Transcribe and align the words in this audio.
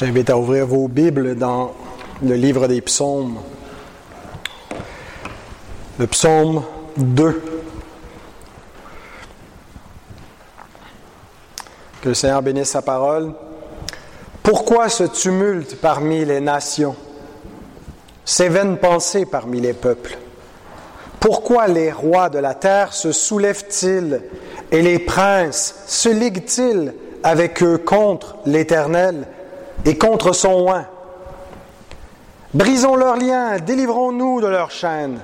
Je 0.00 0.06
t'invite 0.06 0.30
à 0.30 0.38
ouvrir 0.38 0.66
vos 0.66 0.88
Bibles 0.88 1.34
dans 1.34 1.74
le 2.22 2.34
livre 2.34 2.66
des 2.66 2.80
psaumes. 2.80 3.36
Le 5.98 6.06
psaume 6.06 6.62
2. 6.96 7.42
Que 12.00 12.08
le 12.08 12.14
Seigneur 12.14 12.40
bénisse 12.40 12.70
sa 12.70 12.80
parole. 12.80 13.34
Pourquoi 14.42 14.88
ce 14.88 15.04
tumulte 15.04 15.76
parmi 15.82 16.24
les 16.24 16.40
nations, 16.40 16.96
ces 18.24 18.48
vaines 18.48 18.78
pensées 18.78 19.26
parmi 19.26 19.60
les 19.60 19.74
peuples 19.74 20.16
Pourquoi 21.20 21.68
les 21.68 21.92
rois 21.92 22.30
de 22.30 22.38
la 22.38 22.54
terre 22.54 22.94
se 22.94 23.12
soulèvent-ils 23.12 24.22
et 24.72 24.80
les 24.80 24.98
princes 24.98 25.74
se 25.86 26.08
liguent-ils 26.08 26.94
avec 27.22 27.62
eux 27.62 27.76
contre 27.76 28.38
l'Éternel? 28.46 29.26
Et 29.84 29.98
contre 29.98 30.32
son 30.32 30.68
oint. 30.68 30.86
Brisons 32.52 32.96
leurs 32.96 33.16
liens, 33.16 33.58
délivrons-nous 33.58 34.40
de 34.40 34.46
leurs 34.46 34.70
chaînes. 34.70 35.20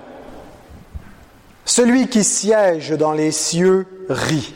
Celui 1.65 2.09
qui 2.09 2.23
siège 2.23 2.91
dans 2.91 3.13
les 3.13 3.33
cieux 3.33 3.87
rit. 4.09 4.55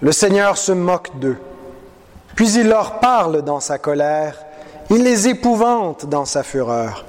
Le 0.00 0.10
Seigneur 0.10 0.56
se 0.56 0.72
moque 0.72 1.16
d'eux. 1.20 1.38
Puis 2.34 2.52
il 2.54 2.68
leur 2.68 2.98
parle 2.98 3.42
dans 3.42 3.60
sa 3.60 3.78
colère, 3.78 4.36
il 4.90 5.04
les 5.04 5.28
épouvante 5.28 6.06
dans 6.06 6.24
sa 6.24 6.42
fureur. 6.42 7.04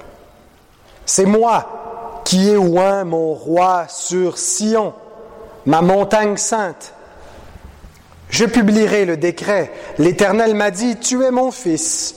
C'est 1.05 1.25
moi 1.25 2.21
qui 2.23 2.49
ai 2.49 2.57
oint 2.57 3.03
mon 3.03 3.33
roi 3.33 3.85
sur 3.88 4.38
Sion, 4.38 4.93
ma 5.65 5.81
montagne 5.81 6.38
sainte. 6.38 6.93
Je 8.33 8.45
publierai 8.45 9.05
le 9.05 9.15
décret. 9.15 9.71
L'Éternel 9.99 10.55
m'a 10.55 10.71
dit, 10.71 10.97
tu 10.97 11.23
es 11.23 11.29
mon 11.29 11.51
fils. 11.51 12.15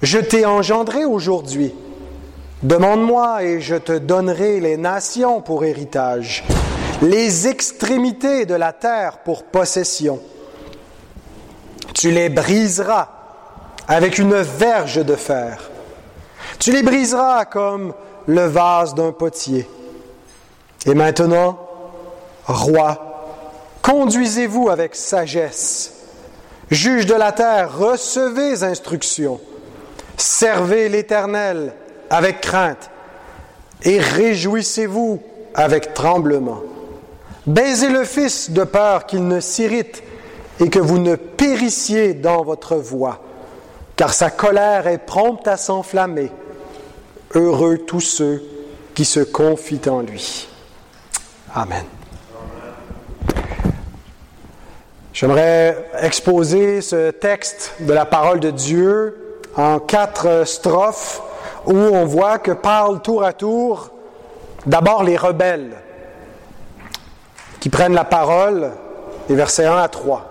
Je 0.00 0.18
t'ai 0.18 0.46
engendré 0.46 1.04
aujourd'hui. 1.04 1.74
Demande-moi 2.62 3.42
et 3.42 3.60
je 3.60 3.74
te 3.74 3.98
donnerai 3.98 4.60
les 4.60 4.78
nations 4.78 5.42
pour 5.42 5.66
héritage, 5.66 6.42
les 7.02 7.48
extrémités 7.48 8.46
de 8.46 8.54
la 8.54 8.72
terre 8.72 9.18
pour 9.18 9.42
possession. 9.44 10.20
Tu 11.92 12.12
les 12.12 12.30
briseras 12.30 13.10
avec 13.86 14.18
une 14.18 14.40
verge 14.40 15.04
de 15.04 15.16
fer. 15.16 15.70
Tu 16.60 16.72
les 16.72 16.82
briseras 16.82 17.44
comme 17.44 17.92
le 18.26 18.46
vase 18.46 18.94
d'un 18.94 19.12
potier. 19.12 19.68
Et 20.86 20.94
maintenant, 20.94 21.58
roi, 22.46 23.11
Conduisez-vous 23.82 24.68
avec 24.68 24.94
sagesse. 24.94 25.92
Juge 26.70 27.06
de 27.06 27.14
la 27.14 27.32
terre, 27.32 27.76
recevez 27.76 28.62
instruction. 28.62 29.40
Servez 30.16 30.88
l'Éternel 30.88 31.74
avec 32.08 32.40
crainte 32.40 32.90
et 33.82 33.98
réjouissez-vous 33.98 35.20
avec 35.54 35.94
tremblement. 35.94 36.62
Baisez 37.46 37.88
le 37.88 38.04
Fils 38.04 38.50
de 38.50 38.62
peur 38.64 39.06
qu'il 39.06 39.26
ne 39.26 39.40
s'irrite 39.40 40.02
et 40.60 40.70
que 40.70 40.78
vous 40.78 40.98
ne 40.98 41.16
périssiez 41.16 42.14
dans 42.14 42.44
votre 42.44 42.76
voie, 42.76 43.20
car 43.96 44.14
sa 44.14 44.30
colère 44.30 44.86
est 44.86 44.98
prompte 44.98 45.48
à 45.48 45.56
s'enflammer. 45.56 46.30
Heureux 47.34 47.78
tous 47.78 48.00
ceux 48.00 48.42
qui 48.94 49.04
se 49.04 49.20
confient 49.20 49.88
en 49.88 50.02
lui. 50.02 50.46
Amen. 51.54 51.84
J'aimerais 55.12 55.76
exposer 56.00 56.80
ce 56.80 57.10
texte 57.10 57.74
de 57.80 57.92
la 57.92 58.06
parole 58.06 58.40
de 58.40 58.50
Dieu 58.50 59.38
en 59.56 59.78
quatre 59.78 60.44
strophes 60.46 61.20
où 61.66 61.76
on 61.76 62.06
voit 62.06 62.38
que 62.38 62.52
parlent 62.52 63.02
tour 63.02 63.22
à 63.22 63.34
tour 63.34 63.90
d'abord 64.64 65.04
les 65.04 65.18
rebelles 65.18 65.76
qui 67.60 67.68
prennent 67.68 67.92
la 67.92 68.04
parole, 68.04 68.70
les 69.28 69.34
versets 69.34 69.66
1 69.66 69.76
à 69.76 69.88
3. 69.88 70.30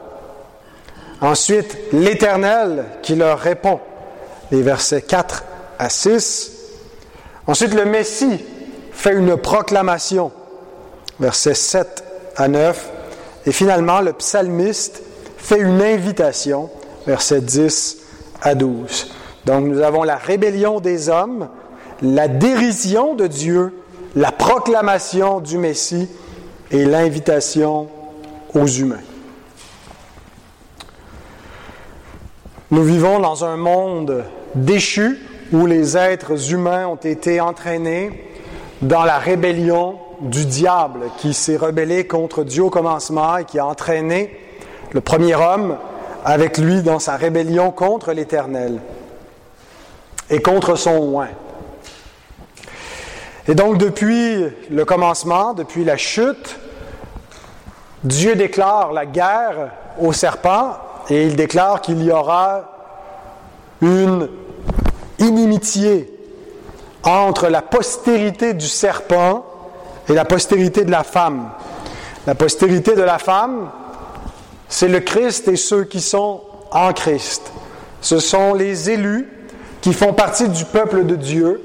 Ensuite, 1.22 1.78
l'Éternel 1.94 2.86
qui 3.04 3.16
leur 3.16 3.38
répond, 3.38 3.80
les 4.50 4.64
versets 4.64 5.04
4 5.04 5.44
à 5.78 5.90
6. 5.90 6.54
Ensuite, 7.46 7.76
le 7.76 7.86
Messie 7.86 8.44
fait 8.92 9.14
une 9.14 9.38
proclamation, 9.38 10.32
versets 11.20 11.54
7 11.54 12.04
à 12.36 12.48
9. 12.48 12.91
Et 13.46 13.52
finalement, 13.52 14.02
le 14.02 14.14
psalmiste 14.14 15.04
fait 15.38 15.60
une 15.60 15.82
invitation, 15.82 16.70
versets 17.08 17.42
10 17.42 17.98
à 18.42 18.56
12. 18.56 19.12
Donc 19.46 19.66
nous 19.66 19.82
avons 19.82 20.04
la 20.04 20.16
rébellion 20.16 20.80
des 20.80 21.10
hommes, 21.10 21.50
la 22.02 22.28
dérision 22.28 23.16
de 23.16 23.28
Dieu, 23.28 23.74
la 24.16 24.32
proclamation 24.32 25.40
du 25.40 25.58
Messie 25.58 26.08
et 26.70 26.86
l'invitation 26.86 27.88
aux 28.54 28.68
humains. 28.68 29.02
Nous 32.70 32.84
vivons 32.84 33.20
dans 33.20 33.44
un 33.44 33.58
monde 33.58 34.24
déchu 34.56 35.20
où 35.52 35.66
les 35.66 35.98
êtres 35.98 36.54
humains 36.54 36.88
ont 36.88 36.96
été 36.96 37.42
entraînés 37.42 38.30
dans 38.82 39.04
la 39.04 39.18
rébellion 39.18 39.98
du 40.22 40.46
diable 40.46 41.10
qui 41.18 41.34
s'est 41.34 41.58
rebellé 41.58 42.06
contre 42.06 42.44
Dieu 42.44 42.64
au 42.64 42.70
commencement 42.70 43.38
et 43.38 43.46
qui 43.46 43.60
a 43.60 43.66
entraîné 43.66 44.40
le 44.92 45.02
premier 45.02 45.36
homme 45.36 45.78
avec 46.24 46.58
lui 46.58 46.84
dans 46.84 47.00
sa 47.00 47.16
rébellion 47.16 47.72
contre 47.72 48.12
l'Éternel 48.12 48.80
et 50.30 50.42
contre 50.42 50.76
son 50.76 51.16
oint. 51.16 51.30
Et 53.48 53.56
donc 53.56 53.80
depuis 53.80 54.46
le 54.70 54.86
commencement, 54.86 55.54
depuis 55.54 55.84
la 55.84 55.98
chute, 55.98 56.60
Dieu 58.04 58.36
déclare 58.36 58.94
la 58.94 59.08
guerre 59.08 59.72
au 60.00 60.14
serpent 60.14 60.78
et 61.10 61.26
il 61.26 61.36
déclare 61.36 61.82
qu'il 61.82 62.04
y 62.04 62.12
aura 62.12 62.70
une 63.82 64.30
inimitié 65.18 66.16
entre 67.04 67.48
la 67.48 67.64
postérité 67.64 68.54
du 68.54 68.68
serpent 68.68 69.46
et 70.12 70.14
la 70.14 70.26
postérité 70.26 70.84
de 70.84 70.92
la 70.92 71.04
femme. 71.04 71.50
La 72.28 72.36
postérité 72.36 72.96
de 72.96 73.02
la 73.02 73.18
femme, 73.18 73.70
c'est 74.68 74.90
le 74.90 75.00
Christ 75.00 75.48
et 75.48 75.56
ceux 75.56 75.86
qui 75.86 76.02
sont 76.02 76.42
en 76.72 76.92
Christ. 76.92 77.52
Ce 78.02 78.20
sont 78.20 78.54
les 78.54 78.90
élus 78.90 79.30
qui 79.80 79.94
font 79.94 80.12
partie 80.12 80.50
du 80.50 80.66
peuple 80.66 81.06
de 81.06 81.16
Dieu 81.16 81.62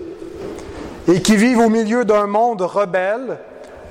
et 1.09 1.21
qui 1.21 1.37
vivent 1.37 1.59
au 1.59 1.69
milieu 1.69 2.05
d'un 2.05 2.27
monde 2.27 2.63
rebelle 2.63 3.39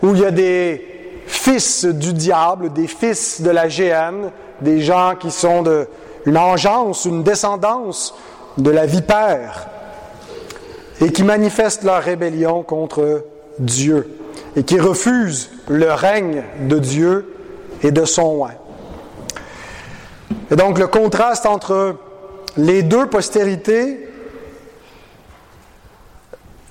où 0.02 0.16
il 0.16 0.22
y 0.22 0.26
a 0.26 0.32
des 0.32 0.86
fils 1.28 1.84
du 1.84 2.14
diable, 2.14 2.72
des 2.72 2.88
fils 2.88 3.42
de 3.42 3.50
la 3.50 3.68
géhenne, 3.68 4.32
des 4.62 4.82
gens 4.82 5.16
qui 5.20 5.32
sont 5.32 5.64
de 5.64 5.88
une 6.26 6.38
engeance, 6.38 7.06
une 7.06 7.24
descendance 7.24 8.16
de 8.58 8.72
la 8.72 8.86
vipère 8.86 9.68
et 11.02 11.12
qui 11.12 11.24
manifestent 11.24 11.84
leur 11.84 12.02
rébellion 12.02 12.64
contre 12.64 13.26
Dieu 13.60 14.08
et 14.56 14.63
qui 14.63 14.79
refusent 14.79 15.50
le 15.68 15.91
règne 15.91 16.44
de 16.68 16.79
Dieu 16.79 17.34
et 17.81 17.91
de 17.91 18.06
son 18.06 18.41
oint. 18.41 18.53
Et 20.51 20.56
donc 20.56 20.79
le 20.79 20.88
contraste 20.88 21.46
entre 21.46 21.96
les 22.57 22.84
deux 22.84 23.07
postérités 23.07 24.07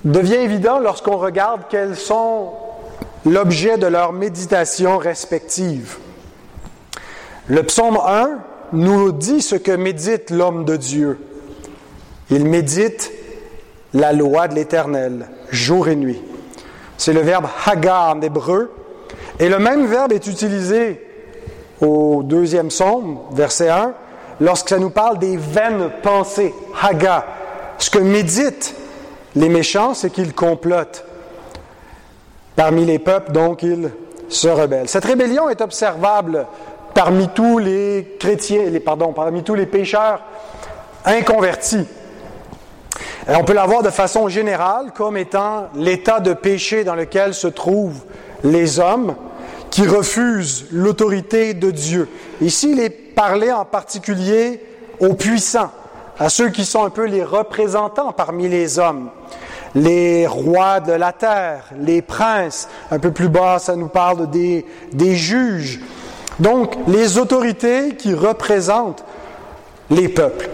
devient 0.03 0.35
évident 0.35 0.79
lorsqu'on 0.79 1.17
regarde 1.17 1.63
quels 1.69 1.95
sont 1.95 2.53
l'objet 3.25 3.77
de 3.77 3.87
leurs 3.87 4.13
méditations 4.13 4.97
respectives. 4.97 5.97
Le 7.47 7.63
psaume 7.63 7.97
1 7.97 8.39
nous 8.73 9.11
dit 9.11 9.41
ce 9.41 9.55
que 9.55 9.71
médite 9.71 10.29
l'homme 10.29 10.65
de 10.65 10.75
Dieu. 10.75 11.19
Il 12.29 12.45
médite 12.45 13.11
la 13.93 14.13
loi 14.13 14.47
de 14.47 14.55
l'Éternel, 14.55 15.27
jour 15.51 15.87
et 15.87 15.95
nuit. 15.95 16.21
C'est 16.97 17.13
le 17.13 17.21
verbe 17.21 17.47
haga 17.65 18.13
en 18.13 18.21
hébreu. 18.21 18.71
Et 19.39 19.49
le 19.49 19.59
même 19.59 19.85
verbe 19.85 20.13
est 20.13 20.27
utilisé 20.27 21.01
au 21.81 22.23
deuxième 22.23 22.69
psaume, 22.69 23.19
verset 23.31 23.69
1, 23.69 23.93
lorsque 24.39 24.69
ça 24.69 24.79
nous 24.79 24.89
parle 24.89 25.19
des 25.19 25.37
vaines 25.37 25.89
pensées, 26.01 26.53
haga. 26.81 27.25
Ce 27.77 27.89
que 27.89 27.99
méditent 27.99 28.75
les 29.35 29.49
méchants, 29.49 29.93
c'est 29.93 30.09
qu'ils 30.09 30.33
complotent. 30.33 31.03
Parmi 32.55 32.85
les 32.85 32.99
peuples, 32.99 33.33
donc, 33.33 33.63
ils 33.63 33.91
se 34.29 34.47
rebellent. 34.47 34.87
Cette 34.87 35.05
rébellion 35.05 35.49
est 35.49 35.59
observable 35.59 36.47
parmi 36.93 37.27
tous 37.27 37.57
les 37.57 38.15
chrétiens, 38.17 38.69
les, 38.69 38.79
pardon, 38.79 39.11
parmi 39.11 39.43
tous 39.43 39.55
les 39.55 39.65
pécheurs 39.65 40.21
inconvertis. 41.03 41.85
On 43.27 43.43
peut 43.43 43.53
la 43.53 43.65
voir 43.65 43.81
de 43.81 43.89
façon 43.89 44.29
générale 44.29 44.91
comme 44.93 45.17
étant 45.17 45.69
l'état 45.75 46.19
de 46.19 46.33
péché 46.33 46.83
dans 46.83 46.93
lequel 46.93 47.33
se 47.33 47.47
trouvent 47.47 48.03
les 48.43 48.79
hommes 48.79 49.15
qui 49.71 49.87
refusent 49.87 50.67
l'autorité 50.71 51.55
de 51.55 51.71
Dieu. 51.71 52.07
Ici, 52.39 52.71
il 52.71 52.79
est 52.79 52.91
parlé 52.91 53.51
en 53.51 53.65
particulier 53.65 54.63
aux 54.99 55.15
puissants, 55.15 55.71
à 56.19 56.29
ceux 56.29 56.49
qui 56.49 56.65
sont 56.65 56.85
un 56.85 56.91
peu 56.91 57.05
les 57.05 57.23
représentants 57.23 58.11
parmi 58.11 58.47
les 58.47 58.77
hommes, 58.77 59.09
les 59.73 60.27
rois 60.27 60.79
de 60.79 60.93
la 60.93 61.11
terre, 61.11 61.71
les 61.79 62.03
princes. 62.03 62.69
Un 62.91 62.99
peu 62.99 63.09
plus 63.11 63.27
bas, 63.27 63.57
ça 63.57 63.75
nous 63.75 63.87
parle 63.87 64.29
des, 64.29 64.67
des 64.93 65.15
juges. 65.15 65.79
Donc, 66.39 66.75
les 66.87 67.17
autorités 67.17 67.95
qui 67.95 68.13
représentent 68.13 69.03
les 69.89 70.09
peuples. 70.09 70.49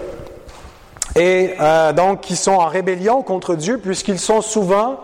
Et 1.16 1.54
euh, 1.60 1.92
donc, 1.92 2.22
qui 2.22 2.36
sont 2.36 2.52
en 2.52 2.66
rébellion 2.66 3.22
contre 3.22 3.54
Dieu, 3.54 3.78
puisqu'ils 3.78 4.18
sont 4.18 4.40
souvent 4.40 4.98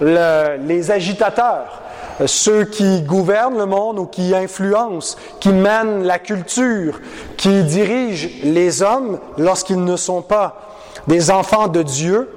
les 0.00 0.92
agitateurs, 0.92 1.82
ceux 2.26 2.64
qui 2.64 3.02
gouvernent 3.02 3.58
le 3.58 3.66
monde 3.66 3.98
ou 3.98 4.06
qui 4.06 4.34
influencent, 4.34 5.16
qui 5.40 5.48
mènent 5.48 6.04
la 6.04 6.18
culture, 6.18 7.00
qui 7.36 7.64
dirigent 7.64 8.28
les 8.44 8.82
hommes 8.82 9.18
lorsqu'ils 9.38 9.82
ne 9.82 9.96
sont 9.96 10.22
pas 10.22 10.76
des 11.08 11.30
enfants 11.30 11.68
de 11.68 11.82
Dieu. 11.82 12.30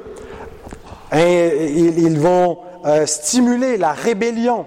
Et 1.13 1.71
ils 1.97 2.19
vont 2.19 2.59
euh, 2.85 3.05
stimuler 3.05 3.77
la 3.77 3.91
rébellion 3.91 4.65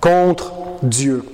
contre 0.00 0.52
Dieu. 0.82 1.24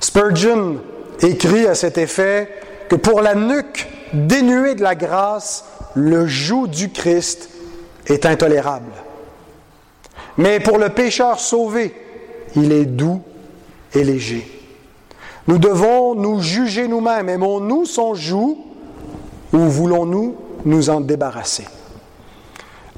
Spurgeon 0.00 0.78
écrit 1.20 1.66
à 1.66 1.74
cet 1.74 1.96
effet 1.98 2.50
que 2.88 2.96
pour 2.96 3.22
la 3.22 3.34
nuque 3.34 3.88
dénuée 4.14 4.74
de 4.74 4.82
la 4.82 4.94
grâce, 4.94 5.64
le 5.94 6.26
joug 6.26 6.68
du 6.68 6.90
Christ 6.90 7.50
est 8.06 8.26
intolérable. 8.26 8.92
Mais 10.36 10.60
pour 10.60 10.78
le 10.78 10.88
pécheur 10.88 11.38
sauvé, 11.38 11.94
il 12.56 12.72
est 12.72 12.86
doux 12.86 13.22
et 13.94 14.04
léger. 14.04 14.50
Nous 15.46 15.58
devons 15.58 16.14
nous 16.14 16.40
juger 16.40 16.88
nous-mêmes. 16.88 17.28
Aimons-nous 17.28 17.84
son 17.84 18.14
joug 18.14 18.58
ou 19.52 19.58
voulons-nous 19.58 20.36
nous 20.64 20.90
en 20.90 21.00
débarrasser? 21.00 21.66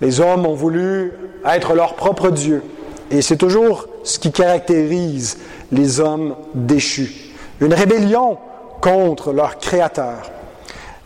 Les 0.00 0.20
hommes 0.20 0.46
ont 0.46 0.54
voulu 0.54 1.12
être 1.44 1.74
leur 1.74 1.94
propre 1.94 2.30
Dieu. 2.30 2.62
Et 3.10 3.22
c'est 3.22 3.36
toujours 3.36 3.86
ce 4.04 4.18
qui 4.18 4.32
caractérise 4.32 5.38
les 5.72 6.00
hommes 6.00 6.36
déchus. 6.54 7.32
Une 7.60 7.74
rébellion 7.74 8.38
contre 8.80 9.32
leur 9.32 9.58
Créateur. 9.58 10.30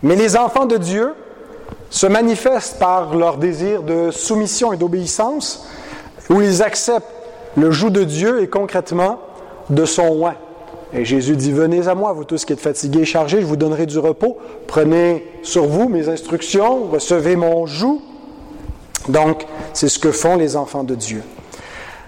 Mais 0.02 0.16
les 0.16 0.36
enfants 0.36 0.66
de 0.66 0.76
Dieu 0.76 1.14
se 1.90 2.06
manifestent 2.06 2.78
par 2.78 3.14
leur 3.14 3.36
désir 3.36 3.82
de 3.82 4.10
soumission 4.10 4.72
et 4.72 4.76
d'obéissance, 4.76 5.66
où 6.28 6.40
ils 6.40 6.62
acceptent 6.62 7.06
le 7.56 7.70
joug 7.70 7.90
de 7.90 8.04
Dieu 8.04 8.42
et 8.42 8.48
concrètement 8.48 9.18
de 9.68 9.84
son 9.84 10.08
oin. 10.08 10.34
Et 10.92 11.04
Jésus 11.04 11.36
dit, 11.36 11.52
venez 11.52 11.88
à 11.88 11.94
moi, 11.94 12.12
vous 12.12 12.24
tous 12.24 12.44
qui 12.44 12.52
êtes 12.52 12.60
fatigués 12.60 13.00
et 13.00 13.04
chargés, 13.04 13.40
je 13.40 13.46
vous 13.46 13.56
donnerai 13.56 13.86
du 13.86 13.98
repos. 13.98 14.38
Prenez 14.66 15.26
sur 15.42 15.66
vous 15.66 15.88
mes 15.88 16.08
instructions, 16.08 16.84
recevez 16.84 17.36
mon 17.36 17.66
joug. 17.66 18.00
Donc, 19.08 19.46
c'est 19.72 19.88
ce 19.88 19.98
que 19.98 20.12
font 20.12 20.36
les 20.36 20.56
enfants 20.56 20.84
de 20.84 20.94
Dieu. 20.94 21.22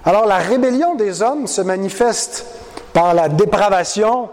Alors 0.05 0.27
la 0.27 0.39
rébellion 0.39 0.97
des 0.97 1.23
hommes 1.23 1.47
se 1.47 1.61
manifeste 1.61 2.47
par 2.93 3.15
la 3.15 3.29
dépravation 3.29 4.29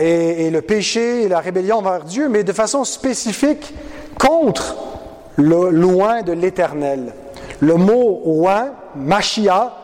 et, 0.00 0.50
le 0.50 0.62
péché 0.62 1.22
et 1.22 1.28
la 1.28 1.40
rébellion 1.40 1.82
vers 1.82 2.04
Dieu, 2.04 2.28
mais 2.28 2.44
de 2.44 2.52
façon 2.52 2.84
spécifique 2.84 3.74
contre 4.18 4.76
le 5.36 5.70
loin 5.70 6.22
de 6.22 6.32
l'éternel. 6.32 7.14
Le 7.60 7.74
mot 7.74 8.22
loin, 8.24 8.70
Machia, 8.96 9.76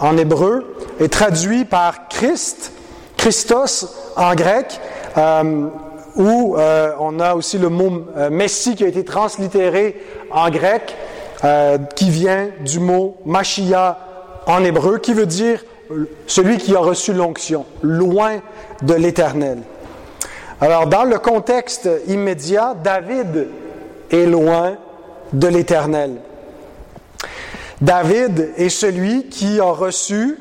en 0.00 0.16
hébreu, 0.16 0.76
est 0.98 1.12
traduit 1.12 1.64
par 1.64 2.08
Christ, 2.08 2.72
Christos 3.16 3.86
en 4.16 4.34
grec, 4.34 4.80
euh, 5.16 5.66
où 6.16 6.56
euh, 6.56 6.92
on 6.98 7.20
a 7.20 7.34
aussi 7.34 7.58
le 7.58 7.68
mot 7.68 8.06
euh, 8.16 8.30
Messie 8.30 8.74
qui 8.74 8.84
a 8.84 8.88
été 8.88 9.04
translittéré 9.04 10.00
en 10.30 10.50
grec, 10.50 10.96
qui 11.96 12.10
vient 12.10 12.50
du 12.62 12.80
mot 12.80 13.16
Machia 13.24 13.98
en 14.46 14.62
hébreu, 14.62 14.98
qui 14.98 15.14
veut 15.14 15.24
dire 15.24 15.64
celui 16.26 16.58
qui 16.58 16.74
a 16.74 16.80
reçu 16.80 17.12
l'onction, 17.12 17.66
loin 17.82 18.40
de 18.82 18.94
l'Éternel. 18.94 19.58
Alors, 20.60 20.86
dans 20.86 21.04
le 21.04 21.18
contexte 21.18 21.88
immédiat, 22.06 22.74
David 22.82 23.48
est 24.10 24.26
loin 24.26 24.76
de 25.32 25.48
l'Éternel. 25.48 26.16
David 27.80 28.50
est 28.56 28.68
celui 28.68 29.28
qui 29.28 29.58
a 29.58 29.64
reçu, 29.64 30.38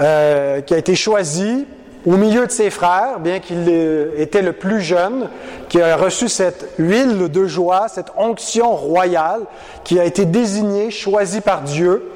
euh, 0.00 0.62
qui 0.62 0.72
a 0.72 0.78
été 0.78 0.94
choisi 0.94 1.66
au 2.06 2.16
milieu 2.16 2.46
de 2.46 2.50
ses 2.50 2.70
frères, 2.70 3.20
bien 3.20 3.40
qu'il 3.40 3.68
était 4.16 4.40
le 4.40 4.52
plus 4.54 4.80
jeune, 4.80 5.28
qui 5.68 5.82
a 5.82 5.96
reçu 5.96 6.28
cette 6.28 6.70
huile 6.78 7.28
de 7.28 7.46
joie, 7.46 7.88
cette 7.88 8.10
onction 8.16 8.74
royale, 8.74 9.42
qui 9.84 10.00
a 10.00 10.04
été 10.04 10.24
désigné, 10.24 10.90
choisi 10.90 11.42
par 11.42 11.62
Dieu 11.62 12.10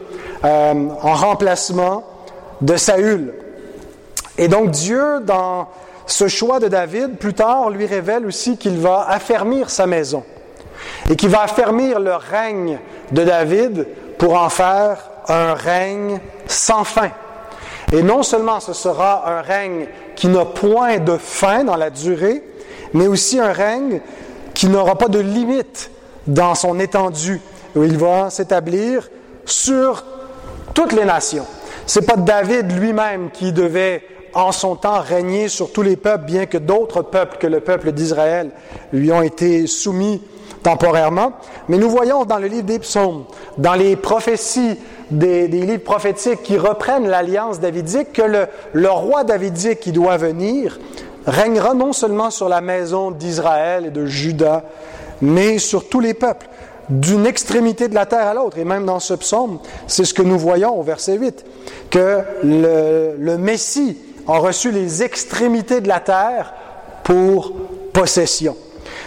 euh, 0.44 0.74
en 1.02 1.14
remplacement 1.14 2.04
de 2.62 2.76
Saül. 2.76 3.34
Et 4.38 4.48
donc 4.48 4.70
Dieu, 4.70 5.20
dans 5.20 5.68
ce 6.06 6.28
choix 6.28 6.58
de 6.58 6.68
David, 6.68 7.16
plus 7.16 7.34
tard, 7.34 7.70
lui 7.70 7.86
révèle 7.86 8.26
aussi 8.26 8.56
qu'il 8.56 8.78
va 8.78 9.06
affermir 9.08 9.68
sa 9.70 9.86
maison 9.86 10.24
et 11.10 11.16
qu'il 11.16 11.28
va 11.28 11.42
affermir 11.42 12.00
le 12.00 12.14
règne 12.14 12.78
de 13.12 13.24
David 13.24 13.86
pour 14.18 14.34
en 14.34 14.48
faire 14.48 15.10
un 15.28 15.54
règne 15.54 16.20
sans 16.46 16.84
fin. 16.84 17.10
Et 17.92 18.02
non 18.02 18.22
seulement 18.22 18.60
ce 18.60 18.72
sera 18.72 19.28
un 19.30 19.42
règne 19.42 19.86
qui 20.16 20.28
n'a 20.28 20.44
point 20.44 20.98
de 20.98 21.16
fin 21.16 21.64
dans 21.64 21.76
la 21.76 21.90
durée, 21.90 22.42
mais 22.94 23.06
aussi 23.06 23.38
un 23.38 23.52
règne 23.52 24.00
qui 24.54 24.68
n'aura 24.68 24.96
pas 24.96 25.08
de 25.08 25.18
limite 25.18 25.90
dans 26.26 26.54
son 26.54 26.78
étendue, 26.78 27.40
où 27.74 27.82
il 27.82 27.98
va 27.98 28.30
s'établir 28.30 29.08
sur 29.44 30.04
toutes 30.74 30.92
les 30.92 31.04
nations. 31.04 31.46
C'est 31.86 32.06
pas 32.06 32.16
David 32.16 32.72
lui-même 32.72 33.30
qui 33.32 33.52
devait 33.52 34.02
en 34.34 34.52
son 34.52 34.76
temps 34.76 35.00
régner 35.00 35.48
sur 35.48 35.72
tous 35.72 35.82
les 35.82 35.96
peuples, 35.96 36.24
bien 36.24 36.46
que 36.46 36.58
d'autres 36.58 37.02
peuples 37.02 37.36
que 37.38 37.46
le 37.46 37.60
peuple 37.60 37.92
d'Israël 37.92 38.50
lui 38.92 39.12
ont 39.12 39.22
été 39.22 39.66
soumis 39.66 40.22
temporairement. 40.62 41.32
Mais 41.68 41.76
nous 41.76 41.90
voyons 41.90 42.24
dans 42.24 42.38
le 42.38 42.46
livre 42.46 42.64
des 42.64 42.78
psaumes, 42.78 43.24
dans 43.58 43.74
les 43.74 43.96
prophéties 43.96 44.78
des, 45.10 45.48
livres 45.48 45.82
prophétiques 45.82 46.42
qui 46.42 46.56
reprennent 46.56 47.06
l'alliance 47.06 47.60
davidique, 47.60 48.12
que 48.12 48.22
le, 48.22 48.46
le 48.72 48.90
roi 48.90 49.24
davidique 49.24 49.80
qui 49.80 49.92
doit 49.92 50.16
venir 50.16 50.78
régnera 51.26 51.74
non 51.74 51.92
seulement 51.92 52.30
sur 52.30 52.48
la 52.48 52.60
maison 52.60 53.10
d'Israël 53.10 53.86
et 53.86 53.90
de 53.90 54.06
Juda, 54.06 54.64
mais 55.20 55.58
sur 55.58 55.88
tous 55.88 56.00
les 56.00 56.14
peuples, 56.14 56.48
d'une 57.00 57.26
extrémité 57.26 57.88
de 57.88 57.94
la 57.94 58.06
terre 58.06 58.26
à 58.26 58.34
l'autre. 58.34 58.58
Et 58.58 58.64
même 58.64 58.84
dans 58.84 59.00
ce 59.00 59.14
psaume, 59.14 59.58
c'est 59.86 60.04
ce 60.04 60.12
que 60.12 60.22
nous 60.22 60.38
voyons 60.38 60.78
au 60.78 60.82
verset 60.82 61.16
8, 61.16 61.44
que 61.90 62.18
le, 62.44 63.36
Messie 63.36 63.96
a 64.28 64.38
reçu 64.38 64.70
les 64.70 65.02
extrémités 65.02 65.80
de 65.80 65.88
la 65.88 66.00
terre 66.00 66.52
pour 67.02 67.54
possession. 67.92 68.56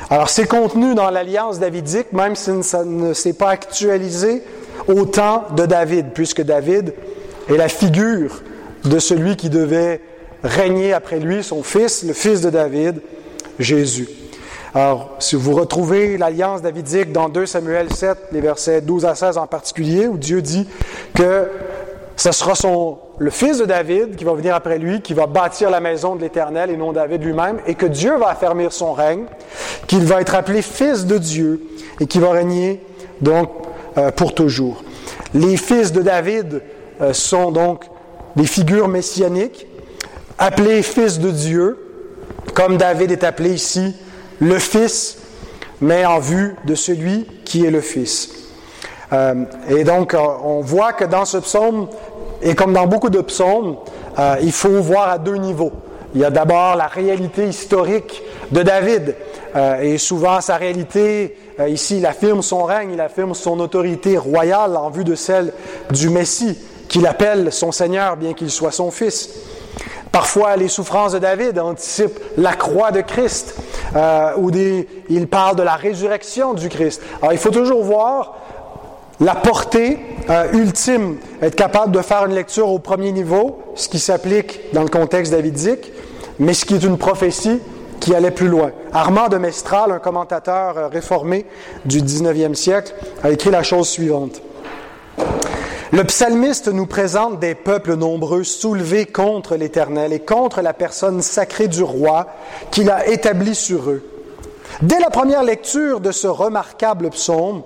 Alors 0.09 0.29
c'est 0.29 0.47
contenu 0.47 0.95
dans 0.95 1.09
l'alliance 1.09 1.59
davidique, 1.59 2.11
même 2.11 2.35
si 2.35 2.51
ça 2.63 2.83
ne 2.83 3.13
s'est 3.13 3.33
pas 3.33 3.49
actualisé 3.49 4.43
au 4.87 5.05
temps 5.05 5.43
de 5.55 5.65
David, 5.65 6.07
puisque 6.13 6.41
David 6.41 6.93
est 7.49 7.57
la 7.57 7.69
figure 7.69 8.41
de 8.83 8.99
celui 8.99 9.35
qui 9.35 9.49
devait 9.49 10.01
régner 10.43 10.93
après 10.93 11.19
lui, 11.19 11.43
son 11.43 11.63
fils, 11.63 12.03
le 12.03 12.13
fils 12.13 12.41
de 12.41 12.49
David, 12.49 12.99
Jésus. 13.57 14.07
Alors, 14.75 15.11
si 15.19 15.37
vous 15.37 15.53
retrouvez 15.53 16.17
l'alliance 16.17 16.61
davidique 16.61 17.13
dans 17.13 17.29
2 17.29 17.45
Samuel 17.45 17.93
7, 17.93 18.17
les 18.33 18.41
versets 18.41 18.81
12 18.81 19.05
à 19.05 19.15
16 19.15 19.37
en 19.37 19.47
particulier, 19.47 20.05
où 20.05 20.17
Dieu 20.17 20.41
dit 20.41 20.67
que 21.13 21.49
ce 22.17 22.33
sera 22.33 22.55
son, 22.55 22.97
le 23.17 23.29
fils 23.29 23.57
de 23.57 23.63
David 23.63 24.17
qui 24.17 24.25
va 24.25 24.33
venir 24.33 24.53
après 24.53 24.77
lui, 24.77 24.99
qui 24.99 25.13
va 25.13 25.27
bâtir 25.27 25.69
la 25.69 25.79
maison 25.79 26.17
de 26.17 26.21
l'Éternel 26.21 26.69
et 26.69 26.75
non 26.75 26.91
David 26.91 27.23
lui-même, 27.23 27.59
et 27.65 27.75
que 27.75 27.85
Dieu 27.85 28.17
va 28.17 28.27
affermir 28.27 28.73
son 28.73 28.91
règne, 28.91 29.23
qu'il 29.87 30.03
va 30.03 30.19
être 30.19 30.35
appelé 30.35 30.61
fils 30.61 31.05
de 31.05 31.17
Dieu 31.19 31.61
et 32.01 32.05
qui 32.05 32.19
va 32.19 32.31
régner 32.31 32.83
donc 33.21 33.49
euh, 33.97 34.11
pour 34.11 34.35
toujours. 34.35 34.83
Les 35.33 35.55
fils 35.55 35.93
de 35.93 36.01
David 36.01 36.61
euh, 36.99 37.13
sont 37.13 37.49
donc 37.53 37.85
des 38.35 38.45
figures 38.45 38.89
messianiques, 38.89 39.67
appelés 40.37 40.81
fils 40.81 41.19
de 41.19 41.31
Dieu, 41.31 41.77
comme 42.53 42.75
David 42.75 43.11
est 43.11 43.23
appelé 43.23 43.53
ici 43.53 43.95
le 44.39 44.59
fils, 44.59 45.17
mais 45.81 46.05
en 46.05 46.19
vue 46.19 46.55
de 46.65 46.75
celui 46.75 47.25
qui 47.43 47.65
est 47.65 47.71
le 47.71 47.81
fils. 47.81 48.29
Euh, 49.13 49.45
et 49.69 49.83
donc, 49.83 50.13
euh, 50.13 50.19
on 50.43 50.61
voit 50.61 50.93
que 50.93 51.05
dans 51.05 51.25
ce 51.25 51.37
psaume, 51.37 51.87
et 52.41 52.55
comme 52.55 52.73
dans 52.73 52.87
beaucoup 52.87 53.09
de 53.09 53.21
psaumes, 53.21 53.77
euh, 54.17 54.35
il 54.41 54.51
faut 54.51 54.81
voir 54.81 55.09
à 55.09 55.17
deux 55.17 55.35
niveaux. 55.35 55.71
Il 56.13 56.21
y 56.21 56.25
a 56.25 56.29
d'abord 56.29 56.75
la 56.75 56.87
réalité 56.87 57.45
historique 57.45 58.23
de 58.51 58.63
David, 58.63 59.15
et 59.81 59.97
souvent 59.97 60.41
sa 60.41 60.57
réalité, 60.57 61.37
ici, 61.67 61.97
il 61.97 62.05
affirme 62.05 62.41
son 62.41 62.63
règne, 62.63 62.91
il 62.93 63.01
affirme 63.01 63.33
son 63.33 63.59
autorité 63.59 64.17
royale 64.17 64.75
en 64.75 64.89
vue 64.89 65.03
de 65.05 65.15
celle 65.15 65.53
du 65.91 66.09
Messie, 66.09 66.57
qu'il 66.87 67.05
appelle 67.05 67.51
son 67.51 67.71
Seigneur, 67.71 68.15
bien 68.15 68.33
qu'il 68.33 68.49
soit 68.49 68.71
son 68.71 68.91
Fils. 68.91 69.29
Parfois, 70.15 70.55
les 70.55 70.69
souffrances 70.69 71.11
de 71.11 71.19
David 71.19 71.59
anticipent 71.59 72.21
la 72.37 72.53
croix 72.53 72.91
de 72.91 73.01
Christ, 73.01 73.53
euh, 73.97 74.31
ou 74.37 74.49
il 75.09 75.27
parle 75.27 75.57
de 75.57 75.61
la 75.61 75.75
résurrection 75.75 76.53
du 76.53 76.69
Christ. 76.69 77.01
Alors, 77.21 77.33
il 77.33 77.37
faut 77.37 77.49
toujours 77.49 77.83
voir 77.83 78.37
la 79.19 79.35
portée 79.35 79.99
euh, 80.29 80.53
ultime, 80.53 81.17
être 81.41 81.55
capable 81.55 81.91
de 81.91 82.01
faire 82.01 82.25
une 82.27 82.33
lecture 82.33 82.69
au 82.69 82.79
premier 82.79 83.11
niveau, 83.11 83.59
ce 83.75 83.89
qui 83.89 83.99
s'applique 83.99 84.61
dans 84.71 84.83
le 84.83 84.87
contexte 84.87 85.33
davidique, 85.33 85.91
mais 86.39 86.53
ce 86.53 86.63
qui 86.63 86.75
est 86.75 86.83
une 86.85 86.97
prophétie 86.97 87.59
qui 87.99 88.15
allait 88.15 88.31
plus 88.31 88.47
loin. 88.47 88.71
Armand 88.93 89.27
de 89.27 89.35
Mestral, 89.35 89.91
un 89.91 89.99
commentateur 89.99 90.77
euh, 90.77 90.87
réformé 90.87 91.45
du 91.83 92.01
19e 92.01 92.53
siècle, 92.53 92.95
a 93.21 93.31
écrit 93.31 93.51
la 93.51 93.63
chose 93.63 93.89
suivante. 93.89 94.41
Le 95.91 96.03
psalmiste 96.03 96.67
nous 96.67 96.87
présente 96.87 97.39
des 97.39 97.53
peuples 97.53 97.95
nombreux 97.95 98.43
soulevés 98.43 99.05
contre 99.05 99.55
l'Éternel 99.55 100.13
et 100.13 100.19
contre 100.19 100.61
la 100.61 100.73
personne 100.73 101.21
sacrée 101.21 101.67
du 101.67 101.83
roi 101.83 102.27
qu'il 102.71 102.89
a 102.89 103.07
établi 103.07 103.53
sur 103.53 103.91
eux. 103.91 104.03
Dès 104.81 104.99
la 104.99 105.11
première 105.11 105.43
lecture 105.43 105.99
de 105.99 106.11
ce 106.11 106.27
remarquable 106.27 107.11
psaume, 107.11 107.61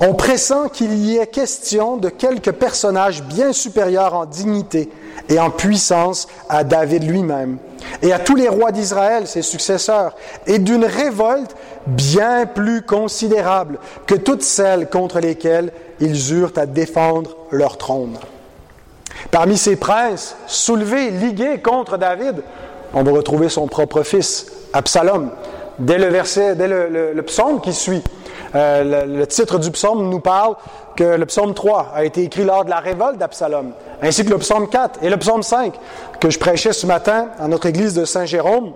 on 0.00 0.14
pressent 0.14 0.68
qu'il 0.72 0.94
y 0.94 1.16
ait 1.16 1.26
question 1.26 1.96
de 1.96 2.10
quelques 2.10 2.52
personnages 2.52 3.22
bien 3.22 3.52
supérieurs 3.52 4.14
en 4.14 4.26
dignité 4.26 4.90
et 5.30 5.40
en 5.40 5.50
puissance 5.50 6.28
à 6.48 6.64
David 6.64 7.02
lui-même 7.02 7.58
et 8.02 8.12
à 8.12 8.18
tous 8.18 8.34
les 8.34 8.48
rois 8.48 8.72
d'Israël, 8.72 9.26
ses 9.26 9.42
successeurs, 9.42 10.14
et 10.46 10.58
d'une 10.58 10.84
révolte 10.84 11.56
bien 11.86 12.46
plus 12.46 12.82
considérable 12.82 13.78
que 14.06 14.14
toutes 14.14 14.42
celles 14.42 14.88
contre 14.88 15.20
lesquelles 15.20 15.72
ils 16.00 16.32
eurent 16.34 16.52
à 16.56 16.66
défendre 16.66 17.36
leur 17.50 17.76
trône. 17.76 18.16
Parmi 19.30 19.56
ces 19.56 19.76
princes 19.76 20.36
soulevés, 20.46 21.10
ligués 21.10 21.60
contre 21.60 21.98
David, 21.98 22.42
on 22.94 23.02
va 23.02 23.12
retrouver 23.12 23.48
son 23.48 23.66
propre 23.66 24.02
fils, 24.02 24.46
Absalom. 24.72 25.30
Dès 25.78 25.98
le 25.98 26.06
verset, 26.06 26.56
dès 26.56 26.68
le 26.68 27.22
psaume 27.22 27.60
qui 27.60 27.72
suit, 27.72 28.02
euh, 28.54 29.06
le, 29.06 29.26
titre 29.26 29.58
du 29.58 29.70
psaume 29.70 30.08
nous 30.08 30.20
parle 30.20 30.54
que 30.96 31.04
le 31.04 31.26
psaume 31.26 31.52
3 31.52 31.92
a 31.94 32.04
été 32.04 32.22
écrit 32.22 32.44
lors 32.44 32.64
de 32.64 32.70
la 32.70 32.78
révolte 32.78 33.18
d'Absalom, 33.18 33.72
ainsi 34.02 34.24
que 34.24 34.30
le 34.30 34.38
psaume 34.38 34.68
4 34.68 35.00
et 35.02 35.10
le 35.10 35.16
psaume 35.18 35.42
5 35.42 35.74
que 36.18 36.30
je 36.30 36.38
prêchais 36.38 36.72
ce 36.72 36.86
matin 36.86 37.28
à 37.38 37.46
notre 37.46 37.66
église 37.66 37.94
de 37.94 38.04
Saint-Jérôme. 38.04 38.72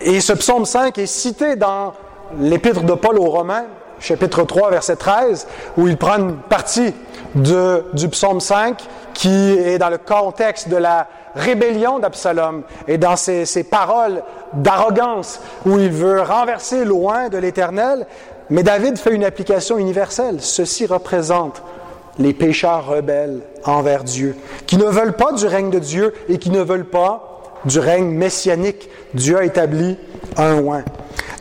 Et 0.00 0.20
ce 0.20 0.32
psaume 0.32 0.64
5 0.64 0.96
est 0.98 1.06
cité 1.06 1.56
dans 1.56 1.92
l'épître 2.40 2.82
de 2.82 2.94
Paul 2.94 3.18
aux 3.18 3.30
Romains, 3.30 3.66
chapitre 4.00 4.44
3, 4.44 4.70
verset 4.70 4.96
13, 4.96 5.46
où 5.76 5.88
il 5.88 5.96
prend 5.96 6.18
une 6.18 6.36
partie 6.36 6.94
de, 7.34 7.84
du 7.92 8.08
psaume 8.08 8.40
5 8.40 8.78
qui 9.14 9.52
est 9.52 9.78
dans 9.78 9.90
le 9.90 9.98
contexte 9.98 10.68
de 10.68 10.76
la 10.76 11.08
rébellion 11.34 11.98
d'Absalom 11.98 12.62
et 12.86 12.98
dans 12.98 13.16
ses, 13.16 13.64
paroles 13.64 14.22
d'arrogance 14.52 15.40
où 15.66 15.78
il 15.78 15.90
veut 15.90 16.22
renverser 16.22 16.84
loin 16.84 17.28
de 17.28 17.38
l'Éternel, 17.38 18.06
mais 18.50 18.62
David 18.62 18.96
fait 18.96 19.14
une 19.14 19.24
application 19.24 19.78
universelle. 19.78 20.36
Ceci 20.40 20.86
représente 20.86 21.62
les 22.18 22.32
pécheurs 22.32 22.86
rebelles 22.86 23.40
envers 23.64 24.04
Dieu, 24.04 24.36
qui 24.66 24.76
ne 24.76 24.84
veulent 24.84 25.16
pas 25.16 25.32
du 25.32 25.46
règne 25.46 25.70
de 25.70 25.78
Dieu 25.78 26.14
et 26.28 26.38
qui 26.38 26.50
ne 26.50 26.62
veulent 26.62 26.88
pas 26.88 27.42
du 27.64 27.78
règne 27.78 28.08
messianique. 28.08 28.88
Dieu 29.14 29.38
a 29.38 29.44
établi 29.44 29.96
un 30.36 30.58
oin. 30.60 30.84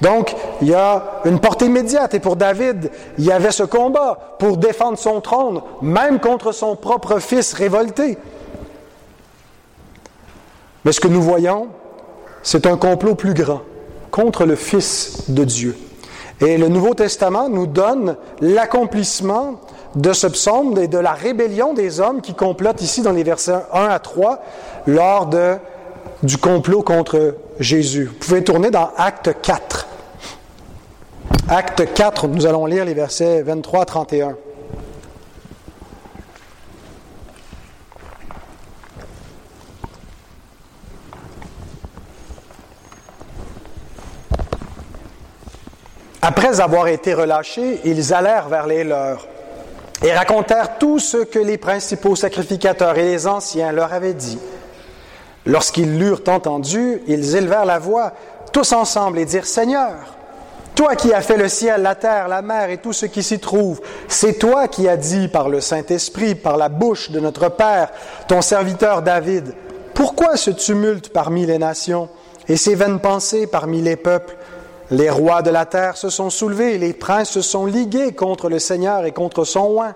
Donc, 0.02 0.36
il 0.62 0.70
y 0.70 0.74
a 0.74 1.22
une 1.26 1.40
portée 1.40 1.66
immédiate. 1.66 2.14
Et 2.14 2.20
pour 2.20 2.36
David, 2.36 2.92
il 3.18 3.26
y 3.26 3.32
avait 3.32 3.52
ce 3.52 3.64
combat 3.64 4.36
pour 4.40 4.58
défendre 4.58 4.98
son 4.98 5.22
trône, 5.22 5.62
même 5.82 6.20
contre 6.20 6.52
son 6.52 6.76
propre 6.76 7.20
fils 7.20 7.54
révolté. 7.54 8.18
Mais 10.86 10.92
ce 10.92 11.00
que 11.00 11.08
nous 11.08 11.22
voyons, 11.22 11.68
c'est 12.44 12.66
un 12.66 12.78
complot 12.78 13.16
plus 13.16 13.34
grand 13.34 13.62
contre 14.10 14.46
le 14.46 14.56
Fils 14.56 15.30
de 15.30 15.44
Dieu. 15.44 15.78
Et 16.40 16.58
le 16.58 16.70
Nouveau 16.70 16.94
Testament 16.94 17.50
nous 17.50 17.68
donne 17.68 18.16
l'accomplissement 18.40 19.60
de 19.96 20.14
ce 20.14 20.28
psaume 20.28 20.78
et 20.78 20.88
de 20.88 20.98
la 20.98 21.14
rébellion 21.14 21.74
des 21.74 22.00
hommes 22.00 22.22
qui 22.22 22.36
complotent 22.36 22.82
ici 22.82 23.02
dans 23.02 23.12
les 23.12 23.24
versets 23.24 23.56
1 23.74 23.86
à 23.86 24.00
3 24.00 24.40
lors 24.86 25.28
du 26.24 26.38
complot 26.38 26.84
contre 26.84 27.36
Jésus. 27.60 28.06
Vous 28.06 28.14
pouvez 28.14 28.44
tourner 28.44 28.70
dans 28.70 28.92
Acte 28.98 29.36
4. 29.42 29.77
Acte 31.50 31.94
4, 31.94 32.28
nous 32.28 32.46
allons 32.46 32.66
lire 32.66 32.84
les 32.84 32.94
versets 32.94 33.42
23 33.42 33.84
à 33.84 33.86
31. 33.86 34.36
Après 46.22 46.60
avoir 46.60 46.90
été 46.90 47.14
relâchés, 47.14 47.80
ils 47.86 48.14
allèrent 48.14 48.50
vers 48.50 48.68
les 48.68 48.84
leurs 48.84 49.26
et 50.04 50.12
racontèrent 50.12 50.78
tout 50.78 51.00
ce 51.00 51.16
que 51.16 51.40
les 51.40 51.58
principaux 51.58 52.18
sacrificateurs 52.18 52.98
et 52.98 53.04
les 53.04 53.26
anciens 53.26 53.72
leur 53.72 53.94
avaient 53.94 54.14
dit. 54.14 54.38
Lorsqu'ils 55.46 55.98
l'eurent 55.98 56.28
entendu, 56.28 57.02
ils 57.08 57.38
élevèrent 57.38 57.64
la 57.64 57.80
voix 57.80 58.12
tous 58.52 58.74
ensemble 58.74 59.18
et 59.18 59.24
dirent 59.24 59.46
Seigneur, 59.46 60.17
toi 60.78 60.96
qui 60.96 61.12
as 61.12 61.22
fait 61.22 61.38
le 61.38 61.50
ciel, 61.50 61.82
la 61.82 61.96
terre, 61.96 62.28
la 62.28 62.44
mer 62.44 62.70
et 62.70 62.78
tout 62.78 62.94
ce 62.94 63.08
qui 63.08 63.24
s'y 63.24 63.40
trouve, 63.40 63.82
c'est 64.08 64.38
toi 64.38 64.68
qui 64.68 64.88
as 64.88 64.96
dit 64.96 65.28
par 65.28 65.50
le 65.50 65.60
Saint-Esprit, 65.60 66.36
par 66.36 66.56
la 66.56 66.70
bouche 66.70 67.10
de 67.10 67.20
notre 67.20 67.50
Père, 67.50 67.90
ton 68.28 68.44
serviteur 68.44 69.02
David, 69.02 69.56
pourquoi 69.96 70.38
ce 70.38 70.52
tumulte 70.52 71.10
parmi 71.10 71.48
les 71.48 71.58
nations 71.58 72.10
et 72.48 72.58
ces 72.58 72.76
vaines 72.76 73.00
pensées 73.00 73.48
parmi 73.48 73.82
les 73.82 73.96
peuples? 73.96 74.38
Les 74.92 75.10
rois 75.10 75.42
de 75.42 75.50
la 75.50 75.66
terre 75.66 75.98
se 75.98 76.10
sont 76.10 76.30
soulevés, 76.30 76.78
les 76.78 76.94
princes 76.94 77.32
se 77.32 77.42
sont 77.42 77.66
ligués 77.66 78.14
contre 78.14 78.48
le 78.48 78.60
Seigneur 78.60 79.04
et 79.06 79.12
contre 79.12 79.46
son 79.46 79.80
oint. 79.80 79.96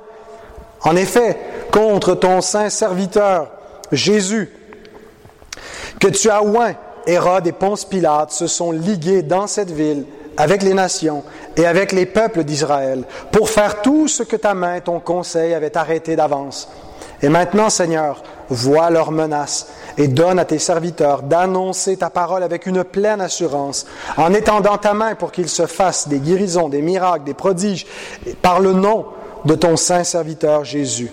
En 0.82 0.96
effet, 0.96 1.38
contre 1.72 2.16
ton 2.16 2.42
saint 2.42 2.72
serviteur, 2.72 3.52
Jésus, 3.92 4.52
que 6.00 6.08
tu 6.08 6.28
as 6.32 6.44
oint, 6.44 6.74
Hérode 7.06 7.46
et 7.46 7.52
Ponce 7.52 7.86
Pilate 7.86 8.32
se 8.32 8.48
sont 8.48 8.72
ligués 8.72 9.22
dans 9.22 9.46
cette 9.46 9.72
ville 9.72 10.06
avec 10.42 10.64
les 10.64 10.74
nations 10.74 11.24
et 11.56 11.68
avec 11.68 11.92
les 11.92 12.08
peuples 12.08 12.44
d'Israël 12.44 13.04
pour 13.32 13.48
faire 13.48 13.84
tout 13.84 14.08
ce 14.08 14.24
que 14.24 14.36
ta 14.36 14.56
main, 14.56 14.80
ton 14.80 15.00
conseil 15.00 15.54
avait 15.54 15.78
arrêté 15.78 16.16
d'avance. 16.16 16.68
Et 17.22 17.30
maintenant, 17.30 17.70
Seigneur, 17.70 18.24
vois 18.50 18.90
leurs 18.90 19.12
menaces 19.12 19.68
et 20.00 20.08
donne 20.08 20.40
à 20.40 20.46
tes 20.46 20.58
serviteurs 20.58 21.22
d'annoncer 21.22 21.96
ta 21.96 22.10
parole 22.10 22.42
avec 22.42 22.66
une 22.66 22.84
pleine 22.84 23.22
assurance, 23.22 23.86
en 24.18 24.34
étendant 24.34 24.80
ta 24.80 24.96
main 24.96 25.14
pour 25.14 25.32
qu'ils 25.32 25.48
se 25.48 25.68
fassent 25.68 26.08
des 26.08 26.18
guérisons, 26.18 26.70
des 26.70 26.82
miracles, 26.82 27.26
des 27.26 27.36
prodiges, 27.36 27.86
par 28.42 28.62
le 28.62 28.74
nom 28.74 29.06
de 29.46 29.54
ton 29.54 29.78
saint 29.78 30.04
serviteur 30.04 30.66
Jésus. 30.66 31.12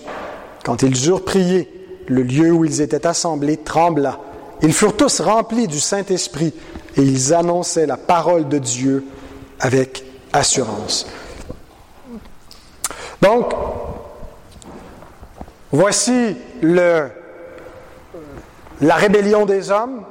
Quand 0.65 0.83
ils 0.83 1.07
eurent 1.07 1.25
prié, 1.25 1.71
le 2.07 2.23
lieu 2.23 2.51
où 2.51 2.65
ils 2.65 2.81
étaient 2.81 3.07
assemblés 3.07 3.59
trembla. 3.59 4.21
Ils 4.63 4.73
furent 4.73 4.97
tous 4.97 5.21
remplis 5.21 5.67
du 5.67 5.81
Saint-Esprit 5.81 6.55
et 6.97 7.03
ils 7.03 7.35
annonçaient 7.35 7.87
la 7.87 7.99
parole 7.99 8.49
de 8.49 8.57
Dieu 8.57 9.05
avec 9.61 10.05
assurance. 10.33 11.07
Donc, 13.21 13.53
voici 15.73 16.37
le 16.63 17.09
la 18.81 18.95
rébellion 18.95 19.45
des 19.45 19.71
hommes, 19.71 20.03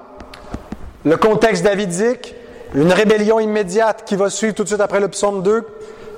le 1.06 1.16
contexte 1.18 1.64
davidique, 1.64 2.36
une 2.74 2.92
rébellion 2.92 3.40
immédiate 3.40 4.04
qui 4.06 4.16
va 4.16 4.30
suivre 4.30 4.54
tout 4.54 4.64
de 4.64 4.68
suite 4.68 4.82
après 4.82 5.00
le 5.00 5.08
psaume 5.08 5.42
2, 5.42 5.66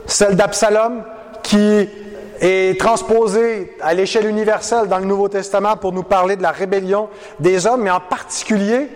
celle 0.07 0.36
d'Absalom, 0.36 1.03
qui 1.43 1.88
est 2.41 2.79
transposée 2.79 3.75
à 3.81 3.93
l'échelle 3.93 4.25
universelle 4.25 4.88
dans 4.88 4.98
le 4.98 5.05
Nouveau 5.05 5.27
Testament 5.27 5.77
pour 5.77 5.91
nous 5.91 6.03
parler 6.03 6.36
de 6.36 6.41
la 6.41 6.51
rébellion 6.51 7.09
des 7.39 7.67
hommes, 7.67 7.83
mais 7.83 7.91
en 7.91 8.00
particulier 8.00 8.88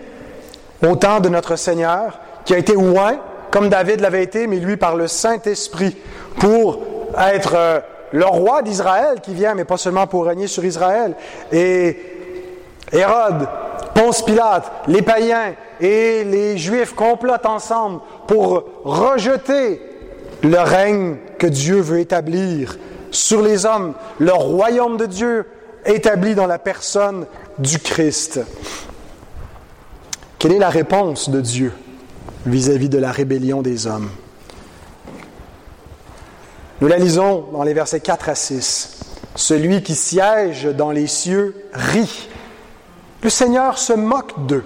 au 0.84 0.96
temps 0.96 1.20
de 1.20 1.28
notre 1.28 1.56
Seigneur, 1.56 2.18
qui 2.44 2.54
a 2.54 2.58
été 2.58 2.76
oint, 2.76 3.18
comme 3.54 3.68
David 3.68 4.00
l'avait 4.00 4.24
été, 4.24 4.48
mais 4.48 4.56
lui 4.56 4.76
par 4.76 4.96
le 4.96 5.06
Saint-Esprit, 5.06 5.96
pour 6.40 6.80
être 7.16 7.52
euh, 7.54 7.78
le 8.10 8.26
roi 8.26 8.62
d'Israël 8.62 9.20
qui 9.20 9.32
vient, 9.32 9.54
mais 9.54 9.64
pas 9.64 9.76
seulement 9.76 10.08
pour 10.08 10.26
régner 10.26 10.48
sur 10.48 10.64
Israël. 10.64 11.14
Et 11.52 11.96
Hérode, 12.90 13.46
Ponce 13.94 14.22
Pilate, 14.22 14.72
les 14.88 15.02
païens 15.02 15.54
et 15.80 16.24
les 16.24 16.58
Juifs 16.58 16.96
complotent 16.96 17.46
ensemble 17.46 18.00
pour 18.26 18.64
rejeter 18.82 19.80
le 20.42 20.58
règne 20.58 21.18
que 21.38 21.46
Dieu 21.46 21.76
veut 21.80 22.00
établir 22.00 22.76
sur 23.12 23.40
les 23.40 23.66
hommes, 23.66 23.94
le 24.18 24.32
royaume 24.32 24.96
de 24.96 25.06
Dieu 25.06 25.46
établi 25.86 26.34
dans 26.34 26.48
la 26.48 26.58
personne 26.58 27.24
du 27.58 27.78
Christ. 27.78 28.40
Quelle 30.40 30.54
est 30.54 30.58
la 30.58 30.70
réponse 30.70 31.30
de 31.30 31.40
Dieu? 31.40 31.72
Vis-à-vis 32.46 32.88
de 32.88 32.98
la 32.98 33.12
rébellion 33.12 33.62
des 33.62 33.86
hommes 33.86 34.10
Nous 36.80 36.88
la 36.88 36.98
lisons 36.98 37.46
dans 37.52 37.62
les 37.62 37.74
versets 37.74 38.00
4 38.00 38.28
à 38.28 38.34
6. 38.34 39.00
Celui 39.34 39.82
qui 39.82 39.94
siège 39.94 40.64
dans 40.64 40.90
les 40.90 41.06
cieux 41.06 41.54
rit 41.72 42.28
Le 43.22 43.30
Seigneur 43.30 43.78
se 43.78 43.92
moque 43.92 44.46
d'eux. 44.46 44.64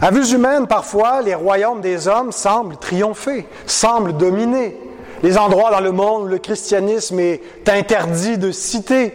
À 0.00 0.12
vue 0.12 0.32
humaine, 0.32 0.68
parfois, 0.68 1.22
les 1.22 1.34
royaumes 1.34 1.80
des 1.80 2.06
hommes 2.06 2.30
semblent 2.30 2.76
triompher, 2.76 3.46
semblent 3.66 4.16
dominer. 4.16 4.78
Les 5.24 5.36
endroits 5.36 5.72
dans 5.72 5.80
le 5.80 5.90
monde 5.90 6.22
où 6.22 6.26
le 6.26 6.38
christianisme 6.38 7.18
est 7.18 7.68
interdit 7.68 8.38
de 8.38 8.52
citer, 8.52 9.14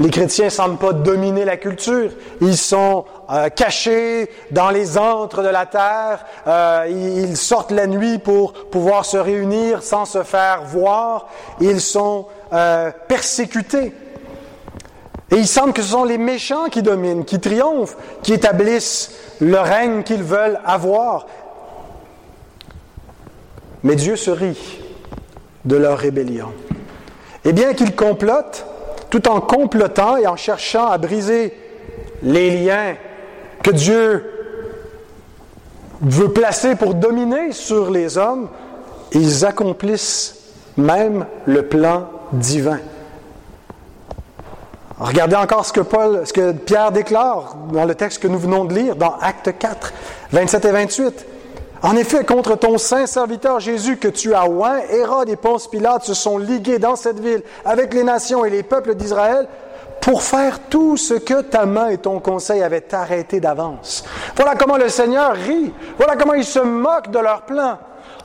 les 0.00 0.08
chrétiens 0.08 0.46
ne 0.46 0.50
semblent 0.50 0.78
pas 0.78 0.94
dominer 0.94 1.44
la 1.44 1.58
culture. 1.58 2.10
Ils 2.40 2.56
sont 2.56 3.04
euh, 3.30 3.50
cachés 3.50 4.30
dans 4.50 4.70
les 4.70 4.96
antres 4.96 5.42
de 5.42 5.48
la 5.48 5.66
terre. 5.66 6.24
Euh, 6.46 6.86
ils 7.28 7.36
sortent 7.36 7.70
la 7.70 7.86
nuit 7.86 8.18
pour 8.18 8.54
pouvoir 8.54 9.04
se 9.04 9.18
réunir 9.18 9.82
sans 9.82 10.06
se 10.06 10.22
faire 10.22 10.62
voir. 10.64 11.28
Ils 11.60 11.82
sont 11.82 12.26
euh, 12.54 12.90
persécutés. 13.08 13.92
Et 15.32 15.36
il 15.36 15.46
semble 15.46 15.74
que 15.74 15.82
ce 15.82 15.90
sont 15.90 16.04
les 16.04 16.18
méchants 16.18 16.70
qui 16.70 16.80
dominent, 16.82 17.26
qui 17.26 17.38
triomphent, 17.38 17.96
qui 18.22 18.32
établissent 18.32 19.12
le 19.38 19.58
règne 19.58 20.02
qu'ils 20.02 20.22
veulent 20.22 20.60
avoir. 20.64 21.26
Mais 23.82 23.96
Dieu 23.96 24.16
se 24.16 24.30
rit 24.30 24.80
de 25.66 25.76
leur 25.76 25.98
rébellion. 25.98 26.52
Et 27.44 27.52
bien 27.52 27.74
qu'ils 27.74 27.94
complotent, 27.94 28.64
tout 29.10 29.28
en 29.28 29.40
complotant 29.40 30.16
et 30.16 30.26
en 30.26 30.36
cherchant 30.36 30.86
à 30.86 30.98
briser 30.98 31.52
les 32.22 32.62
liens 32.62 32.94
que 33.62 33.70
Dieu 33.70 34.24
veut 36.00 36.32
placer 36.32 36.76
pour 36.76 36.94
dominer 36.94 37.52
sur 37.52 37.90
les 37.90 38.16
hommes, 38.16 38.48
ils 39.12 39.44
accomplissent 39.44 40.36
même 40.76 41.26
le 41.46 41.66
plan 41.66 42.08
divin. 42.32 42.78
Regardez 44.98 45.36
encore 45.36 45.64
ce 45.64 45.72
que 45.72 46.52
Pierre 46.52 46.92
déclare 46.92 47.56
dans 47.72 47.86
le 47.86 47.94
texte 47.94 48.22
que 48.22 48.28
nous 48.28 48.38
venons 48.38 48.66
de 48.66 48.74
lire, 48.74 48.96
dans 48.96 49.16
Acte 49.20 49.58
4, 49.58 49.92
27 50.32 50.64
et 50.66 50.70
28. 50.70 51.26
En 51.82 51.96
effet, 51.96 52.24
contre 52.24 52.56
ton 52.56 52.76
saint 52.76 53.06
serviteur 53.06 53.58
Jésus 53.58 53.96
que 53.96 54.08
tu 54.08 54.34
as 54.34 54.48
oint, 54.48 54.80
Hérode 54.90 55.30
et 55.30 55.36
Ponce 55.36 55.66
Pilate 55.66 56.04
se 56.04 56.12
sont 56.12 56.36
ligués 56.36 56.78
dans 56.78 56.94
cette 56.94 57.20
ville 57.20 57.42
avec 57.64 57.94
les 57.94 58.04
nations 58.04 58.44
et 58.44 58.50
les 58.50 58.62
peuples 58.62 58.94
d'Israël 58.94 59.48
pour 60.02 60.22
faire 60.22 60.60
tout 60.68 60.96
ce 60.96 61.14
que 61.14 61.40
ta 61.40 61.64
main 61.66 61.88
et 61.88 61.98
ton 61.98 62.20
conseil 62.20 62.62
avaient 62.62 62.94
arrêté 62.94 63.40
d'avance. 63.40 64.04
Voilà 64.36 64.56
comment 64.56 64.76
le 64.76 64.88
Seigneur 64.88 65.32
rit. 65.32 65.72
Voilà 65.96 66.16
comment 66.16 66.34
il 66.34 66.44
se 66.44 66.58
moque 66.58 67.10
de 67.10 67.18
leur 67.18 67.42
plan. 67.42 67.78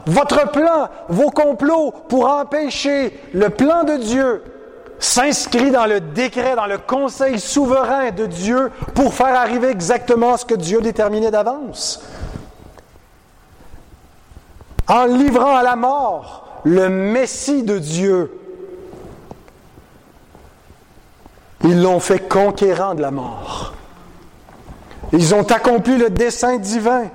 Votre 0.05 0.51
plan, 0.51 0.89
vos 1.09 1.31
complots 1.31 1.93
pour 2.09 2.29
empêcher 2.29 3.17
le 3.33 3.49
plan 3.49 3.83
de 3.83 3.97
Dieu 3.97 4.43
s'inscrit 4.99 5.71
dans 5.71 5.85
le 5.85 5.99
décret, 5.99 6.55
dans 6.55 6.67
le 6.67 6.77
conseil 6.77 7.39
souverain 7.39 8.11
de 8.11 8.25
Dieu 8.25 8.71
pour 8.93 9.13
faire 9.13 9.35
arriver 9.35 9.69
exactement 9.69 10.37
ce 10.37 10.45
que 10.45 10.55
Dieu 10.55 10.81
déterminait 10.81 11.31
d'avance. 11.31 12.01
En 14.87 15.05
livrant 15.05 15.55
à 15.55 15.63
la 15.63 15.75
mort 15.75 16.61
le 16.63 16.89
Messie 16.89 17.63
de 17.63 17.79
Dieu, 17.79 18.31
ils 21.63 21.81
l'ont 21.81 21.99
fait 21.99 22.19
conquérant 22.19 22.93
de 22.93 23.01
la 23.01 23.11
mort. 23.11 23.73
Ils 25.11 25.33
ont 25.33 25.49
accompli 25.51 25.97
le 25.97 26.09
dessein 26.09 26.57
divin 26.57 27.05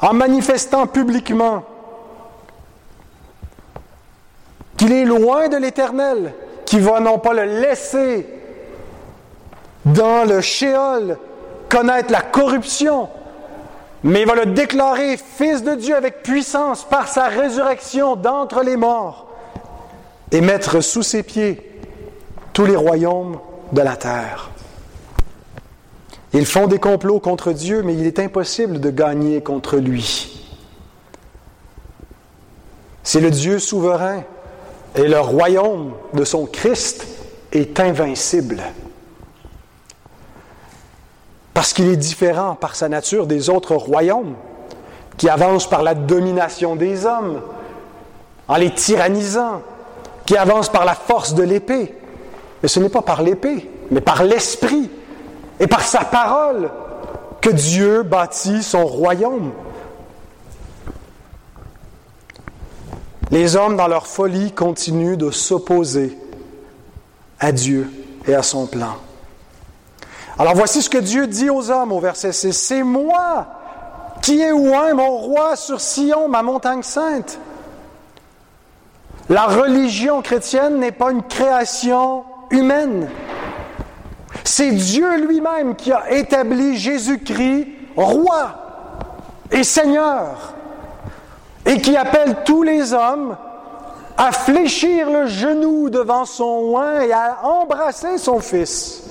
en 0.00 0.14
manifestant 0.14 0.86
publiquement 0.86 1.64
qu'il 4.76 4.92
est 4.92 5.04
loin 5.04 5.48
de 5.48 5.58
l'Éternel, 5.58 6.32
qui 6.64 6.78
va 6.78 7.00
non 7.00 7.18
pas 7.18 7.34
le 7.34 7.60
laisser 7.60 8.26
dans 9.84 10.24
le 10.26 10.40
shéol 10.40 11.18
connaître 11.68 12.10
la 12.10 12.22
corruption, 12.22 13.08
mais 14.02 14.22
il 14.22 14.26
va 14.26 14.34
le 14.34 14.46
déclarer 14.46 15.16
fils 15.16 15.62
de 15.62 15.74
Dieu 15.74 15.94
avec 15.94 16.22
puissance 16.22 16.84
par 16.84 17.08
sa 17.08 17.28
résurrection 17.28 18.16
d'entre 18.16 18.62
les 18.62 18.76
morts 18.76 19.28
et 20.32 20.40
mettre 20.40 20.80
sous 20.80 21.02
ses 21.02 21.22
pieds 21.22 21.80
tous 22.52 22.64
les 22.64 22.76
royaumes 22.76 23.38
de 23.72 23.82
la 23.82 23.96
terre. 23.96 24.50
Ils 26.32 26.46
font 26.46 26.66
des 26.66 26.78
complots 26.78 27.20
contre 27.20 27.52
Dieu, 27.52 27.82
mais 27.82 27.94
il 27.94 28.06
est 28.06 28.18
impossible 28.18 28.80
de 28.80 28.90
gagner 28.90 29.42
contre 29.42 29.76
lui. 29.76 30.46
C'est 33.02 33.20
le 33.20 33.30
Dieu 33.30 33.58
souverain 33.58 34.22
et 34.94 35.08
le 35.08 35.18
royaume 35.18 35.92
de 36.14 36.24
son 36.24 36.46
Christ 36.46 37.06
est 37.52 37.80
invincible. 37.80 38.62
Parce 41.54 41.72
qu'il 41.72 41.88
est 41.88 41.96
différent 41.96 42.54
par 42.54 42.76
sa 42.76 42.88
nature 42.88 43.26
des 43.26 43.50
autres 43.50 43.74
royaumes 43.74 44.34
qui 45.16 45.28
avancent 45.28 45.68
par 45.68 45.82
la 45.82 45.94
domination 45.94 46.76
des 46.76 47.04
hommes, 47.04 47.42
en 48.48 48.56
les 48.56 48.70
tyrannisant, 48.70 49.62
qui 50.24 50.36
avancent 50.36 50.70
par 50.70 50.84
la 50.84 50.94
force 50.94 51.34
de 51.34 51.42
l'épée. 51.42 51.94
Mais 52.62 52.68
ce 52.68 52.80
n'est 52.80 52.88
pas 52.88 53.02
par 53.02 53.22
l'épée, 53.22 53.68
mais 53.90 54.00
par 54.00 54.22
l'esprit 54.22 54.90
et 55.58 55.66
par 55.66 55.82
sa 55.82 56.04
parole 56.04 56.70
que 57.40 57.50
Dieu 57.50 58.02
bâtit 58.02 58.62
son 58.62 58.86
royaume. 58.86 59.52
Les 63.30 63.56
hommes, 63.56 63.76
dans 63.76 63.88
leur 63.88 64.06
folie, 64.06 64.52
continuent 64.52 65.16
de 65.16 65.30
s'opposer 65.30 66.16
à 67.38 67.52
Dieu 67.52 67.90
et 68.26 68.34
à 68.34 68.42
son 68.42 68.66
plan. 68.66 68.96
Alors 70.40 70.54
voici 70.54 70.80
ce 70.80 70.88
que 70.88 70.96
Dieu 70.96 71.26
dit 71.26 71.50
aux 71.50 71.70
hommes 71.70 71.92
au 71.92 72.00
verset 72.00 72.32
6. 72.32 72.54
C'est 72.54 72.82
moi 72.82 73.46
qui 74.22 74.40
ai 74.40 74.52
oint 74.52 74.94
mon 74.94 75.18
roi 75.18 75.54
sur 75.54 75.78
Sion, 75.82 76.28
ma 76.28 76.42
montagne 76.42 76.82
sainte. 76.82 77.38
La 79.28 79.42
religion 79.42 80.22
chrétienne 80.22 80.78
n'est 80.78 80.92
pas 80.92 81.10
une 81.10 81.24
création 81.24 82.24
humaine. 82.50 83.10
C'est 84.42 84.70
Dieu 84.70 85.26
lui-même 85.26 85.76
qui 85.76 85.92
a 85.92 86.10
établi 86.10 86.74
Jésus-Christ 86.78 87.68
roi 87.94 88.54
et 89.50 89.62
Seigneur 89.62 90.54
et 91.66 91.82
qui 91.82 91.98
appelle 91.98 92.44
tous 92.46 92.62
les 92.62 92.94
hommes 92.94 93.36
à 94.16 94.32
fléchir 94.32 95.10
le 95.10 95.26
genou 95.26 95.90
devant 95.90 96.24
son 96.24 96.70
oin 96.70 97.00
et 97.02 97.12
à 97.12 97.40
embrasser 97.44 98.16
son 98.16 98.40
Fils. 98.40 99.09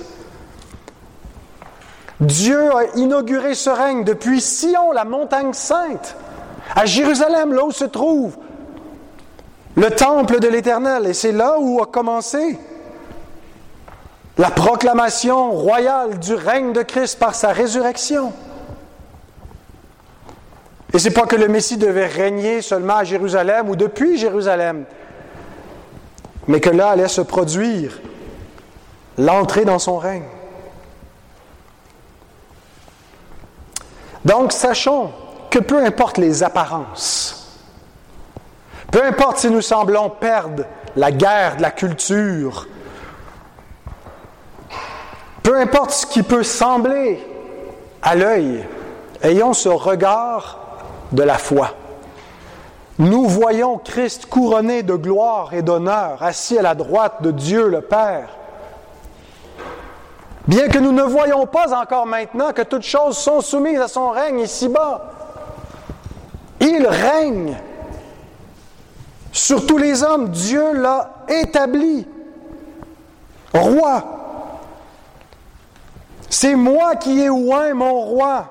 Dieu 2.20 2.74
a 2.76 2.84
inauguré 2.96 3.54
ce 3.54 3.70
règne 3.70 4.04
depuis 4.04 4.40
Sion, 4.40 4.92
la 4.92 5.04
montagne 5.04 5.54
sainte, 5.54 6.16
à 6.76 6.84
Jérusalem, 6.84 7.54
là 7.54 7.64
où 7.64 7.72
se 7.72 7.84
trouve 7.84 8.36
le 9.76 9.90
temple 9.90 10.38
de 10.38 10.48
l'Éternel. 10.48 11.06
Et 11.06 11.14
c'est 11.14 11.32
là 11.32 11.56
où 11.58 11.82
a 11.82 11.86
commencé 11.86 12.58
la 14.36 14.50
proclamation 14.50 15.50
royale 15.50 16.18
du 16.18 16.34
règne 16.34 16.72
de 16.72 16.82
Christ 16.82 17.18
par 17.18 17.34
sa 17.34 17.52
résurrection. 17.52 18.32
Et 20.92 20.98
c'est 20.98 21.10
pas 21.10 21.26
que 21.26 21.36
le 21.36 21.48
Messie 21.48 21.76
devait 21.76 22.06
régner 22.06 22.62
seulement 22.62 22.96
à 22.96 23.04
Jérusalem 23.04 23.70
ou 23.70 23.76
depuis 23.76 24.18
Jérusalem, 24.18 24.84
mais 26.48 26.60
que 26.60 26.70
là 26.70 26.90
allait 26.90 27.08
se 27.08 27.20
produire 27.20 28.00
l'entrée 29.16 29.64
dans 29.64 29.78
son 29.78 29.98
règne. 29.98 30.24
Donc 34.24 34.52
sachons 34.52 35.10
que 35.50 35.58
peu 35.58 35.84
importe 35.84 36.18
les 36.18 36.42
apparences, 36.42 37.58
peu 38.90 39.04
importe 39.04 39.38
si 39.38 39.50
nous 39.50 39.62
semblons 39.62 40.10
perdre 40.10 40.64
la 40.96 41.12
guerre 41.12 41.56
de 41.56 41.62
la 41.62 41.70
culture, 41.70 42.66
peu 45.42 45.58
importe 45.58 45.92
ce 45.92 46.06
qui 46.06 46.22
peut 46.22 46.42
sembler 46.42 47.24
à 48.02 48.14
l'œil, 48.14 48.64
ayons 49.22 49.52
ce 49.52 49.68
regard 49.68 50.58
de 51.12 51.22
la 51.22 51.38
foi. 51.38 51.74
Nous 52.98 53.26
voyons 53.26 53.78
Christ 53.78 54.26
couronné 54.26 54.82
de 54.82 54.94
gloire 54.94 55.54
et 55.54 55.62
d'honneur, 55.62 56.22
assis 56.22 56.58
à 56.58 56.62
la 56.62 56.74
droite 56.74 57.22
de 57.22 57.30
Dieu 57.30 57.68
le 57.68 57.80
Père. 57.80 58.28
Bien 60.50 60.66
que 60.66 60.80
nous 60.80 60.90
ne 60.90 61.04
voyons 61.04 61.46
pas 61.46 61.72
encore 61.80 62.06
maintenant 62.06 62.52
que 62.52 62.62
toutes 62.62 62.82
choses 62.82 63.16
sont 63.16 63.40
soumises 63.40 63.80
à 63.80 63.86
son 63.86 64.10
règne 64.10 64.40
ici-bas, 64.40 65.00
il 66.58 66.84
règne 66.88 67.56
sur 69.30 69.64
tous 69.64 69.78
les 69.78 70.02
hommes. 70.02 70.30
Dieu 70.30 70.72
l'a 70.72 71.12
établi 71.28 72.04
roi. 73.54 74.02
C'est 76.28 76.56
moi 76.56 76.96
qui 76.96 77.20
ai 77.20 77.30
oint 77.30 77.72
mon 77.72 78.00
roi 78.00 78.46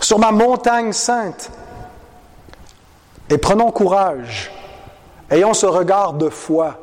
sur 0.00 0.18
ma 0.18 0.32
montagne 0.32 0.92
sainte. 0.92 1.52
Et 3.30 3.38
prenons 3.38 3.70
courage. 3.70 4.50
Ayons 5.30 5.54
ce 5.54 5.66
regard 5.66 6.14
de 6.14 6.28
foi. 6.28 6.80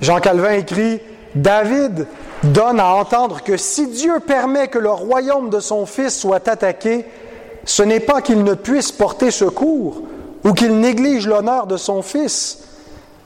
Jean 0.00 0.18
Calvin 0.20 0.52
écrit 0.52 1.02
David 1.34 2.06
donne 2.42 2.78
à 2.78 2.94
entendre 2.94 3.42
que 3.42 3.56
si 3.56 3.88
Dieu 3.88 4.20
permet 4.20 4.68
que 4.68 4.78
le 4.78 4.90
royaume 4.90 5.50
de 5.50 5.60
son 5.60 5.86
Fils 5.86 6.18
soit 6.18 6.48
attaqué, 6.48 7.04
ce 7.64 7.82
n'est 7.82 8.00
pas 8.00 8.20
qu'il 8.20 8.44
ne 8.44 8.54
puisse 8.54 8.92
porter 8.92 9.30
secours 9.30 10.02
ou 10.44 10.52
qu'il 10.52 10.78
néglige 10.78 11.26
l'honneur 11.26 11.66
de 11.66 11.76
son 11.76 12.02
Fils, 12.02 12.60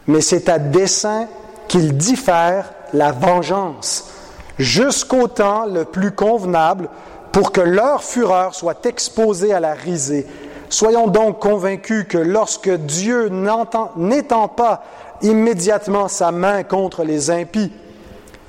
mais 0.06 0.20
c'est 0.20 0.48
à 0.48 0.58
dessein 0.58 1.26
qu'il 1.66 1.96
diffère 1.96 2.72
la 2.92 3.12
vengeance 3.12 4.10
jusqu'au 4.58 5.28
temps 5.28 5.66
le 5.66 5.84
plus 5.84 6.12
convenable 6.12 6.88
pour 7.32 7.52
que 7.52 7.60
leur 7.60 8.02
fureur 8.02 8.54
soit 8.54 8.86
exposée 8.86 9.52
à 9.52 9.60
la 9.60 9.74
risée. 9.74 10.26
Soyons 10.70 11.06
donc 11.06 11.38
convaincus 11.40 12.06
que 12.08 12.18
lorsque 12.18 12.70
Dieu 12.70 13.28
n'étend 13.28 14.48
pas 14.48 14.82
immédiatement 15.22 16.08
sa 16.08 16.30
main 16.30 16.62
contre 16.62 17.04
les 17.04 17.30
impies, 17.30 17.72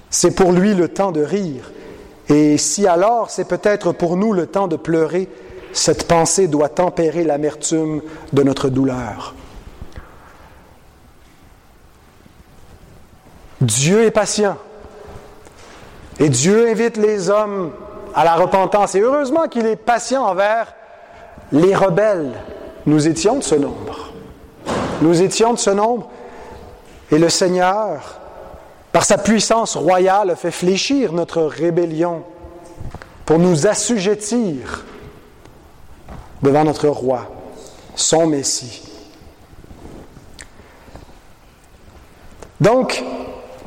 c'est 0.10 0.32
pour 0.32 0.52
lui 0.52 0.74
le 0.74 0.88
temps 0.88 1.12
de 1.12 1.22
rire. 1.22 1.72
Et 2.30 2.58
si 2.58 2.88
alors 2.88 3.30
c'est 3.30 3.48
peut-être 3.48 3.92
pour 3.92 4.16
nous 4.18 4.34
le 4.34 4.48
temps 4.48 4.68
de 4.68 4.76
pleurer, 4.76 5.28
cette 5.74 6.08
pensée 6.08 6.48
doit 6.48 6.70
tempérer 6.70 7.24
l'amertume 7.24 8.02
de 8.34 8.44
notre 8.44 8.70
douleur. 8.70 9.36
Dieu 13.62 14.04
est 14.04 14.12
patient. 14.12 14.58
Et 16.20 16.30
Dieu 16.30 16.70
invite 16.70 16.98
les 16.98 17.30
hommes 17.30 17.72
à 18.16 18.24
la 18.24 18.36
repentance. 18.36 18.96
Et 18.96 19.02
heureusement 19.02 19.48
qu'il 19.48 19.66
est 19.66 19.76
patient 19.76 20.24
envers 20.24 20.74
les 21.52 21.76
rebelles. 21.76 22.34
Nous 22.86 23.08
étions 23.08 23.38
de 23.38 23.44
ce 23.44 23.56
nombre. 23.56 24.12
Nous 25.02 25.22
étions 25.22 25.54
de 25.54 25.60
ce 25.60 25.70
nombre. 25.70 26.10
Et 27.12 27.18
le 27.18 27.30
Seigneur, 27.30 28.19
par 29.00 29.06
sa 29.06 29.18
puissance 29.18 29.78
royale, 29.78 30.36
fait 30.36 30.52
fléchir 30.52 31.14
notre 31.14 31.44
rébellion 31.44 32.22
pour 33.26 33.40
nous 33.40 33.66
assujettir 33.66 34.84
devant 36.42 36.66
notre 36.66 36.90
roi, 36.90 37.32
son 37.96 38.28
Messie. 38.28 38.84
Donc, 42.60 43.02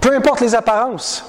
peu 0.02 0.14
importe 0.14 0.42
les 0.42 0.54
apparences, 0.54 1.24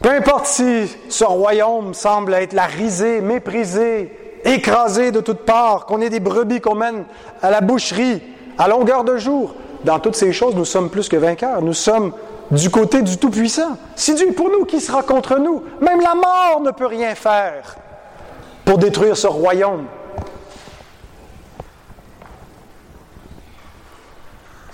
peu 0.00 0.10
importe 0.10 0.46
si 0.46 0.96
ce 1.08 1.24
royaume 1.24 1.94
semble 1.94 2.32
être 2.34 2.52
la 2.52 2.66
risée, 2.66 3.20
méprisé, 3.20 4.38
écrasé 4.44 5.10
de 5.10 5.20
toutes 5.20 5.44
parts, 5.44 5.86
qu'on 5.86 6.00
ait 6.00 6.10
des 6.10 6.20
brebis 6.20 6.60
qu'on 6.60 6.76
mène 6.76 7.02
à 7.42 7.50
la 7.50 7.60
boucherie 7.60 8.22
à 8.56 8.68
longueur 8.68 9.02
de 9.02 9.16
jour, 9.16 9.56
dans 9.84 9.98
toutes 9.98 10.16
ces 10.16 10.32
choses, 10.32 10.54
nous 10.54 10.64
sommes 10.64 10.90
plus 10.90 11.08
que 11.08 11.16
vainqueurs. 11.16 11.62
Nous 11.62 11.74
sommes 11.74 12.12
du 12.50 12.70
côté 12.70 13.02
du 13.02 13.16
Tout-Puissant. 13.16 13.76
Si 13.94 14.14
Dieu 14.14 14.28
est 14.28 14.32
pour 14.32 14.50
nous, 14.50 14.64
qui 14.64 14.80
sera 14.80 15.02
contre 15.02 15.38
nous? 15.38 15.62
Même 15.80 16.00
la 16.00 16.14
mort 16.14 16.60
ne 16.62 16.70
peut 16.70 16.86
rien 16.86 17.14
faire 17.14 17.76
pour 18.64 18.78
détruire 18.78 19.16
ce 19.16 19.26
royaume. 19.26 19.86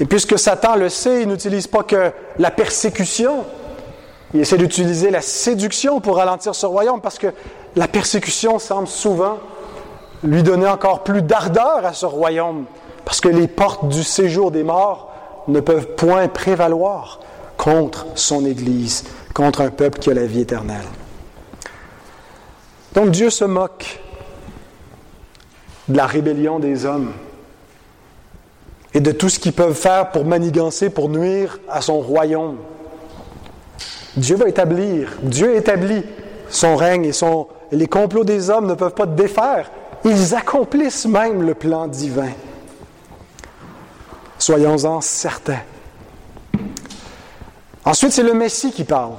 Et 0.00 0.04
puisque 0.04 0.38
Satan 0.38 0.76
le 0.76 0.88
sait, 0.88 1.22
il 1.22 1.28
n'utilise 1.28 1.66
pas 1.66 1.82
que 1.82 2.12
la 2.38 2.50
persécution, 2.50 3.44
il 4.34 4.40
essaie 4.40 4.58
d'utiliser 4.58 5.10
la 5.10 5.22
séduction 5.22 6.00
pour 6.00 6.16
ralentir 6.16 6.54
ce 6.54 6.66
royaume, 6.66 7.00
parce 7.00 7.18
que 7.18 7.28
la 7.76 7.88
persécution 7.88 8.58
semble 8.58 8.88
souvent 8.88 9.38
lui 10.22 10.42
donner 10.42 10.66
encore 10.66 11.02
plus 11.02 11.22
d'ardeur 11.22 11.84
à 11.84 11.94
ce 11.94 12.04
royaume, 12.04 12.64
parce 13.04 13.20
que 13.20 13.28
les 13.28 13.48
portes 13.48 13.88
du 13.88 14.02
séjour 14.02 14.50
des 14.50 14.64
morts 14.64 15.12
ne 15.48 15.60
peuvent 15.60 15.94
point 15.94 16.28
prévaloir 16.28 17.20
contre 17.57 18.07
son 18.14 18.45
Église, 18.45 19.05
contre 19.35 19.61
un 19.61 19.71
peuple 19.71 19.99
qui 19.99 20.11
a 20.11 20.14
la 20.14 20.27
vie 20.27 20.40
éternelle. 20.40 20.87
Donc 22.95 23.11
Dieu 23.11 23.31
se 23.31 23.45
moque 23.45 24.01
de 25.88 25.97
la 25.97 26.07
rébellion 26.07 26.59
des 26.59 26.85
hommes 26.85 27.12
et 28.95 29.01
de 29.01 29.12
tout 29.12 29.29
ce 29.29 29.38
qu'ils 29.38 29.53
peuvent 29.53 29.75
faire 29.75 30.11
pour 30.11 30.25
manigancer, 30.25 30.88
pour 30.88 31.09
nuire 31.09 31.59
à 31.69 31.83
son 31.83 32.01
royaume. 32.01 32.57
Dieu 34.16 34.37
va 34.37 34.49
établir, 34.49 35.19
Dieu 35.23 35.55
établit 35.57 36.03
son 36.49 36.77
règne 36.77 37.05
et 37.05 37.12
son, 37.12 37.49
les 37.71 37.87
complots 37.87 38.25
des 38.25 38.49
hommes 38.49 38.66
ne 38.66 38.75
peuvent 38.75 38.95
pas 38.95 39.07
défaire. 39.07 39.71
Ils 40.05 40.35
accomplissent 40.35 41.07
même 41.07 41.42
le 41.42 41.55
plan 41.55 41.87
divin. 41.87 42.31
Soyons-en 44.38 45.01
certains. 45.01 45.61
Ensuite, 47.87 48.12
c'est 48.12 48.22
le 48.22 48.35
Messie 48.35 48.72
qui 48.72 48.85
parle. 48.85 49.14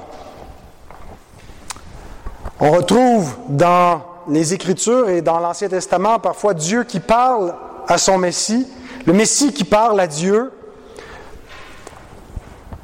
On 2.60 2.70
retrouve 2.70 3.34
dans 3.48 4.02
les 4.28 4.54
Écritures 4.54 5.08
et 5.08 5.22
dans 5.22 5.40
l'Ancien 5.40 5.68
Testament 5.68 6.20
parfois 6.20 6.54
Dieu 6.54 6.84
qui 6.84 7.00
parle 7.00 7.54
à 7.88 7.98
son 7.98 8.18
Messie 8.18 8.66
le 9.08 9.14
Messie 9.14 9.54
qui 9.54 9.64
parle 9.64 9.98
à 10.00 10.06
Dieu, 10.06 10.52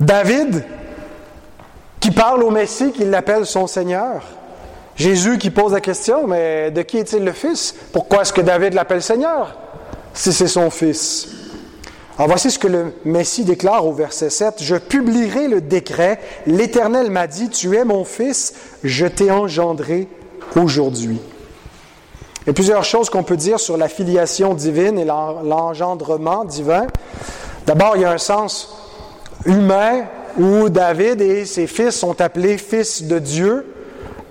David 0.00 0.64
qui 2.00 2.10
parle 2.10 2.42
au 2.42 2.50
Messie, 2.50 2.92
qui 2.92 3.04
l'appelle 3.04 3.44
son 3.44 3.66
Seigneur, 3.66 4.22
Jésus 4.96 5.36
qui 5.36 5.50
pose 5.50 5.72
la 5.72 5.82
question, 5.82 6.26
mais 6.26 6.70
de 6.70 6.80
qui 6.80 6.96
est-il 6.96 7.24
le 7.24 7.32
Fils? 7.32 7.74
Pourquoi 7.92 8.22
est-ce 8.22 8.32
que 8.32 8.40
David 8.40 8.72
l'appelle 8.72 9.02
Seigneur 9.02 9.54
si 10.14 10.32
c'est 10.32 10.48
son 10.48 10.70
Fils? 10.70 11.43
Alors 12.16 12.28
voici 12.28 12.52
ce 12.52 12.60
que 12.60 12.68
le 12.68 12.92
Messie 13.04 13.44
déclare 13.44 13.84
au 13.86 13.92
verset 13.92 14.30
7. 14.30 14.62
Je 14.62 14.76
publierai 14.76 15.48
le 15.48 15.60
décret. 15.60 16.20
L'Éternel 16.46 17.10
m'a 17.10 17.26
dit, 17.26 17.48
tu 17.48 17.76
es 17.76 17.84
mon 17.84 18.04
Fils, 18.04 18.54
je 18.84 19.06
t'ai 19.06 19.32
engendré 19.32 20.06
aujourd'hui. 20.54 21.20
Il 22.42 22.48
y 22.48 22.50
a 22.50 22.52
plusieurs 22.52 22.84
choses 22.84 23.10
qu'on 23.10 23.24
peut 23.24 23.36
dire 23.36 23.58
sur 23.58 23.76
la 23.76 23.88
filiation 23.88 24.54
divine 24.54 24.96
et 24.98 25.04
l'engendrement 25.04 26.44
divin. 26.44 26.86
D'abord, 27.66 27.96
il 27.96 28.02
y 28.02 28.04
a 28.04 28.12
un 28.12 28.18
sens 28.18 28.76
humain 29.44 30.04
où 30.38 30.68
David 30.68 31.20
et 31.20 31.46
ses 31.46 31.66
fils 31.66 31.96
sont 31.96 32.20
appelés 32.20 32.58
fils 32.58 33.04
de 33.04 33.18
Dieu, 33.18 33.66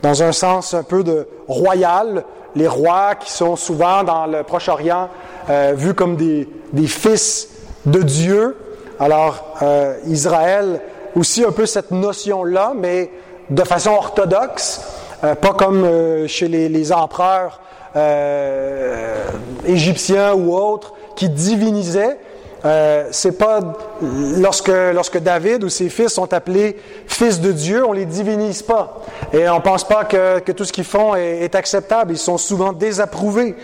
dans 0.02 0.24
un 0.24 0.32
sens 0.32 0.74
un 0.74 0.84
peu 0.84 1.04
de 1.04 1.28
royal. 1.48 2.24
Les 2.56 2.68
rois 2.68 3.16
qui 3.16 3.32
sont 3.32 3.56
souvent 3.56 4.04
dans 4.04 4.28
le 4.28 4.44
Proche-Orient 4.44 5.10
euh, 5.50 5.74
vus 5.76 5.96
comme 5.96 6.16
des, 6.16 6.48
fils 6.88 7.50
de 7.86 8.02
Dieu. 8.02 8.56
Alors, 9.00 9.58
euh, 9.62 9.96
Israël 10.08 10.82
aussi 11.16 11.44
un 11.44 11.52
peu 11.52 11.66
cette 11.66 11.92
notion-là, 11.92 12.74
mais 12.76 13.10
de 13.50 13.64
façon 13.64 13.92
orthodoxe, 13.92 14.82
euh, 15.24 15.36
pas 15.36 15.54
comme 15.54 15.88
chez 16.28 16.48
les, 16.48 16.92
empereurs 16.92 17.60
euh, 17.96 19.24
égyptiens 19.66 20.34
ou 20.34 20.56
autres 20.56 20.94
qui 21.16 21.30
divinisaient. 21.30 22.18
Euh, 22.66 23.10
c'est 23.12 23.38
pas 23.38 23.60
lorsque 24.38 24.72
lorsque 24.94 25.20
David 25.20 25.66
ou 25.66 25.70
ses 25.70 25.90
fils 25.90 26.14
sont 26.14 26.34
appelés 26.34 26.78
fils 27.08 27.42
de 27.42 27.52
Dieu, 27.52 27.86
on 27.86 27.92
les 27.92 28.06
divinise 28.06 28.62
pas 28.62 29.02
et 29.34 29.50
on 29.50 29.60
pense 29.60 29.84
pas 29.84 30.06
que, 30.06 30.40
que 30.40 30.54
tout 30.54 30.64
ce 30.64 30.72
qu'ils 30.72 30.86
font 30.86 31.14
est, 31.14 31.56
acceptable. 31.56 32.14
Ils 32.14 32.18
sont 32.18 32.38
souvent 32.38 32.72
désapprouvés 32.72 33.56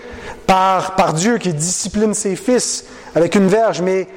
par 0.49 0.95
par 0.95 1.13
Dieu 1.13 1.38
qui 1.38 1.53
discipline 1.53 2.15
ses 2.15 2.35
fils 2.35 2.85
avec 3.13 3.35
une 3.35 3.47
verge, 3.47 3.81
mais 3.81 4.07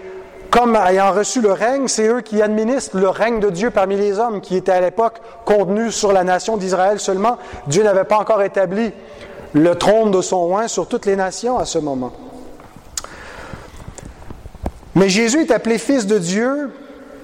comme 0.48 0.74
ayant 0.76 1.12
reçu 1.12 1.42
le 1.42 1.52
règne, 1.52 1.88
c'est 1.88 2.08
eux 2.08 2.22
qui 2.22 2.40
administrent 2.40 2.96
le 2.96 3.10
règne 3.10 3.38
de 3.38 3.50
Dieu 3.50 3.70
parmi 3.70 3.96
les 3.96 4.18
hommes, 4.18 4.40
qui 4.40 4.56
était 4.56 4.72
à 4.72 4.80
l'époque 4.80 5.20
contenu 5.44 5.92
sur 5.92 6.10
la 6.10 6.24
nation 6.24 6.56
d'Israël 6.56 7.00
seulement. 7.00 7.36
Dieu 7.66 7.82
n'avait 7.82 8.04
pas 8.04 8.16
encore 8.16 8.40
établi 8.42 8.92
le 9.52 9.74
trône 9.74 10.10
de 10.10 10.22
son 10.22 10.40
roi 10.40 10.68
sur 10.68 10.88
toutes 10.88 11.04
les 11.04 11.16
nations 11.16 11.58
à 11.58 11.66
ce 11.66 11.78
moment. 11.78 12.12
Mais 14.94 15.10
Jésus 15.10 15.42
est 15.42 15.50
appelé 15.50 15.76
fils 15.76 16.06
de 16.06 16.18
Dieu 16.18 16.70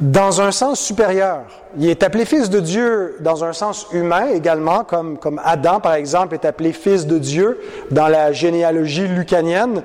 dans 0.00 0.40
un 0.40 0.52
sens 0.52 0.80
supérieur. 0.80 1.40
Il 1.76 1.88
est 1.88 2.02
appelé 2.02 2.24
fils 2.24 2.50
de 2.50 2.60
Dieu 2.60 3.16
dans 3.20 3.44
un 3.44 3.52
sens 3.52 3.86
humain 3.92 4.28
également, 4.32 4.84
comme, 4.84 5.18
comme 5.18 5.40
Adam, 5.44 5.80
par 5.80 5.94
exemple, 5.94 6.34
est 6.34 6.44
appelé 6.44 6.72
fils 6.72 7.06
de 7.06 7.18
Dieu 7.18 7.60
dans 7.90 8.08
la 8.08 8.32
généalogie 8.32 9.08
lucanienne 9.08 9.82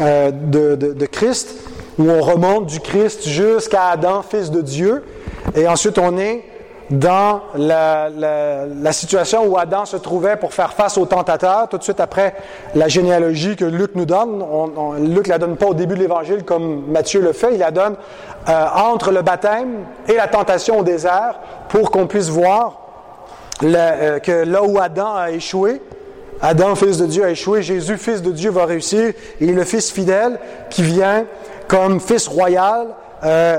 euh, 0.00 0.30
de, 0.30 0.76
de, 0.76 0.92
de 0.94 1.06
Christ, 1.06 1.56
où 1.98 2.08
on 2.08 2.20
remonte 2.20 2.66
du 2.66 2.80
Christ 2.80 3.28
jusqu'à 3.28 3.88
Adam, 3.88 4.22
fils 4.22 4.50
de 4.50 4.62
Dieu. 4.62 5.04
Et 5.54 5.68
ensuite, 5.68 5.98
on 5.98 6.16
est 6.16 6.44
dans 6.90 7.42
la, 7.54 8.92
situation 8.92 9.46
où 9.46 9.56
Adam 9.56 9.84
se 9.84 9.96
trouvait 9.96 10.36
pour 10.36 10.52
faire 10.52 10.72
face 10.72 10.98
au 10.98 11.06
tentateur, 11.06 11.68
tout 11.68 11.78
de 11.78 11.82
suite 11.82 12.00
après 12.00 12.34
la 12.74 12.88
généalogie 12.88 13.56
que 13.56 13.64
Luc 13.64 13.94
nous 13.94 14.06
donne. 14.06 14.42
On, 14.42 14.94
Luc 14.94 15.28
la 15.28 15.38
donne 15.38 15.56
pas 15.56 15.66
au 15.66 15.74
début 15.74 15.94
de 15.94 16.00
l'Évangile 16.00 16.44
comme 16.44 16.84
Matthieu 16.88 17.20
le 17.20 17.32
fait, 17.32 17.54
il 17.54 17.58
la 17.58 17.70
donne 17.70 17.94
euh, 18.48 18.66
entre 18.74 19.12
le 19.12 19.22
baptême 19.22 19.84
et 20.08 20.14
la 20.14 20.26
tentation 20.26 20.80
au 20.80 20.82
désert 20.82 21.38
pour 21.68 21.90
qu'on 21.90 22.06
puisse 22.06 22.28
voir 22.28 22.80
euh, 23.62 24.18
que 24.18 24.44
là 24.44 24.62
où 24.64 24.78
Adam 24.80 25.14
a 25.14 25.30
échoué, 25.30 25.80
Adam, 26.42 26.74
fils 26.74 26.96
de 26.96 27.06
Dieu, 27.06 27.24
a 27.24 27.30
échoué, 27.30 27.62
Jésus, 27.62 27.98
fils 27.98 28.22
de 28.22 28.30
Dieu, 28.30 28.50
va 28.50 28.64
réussir. 28.64 29.12
Il 29.40 29.50
est 29.50 29.54
le 29.54 29.64
fils 29.64 29.92
fidèle 29.92 30.38
qui 30.70 30.82
vient 30.82 31.26
comme 31.68 32.00
fils 32.00 32.26
royal 32.26 32.86
euh, 33.22 33.58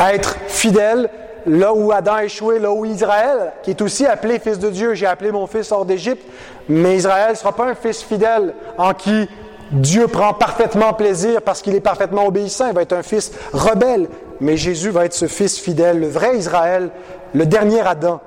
être 0.00 0.36
fidèle 0.48 1.10
là 1.46 1.72
où 1.74 1.92
Adam 1.92 2.14
a 2.14 2.24
échoué, 2.24 2.58
là 2.58 2.70
où 2.72 2.84
Israël, 2.84 3.52
qui 3.62 3.70
est 3.70 3.82
aussi 3.82 4.06
appelé 4.06 4.38
fils 4.38 4.58
de 4.58 4.70
Dieu, 4.70 4.94
j'ai 4.94 5.06
appelé 5.06 5.32
mon 5.32 5.46
fils 5.46 5.72
hors 5.72 5.84
d'Égypte, 5.84 6.24
mais 6.68 6.96
Israël 6.96 7.30
ne 7.30 7.36
sera 7.36 7.52
pas 7.52 7.64
un 7.66 7.74
fils 7.74 8.02
fidèle 8.02 8.54
en 8.78 8.94
qui 8.94 9.28
Dieu 9.72 10.08
prend 10.08 10.34
parfaitement 10.34 10.92
plaisir 10.92 11.42
parce 11.42 11.62
qu'il 11.62 11.74
est 11.74 11.80
parfaitement 11.80 12.26
obéissant, 12.26 12.68
il 12.68 12.74
va 12.74 12.82
être 12.82 12.92
un 12.92 13.02
fils 13.02 13.32
rebelle, 13.52 14.08
mais 14.40 14.56
Jésus 14.56 14.90
va 14.90 15.04
être 15.04 15.14
ce 15.14 15.26
fils 15.26 15.58
fidèle, 15.58 16.00
le 16.00 16.08
vrai 16.08 16.36
Israël, 16.36 16.90
le 17.34 17.46
dernier 17.46 17.80
Adam. 17.80 18.20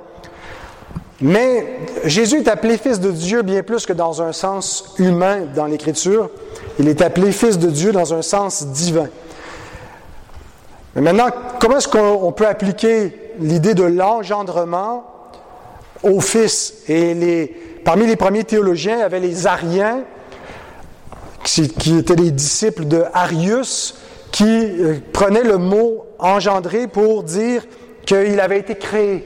Mais 1.19 1.80
Jésus 2.03 2.38
est 2.38 2.47
appelé 2.47 2.77
fils 2.77 2.99
de 2.99 3.12
Dieu 3.12 3.41
bien 3.41 3.63
plus 3.63 3.86
que 3.86 3.93
dans 3.93 4.21
un 4.21 4.34
sens 4.34 4.93
humain 4.99 5.39
dans 5.56 5.65
l'Écriture. 5.65 6.30
Il 6.80 6.88
est 6.88 7.01
appelé 7.01 7.32
fils 7.32 7.58
de 7.58 7.69
Dieu 7.69 7.91
dans 7.91 8.13
un 8.13 8.21
sens 8.21 8.67
divin. 8.67 9.08
Maintenant, 10.97 11.27
comment 11.60 11.77
est-ce 11.77 11.88
qu'on 11.88 12.31
peut 12.31 12.47
appliquer 12.47 13.13
l'idée 13.39 13.75
de 13.75 13.83
l'engendrement 13.83 15.05
au 16.01 16.19
Fils? 16.21 16.73
Et 16.89 17.55
parmi 17.86 18.07
les 18.07 18.15
premiers 18.15 18.43
théologiens, 18.43 18.95
il 18.95 18.99
y 18.99 19.03
avait 19.03 19.19
les 19.19 19.45
Ariens, 19.45 20.01
qui, 21.43 21.97
étaient 21.97 22.15
les 22.15 22.31
disciples 22.31 22.86
de 22.86 23.03
Arius, 23.13 23.95
qui 24.31 24.43
euh, 24.43 24.95
prenaient 25.13 25.43
le 25.43 25.57
mot 25.57 26.05
engendré 26.19 26.88
pour 26.88 27.23
dire 27.23 27.63
qu'il 28.05 28.39
avait 28.39 28.60
été 28.60 28.75
créé 28.75 29.23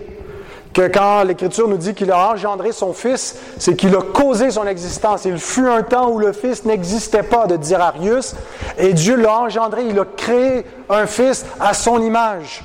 que 0.73 0.88
quand 0.88 1.23
l'Écriture 1.23 1.67
nous 1.67 1.77
dit 1.77 1.93
qu'il 1.93 2.12
a 2.12 2.29
engendré 2.31 2.71
son 2.71 2.93
Fils, 2.93 3.38
c'est 3.57 3.75
qu'il 3.75 3.95
a 3.95 4.01
causé 4.01 4.51
son 4.51 4.65
existence. 4.65 5.25
Il 5.25 5.38
fut 5.38 5.67
un 5.67 5.84
temps 5.84 6.10
où 6.10 6.19
le 6.19 6.31
Fils 6.31 6.65
n'existait 6.65 7.23
pas, 7.23 7.47
de 7.47 7.57
dire 7.57 7.81
Arius, 7.81 8.36
et 8.77 8.93
Dieu 8.93 9.15
l'a 9.15 9.39
engendré, 9.39 9.84
il 9.89 9.99
a 9.99 10.05
créé 10.05 10.65
un 10.89 11.07
Fils 11.07 11.45
à 11.60 11.73
son 11.73 12.01
image. 12.01 12.63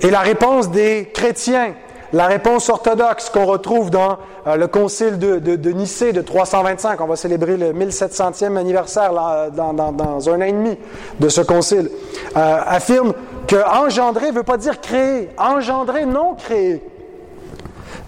Et 0.00 0.10
la 0.10 0.20
réponse 0.20 0.70
des 0.70 1.10
chrétiens, 1.14 1.74
la 2.12 2.26
réponse 2.26 2.68
orthodoxe 2.68 3.30
qu'on 3.30 3.46
retrouve 3.46 3.90
dans 3.90 4.18
euh, 4.46 4.56
le 4.56 4.66
concile 4.66 5.18
de, 5.18 5.38
de, 5.38 5.70
Nicée 5.70 6.12
de 6.12 6.20
325, 6.20 7.00
on 7.00 7.06
va 7.06 7.16
célébrer 7.16 7.56
le 7.56 7.72
1700e 7.72 8.56
anniversaire 8.56 9.12
dans, 9.52 9.72
dans, 9.72 10.30
un 10.30 10.40
an 10.40 10.44
et 10.44 10.52
demi 10.52 10.78
de 11.18 11.28
ce 11.28 11.40
concile, 11.40 11.90
euh, 12.36 12.58
affirme 12.66 13.12
que 13.46 13.56
engendrer 13.56 14.30
ne 14.30 14.36
veut 14.36 14.42
pas 14.42 14.56
dire 14.56 14.80
créer, 14.80 15.30
engendrer 15.38 16.04
non 16.04 16.34
créer. 16.34 16.82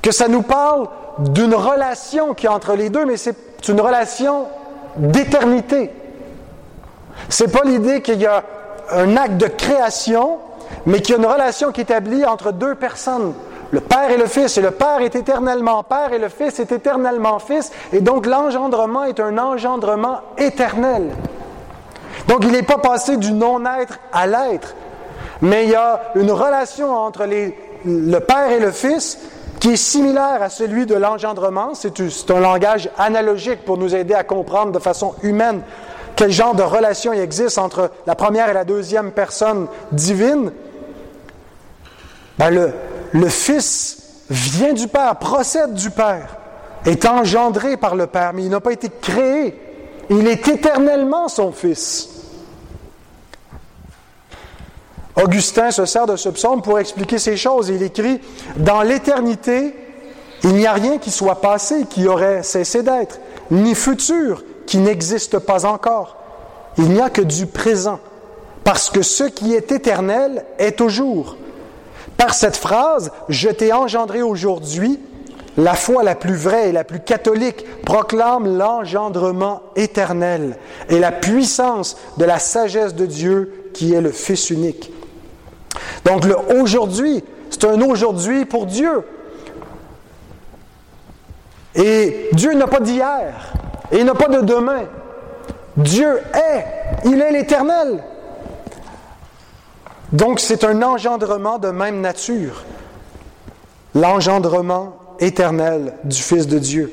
Que 0.03 0.11
ça 0.11 0.29
nous 0.29 0.43
parle 0.43 0.89
d'une 1.19 1.55
relation 1.55 2.35
qui 2.35 2.47
est 2.47 2.51
entre 2.51 2.75
les 2.75 2.91
deux, 2.91 3.05
mais 3.05 3.17
c'est 3.17 3.37
une 3.69 3.81
relation 3.81 4.47
d'éternité. 4.97 5.91
C'est 7.29 7.53
pas 7.53 7.65
l'idée 7.65 8.03
qu'il 8.03 8.21
y 8.21 8.27
a 8.27 8.43
un 8.93 9.17
acte 9.17 9.37
de 9.37 9.47
création, 9.47 10.39
mais 10.87 11.01
qu'il 11.01 11.15
y 11.15 11.19
a 11.19 11.21
une 11.21 11.27
relation 11.27 11.73
qui 11.73 11.81
est 11.81 11.85
établie 11.85 12.25
entre 12.25 12.53
deux 12.53 12.75
personnes. 12.75 13.35
Le 13.71 13.81
Père 13.81 14.11
et 14.11 14.17
le 14.17 14.27
Fils, 14.27 14.57
et 14.57 14.63
le 14.63 14.71
Père 14.71 15.01
est 15.01 15.15
éternellement 15.15 15.83
Père 15.83 16.13
et 16.15 16.19
le 16.19 16.31
Fils 16.31 16.59
est 16.59 16.73
éternellement 16.73 17.39
Fils, 17.39 17.71
et 17.93 18.01
donc 18.01 18.25
l'engendrement 18.25 19.05
est 19.05 19.21
un 19.21 19.37
engendrement 19.37 20.21
éternel. 20.39 21.11
Donc 22.29 22.39
il 22.43 22.53
n'est 22.53 22.63
pas 22.63 22.79
passé 22.79 23.19
du 23.19 23.33
non-être 23.33 23.99
à 24.13 24.27
l'être, 24.27 24.75
mais 25.41 25.65
il 25.65 25.71
y 25.71 25.75
a 25.75 26.13
une 26.15 26.31
relation 26.31 26.95
entre 26.95 27.27
le 27.85 28.19
Père 28.21 28.51
et 28.51 28.61
le 28.61 28.73
Fils 28.73 29.19
qui 29.61 29.71
est 29.71 29.77
similaire 29.77 30.41
à 30.41 30.49
celui 30.49 30.87
de 30.87 30.95
l'engendrement. 30.95 31.73
C'est 31.75 32.31
un 32.31 32.41
langage 32.41 32.91
analogique 32.97 33.65
pour 33.65 33.79
nous 33.79 33.95
aider 33.95 34.15
à 34.15 34.25
comprendre 34.25 34.73
de 34.73 34.79
façon 34.79 35.15
humaine 35.23 35.63
quel 36.17 36.33
genre 36.33 36.55
de 36.55 36.65
relation 36.65 37.13
il 37.13 37.21
existe 37.21 37.59
entre 37.59 37.93
la 38.07 38.17
première 38.17 38.49
et 38.49 38.53
la 38.53 38.65
deuxième 38.65 39.13
personne 39.13 39.69
divine. 39.93 40.51
Ben 42.39 42.51
le, 42.51 42.73
le 43.13 43.29
Fils 43.29 44.25
vient 44.29 44.73
du 44.73 44.89
Père, 44.89 45.15
procède 45.17 45.75
du 45.75 45.91
Père, 45.91 46.37
est 46.85 47.07
engendré 47.07 47.77
par 47.77 47.95
le 47.95 48.09
Père, 48.09 48.33
mais 48.35 48.43
il 48.43 48.51
n'a 48.51 48.61
pas 48.61 48.73
été 48.73 48.91
créé. 49.01 49.57
Il 50.11 50.27
est 50.27 50.49
éternellement 50.49 51.29
son 51.29 51.53
Fils. 51.53 52.18
Augustin 55.23 55.71
se 55.71 55.85
sert 55.85 56.07
de 56.07 56.17
ce 56.17 56.29
psaume 56.29 56.63
pour 56.63 56.79
expliquer 56.79 57.19
ces 57.19 57.37
choses. 57.37 57.69
Il 57.69 57.83
écrit, 57.83 58.21
Dans 58.57 58.83
l'éternité, 58.83 59.75
il 60.45 60.55
n'y 60.55 60.67
a 60.67 60.73
rien 60.73 60.99
qui 60.99 61.11
soit 61.11 61.41
passé, 61.41 61.87
qui 61.91 62.07
aurait 62.07 62.43
cessé 62.43 62.83
d'être, 62.83 63.19
ni 63.51 63.75
futur, 63.75 64.45
qui 64.67 64.79
n'existe 64.79 65.39
pas 65.39 65.67
encore. 65.67 66.17
Il 66.77 66.91
n'y 66.91 67.01
a 67.01 67.11
que 67.11 67.23
du 67.23 67.47
présent, 67.47 67.99
parce 68.63 68.91
que 68.91 69.03
ce 69.03 69.25
qui 69.25 69.55
est 69.55 69.73
éternel 69.73 70.45
est 70.59 70.79
toujours. 70.79 71.37
Par 72.17 72.35
cette 72.35 72.57
phrase, 72.57 73.11
je 73.29 73.49
t'ai 73.49 73.73
engendré 73.73 74.23
aujourd'hui, 74.23 75.01
la 75.57 75.75
foi 75.75 76.05
la 76.05 76.15
plus 76.15 76.37
vraie 76.37 76.69
et 76.69 76.73
la 76.73 76.85
plus 76.85 77.01
catholique 77.01 77.65
proclame 77.85 78.57
l'engendrement 78.57 79.63
éternel 79.75 80.57
et 80.89 81.01
la 81.01 81.11
puissance 81.11 81.97
de 82.17 82.25
la 82.25 82.39
sagesse 82.39 82.95
de 82.95 83.07
Dieu 83.07 83.71
qui 83.75 83.93
est 83.93 84.01
le 84.01 84.13
Fils 84.13 84.51
unique. 84.51 84.93
Donc 86.05 86.25
le 86.25 86.37
aujourd'hui, 86.61 87.23
c'est 87.51 87.65
un 87.65 87.81
aujourd'hui 87.83 88.45
pour 88.45 88.67
Dieu. 88.67 89.03
Et 91.75 92.29
Dieu 92.33 92.55
n'a 92.55 92.67
pas 92.67 92.81
d'hier 92.81 93.53
et 93.93 93.99
il 93.99 94.05
n'a 94.05 94.15
pas 94.15 94.29
de 94.29 94.41
demain. 94.41 94.85
Dieu 95.77 96.19
est, 96.35 96.65
il 97.05 97.21
est 97.21 97.31
l'éternel. 97.31 98.03
Donc 100.13 100.41
c'est 100.41 100.65
un 100.65 100.83
engendrement 100.83 101.59
de 101.59 101.69
même 101.69 102.01
nature, 102.01 102.65
l'engendrement 103.95 104.97
éternel 105.21 105.95
du 106.05 106.21
Fils 106.21 106.47
de 106.47 106.59
Dieu. 106.59 106.93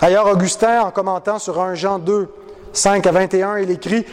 Ailleurs, 0.00 0.28
Augustin, 0.28 0.82
en 0.82 0.90
commentant 0.90 1.38
sur 1.38 1.60
1 1.60 1.74
Jean 1.74 1.98
2, 1.98 2.28
5 2.72 3.06
à 3.06 3.10
21, 3.10 3.58
il 3.58 3.70
écrit 3.70 4.04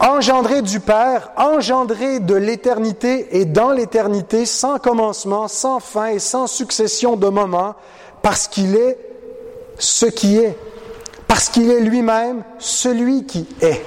engendré 0.00 0.62
du 0.62 0.80
Père, 0.80 1.30
engendré 1.36 2.20
de 2.20 2.34
l'éternité 2.34 3.38
et 3.38 3.44
dans 3.44 3.70
l'éternité, 3.70 4.46
sans 4.46 4.78
commencement, 4.78 5.48
sans 5.48 5.80
fin 5.80 6.06
et 6.06 6.18
sans 6.18 6.46
succession 6.46 7.16
de 7.16 7.28
moments, 7.28 7.74
parce 8.22 8.48
qu'il 8.48 8.76
est 8.76 8.98
ce 9.78 10.06
qui 10.06 10.38
est, 10.38 10.56
parce 11.26 11.48
qu'il 11.48 11.70
est 11.70 11.80
lui-même 11.80 12.42
celui 12.58 13.24
qui 13.26 13.48
est, 13.60 13.82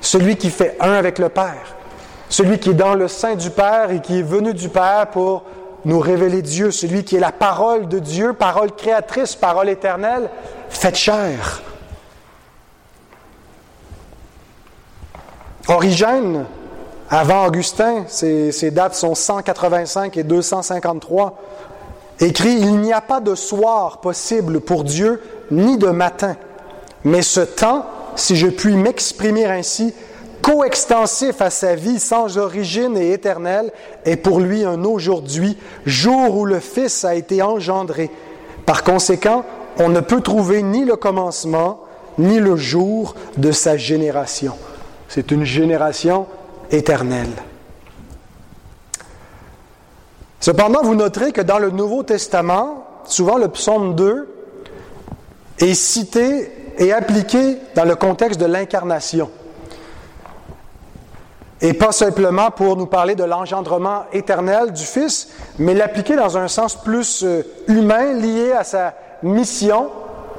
celui 0.00 0.36
qui 0.36 0.50
fait 0.50 0.76
un 0.80 0.92
avec 0.92 1.18
le 1.18 1.28
Père, 1.28 1.76
celui 2.28 2.58
qui 2.58 2.70
est 2.70 2.74
dans 2.74 2.94
le 2.94 3.08
sein 3.08 3.34
du 3.34 3.50
Père 3.50 3.90
et 3.90 4.00
qui 4.00 4.18
est 4.18 4.22
venu 4.22 4.54
du 4.54 4.68
Père 4.68 5.08
pour 5.12 5.44
nous 5.84 6.00
révéler 6.00 6.42
Dieu, 6.42 6.70
celui 6.70 7.04
qui 7.04 7.16
est 7.16 7.20
la 7.20 7.32
parole 7.32 7.88
de 7.88 7.98
Dieu, 7.98 8.32
parole 8.32 8.72
créatrice, 8.72 9.36
parole 9.36 9.68
éternelle, 9.68 10.28
faite 10.68 10.96
chair. 10.96 11.62
Origène, 15.68 16.46
avant 17.10 17.46
Augustin, 17.46 18.04
ses, 18.08 18.70
dates 18.70 18.94
sont 18.94 19.14
185 19.14 20.16
et 20.16 20.22
253, 20.22 21.34
écrit 22.20 22.54
Il 22.54 22.80
n'y 22.80 22.94
a 22.94 23.02
pas 23.02 23.20
de 23.20 23.34
soir 23.34 23.98
possible 23.98 24.60
pour 24.60 24.82
Dieu, 24.82 25.22
ni 25.50 25.76
de 25.76 25.88
matin, 25.88 26.36
mais 27.04 27.20
ce 27.20 27.40
temps, 27.40 27.84
si 28.16 28.36
je 28.36 28.46
puis 28.46 28.76
m'exprimer 28.76 29.44
ainsi, 29.44 29.94
coextensif 30.40 31.42
à 31.42 31.50
sa 31.50 31.74
vie 31.74 32.00
sans 32.00 32.38
origine 32.38 32.96
et 32.96 33.12
éternelle, 33.12 33.70
est 34.06 34.16
pour 34.16 34.40
lui 34.40 34.64
un 34.64 34.84
aujourd'hui, 34.84 35.58
jour 35.84 36.34
où 36.34 36.46
le 36.46 36.60
Fils 36.60 37.04
a 37.04 37.14
été 37.14 37.42
engendré. 37.42 38.10
Par 38.64 38.84
conséquent, 38.84 39.44
on 39.78 39.90
ne 39.90 40.00
peut 40.00 40.22
trouver 40.22 40.62
ni 40.62 40.86
le 40.86 40.96
commencement, 40.96 41.80
ni 42.16 42.38
le 42.38 42.56
jour 42.56 43.14
de 43.36 43.52
sa 43.52 43.76
génération. 43.76 44.54
C'est 45.08 45.30
une 45.30 45.44
génération 45.44 46.26
éternelle. 46.70 47.32
Cependant, 50.40 50.82
vous 50.82 50.94
noterez 50.94 51.32
que 51.32 51.40
dans 51.40 51.58
le 51.58 51.70
Nouveau 51.70 52.02
Testament, 52.02 52.86
souvent 53.04 53.38
le 53.38 53.48
psaume 53.48 53.94
2 53.94 54.28
est 55.58 55.74
cité 55.74 56.52
et 56.78 56.92
appliqué 56.92 57.58
dans 57.74 57.84
le 57.84 57.96
contexte 57.96 58.38
de 58.38 58.46
l'incarnation. 58.46 59.30
Et 61.60 61.72
pas 61.72 61.90
simplement 61.90 62.52
pour 62.52 62.76
nous 62.76 62.86
parler 62.86 63.16
de 63.16 63.24
l'engendrement 63.24 64.04
éternel 64.12 64.72
du 64.72 64.84
Fils, 64.84 65.28
mais 65.58 65.74
l'appliquer 65.74 66.14
dans 66.14 66.38
un 66.38 66.46
sens 66.46 66.80
plus 66.80 67.24
euh, 67.24 67.42
humain 67.66 68.12
lié 68.12 68.52
à 68.52 68.62
sa 68.62 68.94
mission 69.24 69.90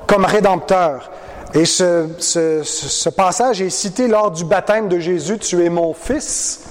comme 0.07 0.23
rédempteur. 0.23 1.11
Et 1.53 1.65
ce, 1.65 3.09
passage 3.09 3.61
est 3.61 3.69
cité 3.69 4.07
lors 4.07 4.31
du 4.31 4.45
baptême 4.45 4.87
de 4.87 4.99
Jésus, 4.99 5.39
Tu 5.39 5.63
es 5.65 5.69
mon 5.69 5.93
fils. 5.93 6.65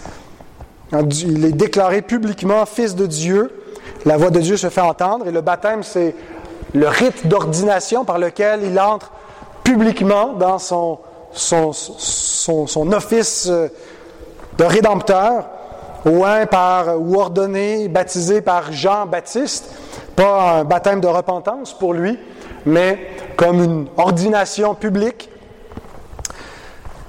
Il 0.93 1.45
est 1.45 1.53
déclaré 1.53 2.03
publiquement 2.03 2.65
fils 2.65 2.95
de 2.95 3.07
Dieu. 3.07 3.51
La 4.05 4.17
voix 4.17 4.31
de 4.31 4.41
Dieu 4.41 4.57
se 4.57 4.69
fait 4.71 4.81
entendre 4.81 5.27
et 5.27 5.33
le 5.33 5.41
baptême, 5.41 5.83
c'est 5.83 6.15
le 6.73 6.89
rite 6.89 7.27
d'ordination 7.27 8.05
par 8.05 8.19
lequel 8.19 8.61
il 8.63 8.79
entre 8.79 9.11
publiquement 9.65 10.35
dans 10.35 10.59
son, 10.59 10.99
office 12.93 13.49
euh, 13.51 13.69
de 14.57 14.65
rédempteur 14.65 15.49
par, 16.51 17.01
ou 17.01 17.17
ordonné, 17.17 17.89
baptisé 17.89 18.41
par 18.41 18.73
Jean-Baptiste, 18.73 19.71
pas 20.17 20.61
un 20.61 20.65
baptême 20.65 21.01
de 21.01 21.07
repentance 21.07 21.77
pour 21.77 21.93
lui, 21.93 22.19
mais 22.67 22.99
comme 23.37 23.63
une 23.63 23.87
ordination 23.97 24.75
publique. 24.75 25.31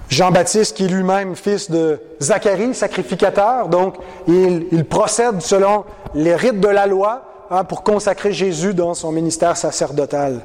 Jean-Baptiste, 0.09 0.75
qui 0.75 0.85
est 0.85 0.87
lui-même 0.87 1.35
fils 1.35 1.69
de 1.69 2.01
Zacharie, 2.19 2.73
sacrificateur, 2.73 3.67
donc 3.67 3.95
il, 4.27 4.85
procède 4.85 5.41
selon 5.41 5.85
les 6.15 6.35
rites 6.35 6.59
de 6.59 6.67
la 6.67 6.87
loi 6.87 7.45
hein, 7.51 7.63
pour 7.63 7.83
consacrer 7.83 8.33
Jésus 8.33 8.73
dans 8.73 8.95
son 8.95 9.11
ministère 9.11 9.55
sacerdotal. 9.55 10.41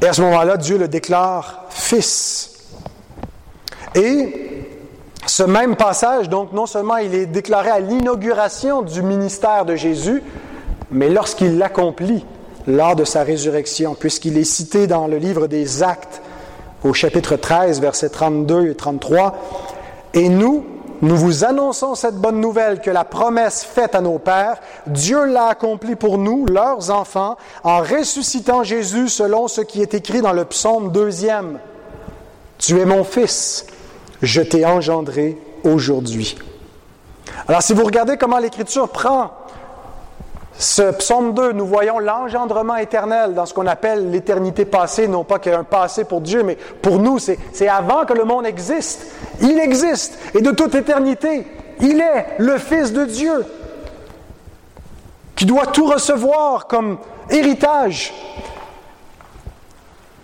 Et 0.00 0.06
à 0.06 0.12
ce 0.12 0.22
moment-là, 0.22 0.56
Dieu 0.56 0.78
le 0.78 0.88
déclare 0.88 1.66
fils. 1.68 2.50
Et 3.94 4.64
ce 5.26 5.42
même 5.42 5.76
passage, 5.76 6.28
donc, 6.28 6.52
non 6.52 6.66
seulement 6.66 6.96
il 6.96 7.14
est 7.14 7.26
déclaré 7.26 7.70
à 7.70 7.78
l'inauguration 7.78 8.82
du 8.82 9.02
ministère 9.02 9.64
de 9.64 9.76
Jésus, 9.76 10.22
mais 10.90 11.08
lorsqu'il 11.08 11.58
l'accomplit 11.58 12.24
lors 12.66 12.96
de 12.96 13.04
sa 13.04 13.22
résurrection, 13.22 13.94
puisqu'il 13.94 14.38
est 14.38 14.44
cité 14.44 14.86
dans 14.86 15.06
le 15.06 15.16
livre 15.16 15.46
des 15.46 15.82
Actes 15.82 16.22
au 16.84 16.92
chapitre 16.92 17.36
13, 17.36 17.80
versets 17.80 18.08
32 18.08 18.68
et 18.68 18.74
33. 18.74 19.34
Et 20.14 20.28
nous, 20.28 20.64
nous 21.00 21.16
vous 21.16 21.44
annonçons 21.44 21.94
cette 21.94 22.14
bonne 22.14 22.40
nouvelle 22.40 22.80
que 22.80 22.90
la 22.90 23.04
promesse 23.04 23.64
faite 23.64 23.94
à 23.94 24.00
nos 24.00 24.18
pères, 24.18 24.58
Dieu 24.86 25.24
l'a 25.24 25.46
accomplie 25.46 25.96
pour 25.96 26.16
nous, 26.16 26.46
leurs 26.46 26.90
enfants, 26.90 27.36
en 27.64 27.80
ressuscitant 27.80 28.62
Jésus 28.62 29.08
selon 29.08 29.48
ce 29.48 29.60
qui 29.60 29.82
est 29.82 29.94
écrit 29.94 30.20
dans 30.20 30.32
le 30.32 30.44
psaume 30.44 30.92
deuxième. 30.92 31.58
Tu 32.58 32.78
es 32.78 32.84
mon 32.84 33.02
fils, 33.02 33.66
je 34.22 34.42
t'ai 34.42 34.64
engendré 34.64 35.36
aujourd'hui. 35.64 36.38
Alors 37.48 37.62
si 37.62 37.74
vous 37.74 37.84
regardez 37.84 38.16
comment 38.16 38.38
l'Écriture 38.38 38.88
prend 38.88 39.32
ce 40.58 40.92
psaume 40.92 41.34
2, 41.34 41.52
nous 41.52 41.66
voyons 41.66 41.98
l'engendrement 41.98 42.76
éternel 42.76 43.34
dans 43.34 43.46
ce 43.46 43.54
qu'on 43.54 43.66
appelle 43.66 44.10
l'éternité 44.10 44.64
passée, 44.64 45.08
non 45.08 45.24
pas 45.24 45.38
qu'il 45.38 45.52
y 45.52 45.54
ait 45.54 45.58
un 45.58 45.64
passé 45.64 46.04
pour 46.04 46.20
Dieu, 46.20 46.42
mais 46.42 46.56
pour 46.56 46.98
nous, 46.98 47.18
c'est 47.18 47.68
avant 47.68 48.04
que 48.04 48.12
le 48.12 48.24
monde 48.24 48.46
existe. 48.46 49.06
Il 49.40 49.58
existe, 49.58 50.18
et 50.34 50.40
de 50.40 50.50
toute 50.50 50.74
éternité, 50.74 51.46
il 51.80 52.00
est 52.00 52.34
le 52.38 52.58
Fils 52.58 52.92
de 52.92 53.04
Dieu, 53.04 53.44
qui 55.34 55.46
doit 55.46 55.66
tout 55.66 55.86
recevoir 55.86 56.66
comme 56.66 56.98
héritage 57.30 58.12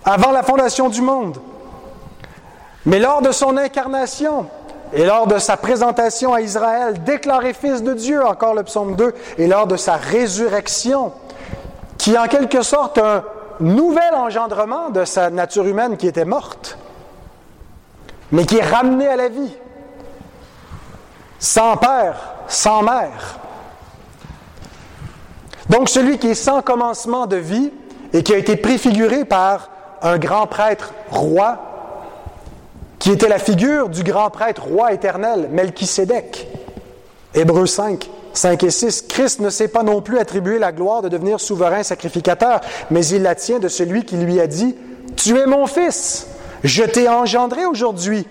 avant 0.04 0.30
la 0.30 0.42
fondation 0.42 0.88
du 0.88 1.02
monde. 1.02 1.38
Mais 2.86 2.98
lors 2.98 3.22
de 3.22 3.32
son 3.32 3.56
incarnation, 3.56 4.46
et 4.92 5.05
lors 5.05 5.27
de 5.27 5.38
sa 5.38 5.57
présentation 5.57 6.33
à 6.33 6.40
Israël, 6.40 7.03
déclaré 7.05 7.53
fils 7.53 7.83
de 7.83 7.94
Dieu, 7.94 8.24
encore 8.24 8.55
le 8.55 8.62
psaume 8.62 8.96
2, 8.96 9.14
et 9.38 9.46
lors 9.46 9.66
de 9.66 9.77
sa 9.77 9.96
résurrection, 9.96 11.12
qui 11.98 12.14
est 12.14 12.18
en 12.18 12.29
quelque 12.29 12.62
sorte 12.62 12.98
un 12.98 13.24
nouvel 13.61 14.14
engendrement 14.14 14.90
de 14.90 15.05
sa 15.05 15.31
nature 15.31 15.66
humaine 15.66 15.96
qui 15.96 16.07
était 16.07 16.24
morte, 16.24 16.79
mais 18.33 18.46
qui 18.46 18.57
est 18.57 18.64
ramenée 18.64 19.09
à 19.09 19.16
la 19.16 19.29
vie, 19.29 19.55
sans 21.38 21.77
père, 21.77 22.35
sans 22.46 22.83
mère. 22.83 23.38
Donc 25.68 25.88
celui 25.88 26.18
qui 26.18 26.29
est 26.29 26.35
sans 26.35 26.62
commencement 26.62 27.27
de 27.27 27.37
vie 27.37 27.72
et 28.12 28.22
qui 28.22 28.33
a 28.33 28.38
été 28.38 28.57
préfiguré 28.57 29.24
par 29.24 29.70
un 30.03 30.18
grand 30.18 30.46
prêtre 30.46 30.94
roi 31.11 31.67
qui 32.98 33.11
était 33.11 33.28
la 33.28 33.38
figure 33.38 33.88
du 33.88 34.02
grand 34.02 34.30
prêtre 34.30 34.64
roi 34.64 34.92
éternel, 34.92 35.48
Melchisédek. 35.52 36.48
Hébreux 37.34 37.66
5, 37.66 38.08
5 38.32 38.62
et 38.64 38.70
6. 38.70 39.02
Christ 39.02 39.40
ne 39.40 39.50
s'est 39.50 39.68
pas 39.68 39.82
non 39.82 40.00
plus 40.00 40.18
attribué 40.18 40.58
la 40.58 40.72
gloire 40.72 41.02
de 41.02 41.08
devenir 41.08 41.40
souverain 41.40 41.82
sacrificateur, 41.82 42.61
mais 42.90 43.06
il 43.06 43.22
la 43.22 43.34
tient 43.34 43.58
de 43.58 43.68
celui 43.68 44.04
qui 44.04 44.16
lui 44.16 44.40
a 44.40 44.46
dit, 44.46 44.76
Tu 45.16 45.37
es 45.38 45.46
mon 45.46 45.66
fils, 45.66 46.26
je 46.64 46.82
t'ai 46.82 47.08
engendré 47.08 47.66
aujourd'hui. 47.66 48.26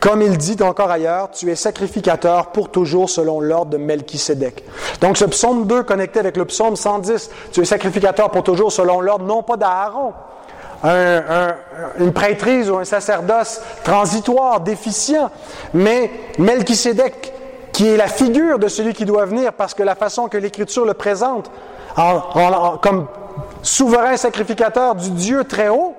Comme 0.00 0.20
il 0.20 0.36
dit 0.36 0.56
encore 0.60 0.90
ailleurs, 0.90 1.30
tu 1.30 1.50
es 1.50 1.54
sacrificateur 1.54 2.48
pour 2.48 2.70
toujours 2.70 3.08
selon 3.08 3.40
l'ordre 3.40 3.70
de 3.70 3.78
Melchisédek. 3.78 4.62
Donc 5.00 5.16
ce 5.16 5.24
psaume 5.24 5.66
2 5.66 5.82
connecté 5.82 6.18
avec 6.18 6.36
le 6.36 6.44
psaume 6.44 6.76
110, 6.76 7.30
tu 7.52 7.62
es 7.62 7.64
sacrificateur 7.64 8.30
pour 8.30 8.42
toujours 8.42 8.70
selon 8.70 9.00
l'ordre 9.00 9.24
non 9.24 9.42
pas 9.42 9.56
d'Aaron, 9.56 10.12
une 10.84 12.12
prêtrise 12.12 12.70
ou 12.70 12.76
un 12.76 12.84
sacerdoce 12.84 13.60
transitoire, 13.82 14.60
déficient, 14.60 15.30
mais 15.72 16.10
Melchisédek, 16.38 17.32
qui 17.72 17.88
est 17.88 17.96
la 17.96 18.08
figure 18.08 18.58
de 18.58 18.68
celui 18.68 18.92
qui 18.92 19.04
doit 19.04 19.24
venir, 19.24 19.52
parce 19.52 19.74
que 19.74 19.82
la 19.82 19.94
façon 19.94 20.28
que 20.28 20.36
l'Écriture 20.36 20.84
le 20.84 20.94
présente, 20.94 21.50
comme 22.82 23.06
souverain 23.62 24.16
sacrificateur 24.16 24.94
du 24.94 25.10
Dieu 25.10 25.44
très 25.44 25.68
haut, 25.68 25.94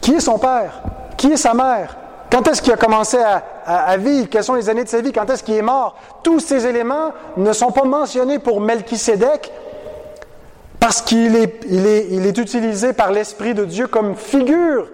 qui 0.00 0.14
est 0.14 0.20
son 0.20 0.38
père? 0.38 0.82
Qui 1.16 1.32
est 1.32 1.36
sa 1.36 1.54
mère? 1.54 1.96
Quand 2.30 2.46
est-ce 2.48 2.60
qu'il 2.60 2.72
a 2.72 2.76
commencé 2.76 3.16
à, 3.16 3.42
à, 3.64 3.96
vivre? 3.96 4.28
Quelles 4.28 4.44
sont 4.44 4.54
les 4.54 4.68
années 4.68 4.84
de 4.84 4.88
sa 4.88 5.00
vie? 5.00 5.12
Quand 5.12 5.28
est-ce 5.30 5.42
qu'il 5.42 5.54
est 5.54 5.62
mort? 5.62 5.96
Tous 6.22 6.40
ces 6.40 6.66
éléments 6.66 7.12
ne 7.36 7.52
sont 7.52 7.70
pas 7.70 7.84
mentionnés 7.84 8.38
pour 8.38 8.60
Melchisédek, 8.60 9.50
parce 10.84 11.00
qu'il 11.00 11.34
est, 11.34 11.64
il 11.66 11.86
est, 11.86 12.08
il 12.10 12.26
est 12.26 12.36
utilisé 12.36 12.92
par 12.92 13.10
l'Esprit 13.10 13.54
de 13.54 13.64
Dieu 13.64 13.86
comme 13.86 14.14
figure 14.14 14.86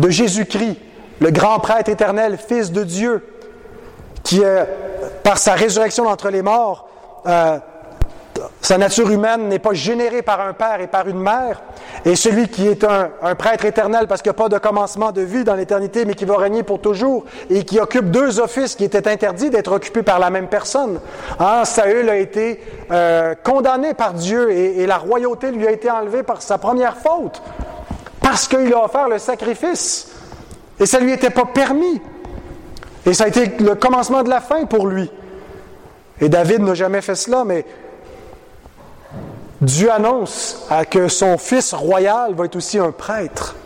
de 0.00 0.10
Jésus-Christ, 0.10 0.78
le 1.20 1.30
grand 1.30 1.60
prêtre 1.60 1.88
éternel, 1.88 2.36
Fils 2.38 2.72
de 2.72 2.82
Dieu, 2.82 3.24
qui, 4.24 4.42
par 5.22 5.38
sa 5.38 5.54
résurrection 5.54 6.02
d'entre 6.02 6.30
les 6.30 6.42
morts, 6.42 6.88
euh, 7.26 7.60
sa 8.60 8.76
nature 8.76 9.10
humaine 9.10 9.48
n'est 9.48 9.58
pas 9.58 9.72
générée 9.72 10.22
par 10.22 10.40
un 10.40 10.52
père 10.52 10.80
et 10.80 10.86
par 10.86 11.08
une 11.08 11.18
mère, 11.18 11.62
et 12.04 12.14
celui 12.14 12.48
qui 12.48 12.68
est 12.68 12.84
un, 12.84 13.34
prêtre 13.34 13.64
éternel 13.64 14.06
parce 14.06 14.20
qu'il 14.20 14.30
n'y 14.30 14.36
a 14.36 14.42
pas 14.42 14.48
de 14.48 14.58
commencement 14.58 15.12
de 15.12 15.22
vie 15.22 15.44
dans 15.44 15.54
l'éternité, 15.54 16.04
mais 16.04 16.14
qui 16.14 16.26
va 16.26 16.36
régner 16.36 16.62
pour 16.62 16.80
toujours, 16.80 17.24
et 17.48 17.64
qui 17.64 17.80
occupe 17.80 18.10
deux 18.10 18.38
offices 18.38 18.74
qui 18.74 18.84
étaient 18.84 19.08
interdits 19.08 19.50
d'être 19.50 19.72
occupés 19.72 20.02
par 20.02 20.18
la 20.18 20.28
même 20.30 20.48
personne. 20.48 21.00
Hein, 21.38 21.64
Saül 21.64 22.08
a 22.10 22.16
été 22.16 22.60
euh, 22.90 23.34
condamné 23.42 23.94
par 23.94 24.12
Dieu 24.12 24.50
et, 24.50 24.80
et 24.80 24.86
la 24.86 24.98
royauté 24.98 25.50
lui 25.50 25.66
a 25.66 25.70
été 25.70 25.90
enlevée 25.90 26.22
par 26.22 26.42
sa 26.42 26.58
première 26.58 26.96
faute, 26.96 27.42
parce 28.20 28.46
qu'il 28.46 28.72
a 28.74 28.84
offert 28.84 29.08
le 29.08 29.18
sacrifice, 29.18 30.12
et 30.78 30.84
ça 30.86 31.00
ne 31.00 31.04
lui 31.04 31.12
était 31.12 31.30
pas 31.30 31.46
permis. 31.46 32.00
Et 33.06 33.14
ça 33.14 33.24
a 33.24 33.28
été 33.28 33.46
le 33.60 33.74
commencement 33.74 34.22
de 34.22 34.28
la 34.28 34.40
fin 34.40 34.66
pour 34.66 34.86
lui. 34.86 35.10
Et 36.20 36.28
David 36.28 36.60
n'a 36.60 36.74
jamais 36.74 37.00
fait 37.00 37.14
cela, 37.14 37.44
mais 37.44 37.64
Dieu 39.60 39.90
annonce 39.90 40.66
que 40.90 41.08
son 41.08 41.36
fils 41.36 41.74
royal 41.74 42.34
va 42.34 42.46
être 42.46 42.56
aussi 42.56 42.78
un 42.78 42.92
prêtre. 42.92 43.56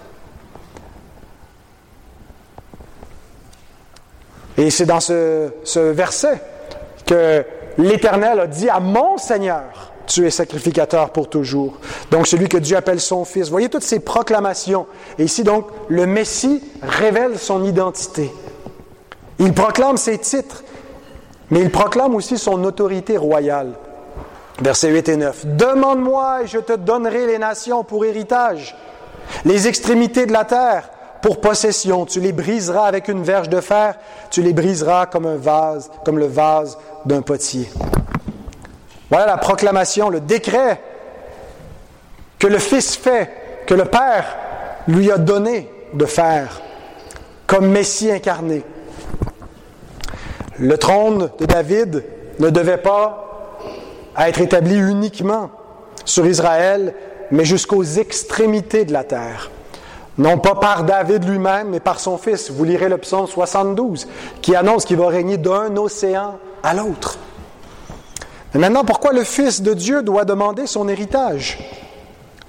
Et 4.56 4.70
c'est 4.70 4.86
dans 4.86 5.00
ce, 5.00 5.50
verset 5.78 6.40
que 7.06 7.44
l'Éternel 7.78 8.40
a 8.40 8.46
dit 8.46 8.68
à 8.68 8.80
mon 8.80 9.18
Seigneur, 9.18 9.92
tu 10.06 10.26
es 10.26 10.30
sacrificateur 10.30 11.10
pour 11.10 11.28
toujours. 11.28 11.78
Donc 12.10 12.26
celui 12.26 12.48
que 12.48 12.58
Dieu 12.58 12.76
appelle 12.76 13.00
son 13.00 13.24
fils. 13.24 13.48
Voyez 13.48 13.68
toutes 13.68 13.82
ces 13.82 14.00
proclamations. 14.00 14.86
Et 15.18 15.24
ici 15.24 15.44
donc, 15.44 15.68
le 15.88 16.06
Messie 16.06 16.62
révèle 16.82 17.38
son 17.38 17.64
identité. 17.64 18.32
Il 19.38 19.52
proclame 19.52 19.96
ses 19.96 20.18
titres, 20.18 20.62
mais 21.50 21.60
il 21.60 21.70
proclame 21.70 22.14
aussi 22.14 22.38
son 22.38 22.62
autorité 22.64 23.16
royale. 23.16 23.72
Versets 24.60 24.90
8 24.90 25.08
et 25.08 25.16
9. 25.16 25.46
Demande-moi 25.56 26.42
et 26.42 26.46
je 26.46 26.58
te 26.58 26.74
donnerai 26.74 27.26
les 27.26 27.38
nations 27.38 27.82
pour 27.82 28.04
héritage, 28.04 28.76
les 29.44 29.66
extrémités 29.66 30.26
de 30.26 30.32
la 30.32 30.44
terre 30.44 30.90
pour 31.22 31.40
possession. 31.40 32.06
Tu 32.06 32.20
les 32.20 32.32
briseras 32.32 32.86
avec 32.86 33.08
une 33.08 33.22
verge 33.22 33.48
de 33.48 33.60
fer, 33.60 33.96
tu 34.30 34.42
les 34.42 34.52
briseras 34.52 35.06
comme 35.06 35.26
un 35.26 35.36
vase, 35.36 35.90
comme 36.04 36.18
le 36.18 36.26
vase 36.26 36.78
d'un 37.04 37.22
potier. 37.22 37.68
Voilà 39.10 39.26
la 39.26 39.38
proclamation, 39.38 40.08
le 40.08 40.20
décret 40.20 40.80
que 42.38 42.46
le 42.46 42.58
Fils 42.58 42.96
fait, 42.96 43.30
que 43.66 43.74
le 43.74 43.86
Père 43.86 44.36
lui 44.86 45.10
a 45.10 45.18
donné 45.18 45.70
de 45.94 46.06
faire 46.06 46.60
comme 47.46 47.68
Messie 47.68 48.10
incarné. 48.10 48.62
Le 50.58 50.78
trône 50.78 51.30
de 51.38 51.46
David 51.46 52.04
ne 52.38 52.50
devait 52.50 52.78
pas 52.78 53.33
à 54.14 54.28
être 54.28 54.40
établi 54.40 54.76
uniquement 54.76 55.50
sur 56.04 56.26
Israël, 56.26 56.94
mais 57.30 57.44
jusqu'aux 57.44 57.84
extrémités 57.84 58.84
de 58.84 58.92
la 58.92 59.04
terre. 59.04 59.50
Non 60.16 60.38
pas 60.38 60.54
par 60.54 60.84
David 60.84 61.28
lui-même, 61.28 61.70
mais 61.70 61.80
par 61.80 61.98
son 61.98 62.18
fils. 62.18 62.50
Vous 62.50 62.64
lirez 62.64 62.88
le 62.88 62.98
psaume 62.98 63.26
72, 63.26 64.06
qui 64.42 64.54
annonce 64.54 64.84
qu'il 64.84 64.96
va 64.96 65.08
régner 65.08 65.38
d'un 65.38 65.76
océan 65.76 66.38
à 66.62 66.74
l'autre. 66.74 67.18
Mais 68.52 68.60
maintenant, 68.60 68.84
pourquoi 68.84 69.12
le 69.12 69.24
Fils 69.24 69.62
de 69.62 69.74
Dieu 69.74 70.02
doit 70.02 70.24
demander 70.24 70.68
son 70.68 70.88
héritage? 70.88 71.58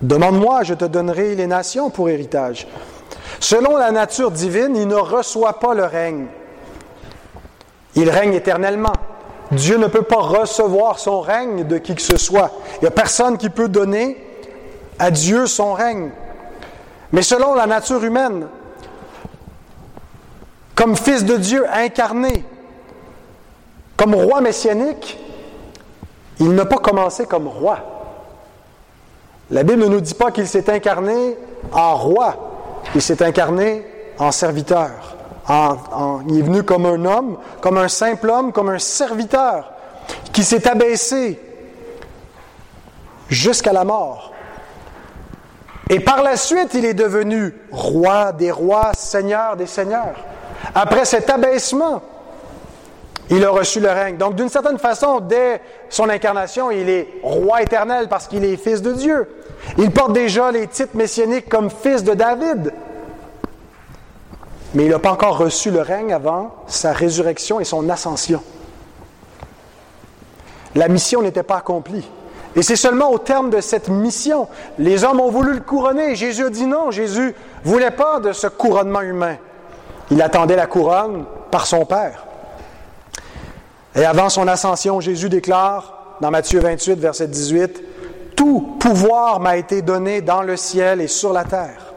Demande-moi, 0.03 0.61
je 0.61 0.75
te 0.75 0.85
donnerai 0.85 1.33
les 1.33 1.47
nations 1.47 1.89
pour 1.89 2.09
héritage. 2.09 2.67
Selon 3.39 3.75
la 3.75 3.91
nature 3.91 4.29
divine, 4.29 4.75
il 4.75 4.87
ne 4.87 4.95
reçoit 4.95 5.59
pas 5.59 5.73
le 5.73 5.85
règne. 5.85 6.27
Il 7.95 8.09
règne 8.09 8.33
éternellement. 8.33 8.93
Dieu 9.51 9.77
ne 9.77 9.87
peut 9.87 10.01
pas 10.01 10.21
recevoir 10.21 10.99
son 10.99 11.21
règne 11.21 11.65
de 11.65 11.77
qui 11.77 11.95
que 11.95 12.01
ce 12.01 12.17
soit. 12.17 12.51
Il 12.77 12.81
n'y 12.81 12.87
a 12.87 12.91
personne 12.91 13.37
qui 13.37 13.49
peut 13.49 13.67
donner 13.67 14.17
à 14.99 15.11
Dieu 15.11 15.45
son 15.45 15.73
règne. 15.73 16.09
Mais 17.11 17.21
selon 17.21 17.53
la 17.53 17.67
nature 17.67 18.03
humaine, 18.03 18.47
comme 20.73 20.95
fils 20.95 21.23
de 21.23 21.37
Dieu 21.37 21.65
incarné, 21.71 22.43
comme 23.95 24.15
roi 24.15 24.41
messianique, 24.41 25.19
il 26.39 26.53
n'a 26.53 26.65
pas 26.65 26.77
commencé 26.77 27.25
comme 27.25 27.47
roi. 27.47 27.79
La 29.51 29.63
Bible 29.63 29.83
ne 29.83 29.87
nous 29.87 30.01
dit 30.01 30.15
pas 30.15 30.31
qu'il 30.31 30.47
s'est 30.47 30.69
incarné 30.69 31.37
en 31.71 31.95
roi, 31.95 32.81
il 32.93 33.01
s'est 33.01 33.23
incarné 33.23 33.85
en 34.17 34.31
serviteur. 34.31 35.14
Il 35.49 36.39
est 36.39 36.41
venu 36.41 36.63
comme 36.63 36.85
un 36.85 37.05
homme, 37.05 37.37
comme 37.61 37.77
un 37.77 37.87
simple 37.87 38.29
homme, 38.29 38.51
comme 38.51 38.69
un 38.69 38.79
serviteur, 38.79 39.71
qui 40.33 40.43
s'est 40.43 40.67
abaissé 40.67 41.39
jusqu'à 43.29 43.73
la 43.73 43.83
mort. 43.83 44.31
Et 45.89 45.99
par 45.99 46.23
la 46.23 46.35
suite, 46.35 46.73
il 46.73 46.85
est 46.85 46.95
devenu 46.95 47.53
roi 47.71 48.31
des 48.31 48.51
rois, 48.51 48.91
seigneur 48.95 49.55
des 49.55 49.67
seigneurs. 49.67 50.15
Après 50.73 51.05
cet 51.05 51.29
abaissement, 51.29 52.01
il 53.29 53.43
a 53.45 53.49
reçu 53.49 53.79
le 53.79 53.89
règne. 53.89 54.17
Donc, 54.17 54.35
d'une 54.35 54.49
certaine 54.49 54.79
façon, 54.79 55.19
dès 55.19 55.61
son 55.89 56.09
incarnation, 56.09 56.71
il 56.71 56.89
est 56.89 57.07
roi 57.23 57.61
éternel 57.61 58.07
parce 58.07 58.27
qu'il 58.27 58.43
est 58.43 58.57
fils 58.57 58.81
de 58.81 58.93
Dieu. 58.93 59.27
Il 59.77 59.91
porte 59.91 60.13
déjà 60.13 60.51
les 60.51 60.67
titres 60.67 60.95
messianiques 60.95 61.49
comme 61.49 61.69
fils 61.69 62.03
de 62.03 62.13
David. 62.13 62.73
Mais 64.75 64.85
il 64.85 64.91
n'a 64.91 64.99
pas 64.99 65.11
encore 65.11 65.37
reçu 65.37 65.71
le 65.71 65.81
règne 65.81 66.13
avant 66.13 66.53
sa 66.67 66.91
résurrection 66.91 67.59
et 67.61 67.63
son 67.63 67.89
ascension. 67.89 68.43
La 70.75 70.89
mission 70.89 71.21
n'était 71.21 71.43
pas 71.43 71.57
accomplie. 71.57 72.05
Et 72.57 72.61
c'est 72.61 72.75
seulement 72.75 73.11
au 73.11 73.17
terme 73.17 73.49
de 73.49 73.61
cette 73.61 73.89
mission, 73.89 74.47
les 74.77 75.03
hommes 75.03 75.19
ont 75.19 75.31
voulu 75.31 75.53
le 75.53 75.59
couronner. 75.61 76.15
Jésus 76.15 76.45
a 76.45 76.49
dit 76.49 76.65
non. 76.65 76.91
Jésus 76.91 77.33
voulait 77.63 77.91
pas 77.91 78.19
de 78.19 78.33
ce 78.33 78.47
couronnement 78.47 79.01
humain. 79.01 79.37
Il 80.11 80.21
attendait 80.21 80.55
la 80.55 80.67
couronne 80.67 81.25
par 81.51 81.67
son 81.67 81.85
Père. 81.85 82.25
Et 83.95 84.03
avant 84.05 84.29
son 84.29 84.47
ascension, 84.47 84.99
Jésus 84.99 85.29
déclare 85.29 86.17
dans 86.21 86.31
Matthieu 86.31 86.59
28, 86.59 86.99
verset 86.99 87.27
18, 87.27 88.35
Tout 88.35 88.75
pouvoir 88.79 89.39
m'a 89.39 89.55
été 89.55 89.81
donné 89.81 90.21
dans 90.21 90.41
le 90.41 90.57
ciel 90.57 90.99
et 90.99 91.07
sur 91.07 91.31
la 91.31 91.45
terre. 91.45 91.94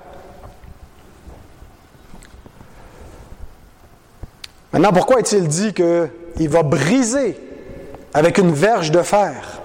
Maintenant, 4.73 4.93
pourquoi 4.93 5.21
est-il 5.21 5.49
dit 5.49 5.73
qu'il 5.73 6.49
va 6.49 6.63
briser 6.63 7.39
avec 8.13 8.39
une 8.39 8.53
verge 8.53 8.91
de 8.91 9.03
fer 9.03 9.61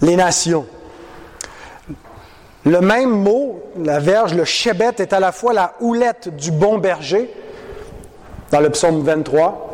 les 0.00 0.16
nations? 0.16 0.66
Le 2.64 2.80
même 2.80 3.10
mot, 3.10 3.62
la 3.78 4.00
verge, 4.00 4.34
le 4.34 4.44
chébet, 4.44 4.92
est 4.98 5.12
à 5.12 5.20
la 5.20 5.32
fois 5.32 5.52
la 5.52 5.74
houlette 5.80 6.34
du 6.36 6.50
bon 6.50 6.78
berger, 6.78 7.32
dans 8.50 8.60
le 8.60 8.70
psaume 8.70 9.02
23, 9.02 9.68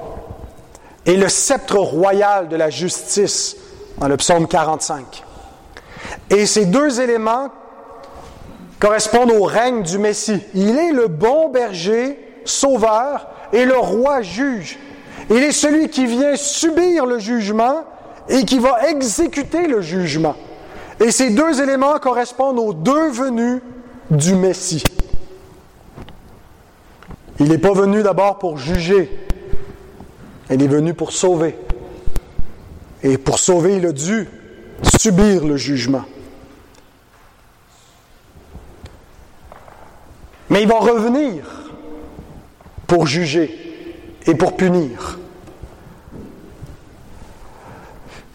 et 1.06 1.16
le 1.16 1.28
sceptre 1.28 1.76
royal 1.78 2.48
de 2.48 2.56
la 2.56 2.70
justice 2.70 3.56
dans 3.98 4.08
le 4.08 4.16
psaume 4.16 4.46
45. 4.46 5.24
Et 6.30 6.46
ces 6.46 6.66
deux 6.66 7.00
éléments 7.00 7.50
correspondent 8.78 9.32
au 9.32 9.44
règne 9.44 9.82
du 9.82 9.98
Messie. 9.98 10.42
Il 10.54 10.76
est 10.76 10.92
le 10.92 11.08
bon 11.08 11.48
berger, 11.48 12.18
sauveur, 12.46 13.28
et 13.52 13.64
le 13.64 13.76
roi 13.76 14.22
juge. 14.22 14.78
Il 15.30 15.42
est 15.42 15.52
celui 15.52 15.88
qui 15.88 16.06
vient 16.06 16.36
subir 16.36 17.06
le 17.06 17.18
jugement 17.18 17.84
et 18.28 18.44
qui 18.44 18.58
va 18.58 18.88
exécuter 18.88 19.66
le 19.66 19.80
jugement. 19.80 20.34
Et 21.00 21.10
ces 21.10 21.30
deux 21.30 21.60
éléments 21.60 21.98
correspondent 21.98 22.58
aux 22.58 22.72
deux 22.72 23.10
venus 23.10 23.60
du 24.10 24.34
Messie. 24.34 24.84
Il 27.38 27.48
n'est 27.48 27.58
pas 27.58 27.72
venu 27.72 28.02
d'abord 28.02 28.38
pour 28.38 28.56
juger, 28.56 29.10
elle 30.48 30.62
est 30.62 30.68
venue 30.68 30.94
pour 30.94 31.12
sauver. 31.12 31.58
Et 33.02 33.18
pour 33.18 33.38
sauver, 33.38 33.76
il 33.76 33.86
a 33.86 33.92
dû 33.92 34.28
subir 34.98 35.44
le 35.44 35.56
jugement. 35.56 36.04
Mais 40.48 40.62
il 40.62 40.68
va 40.68 40.78
revenir 40.78 41.65
pour 42.86 43.06
juger 43.06 43.50
et 44.26 44.34
pour 44.34 44.56
punir. 44.56 45.18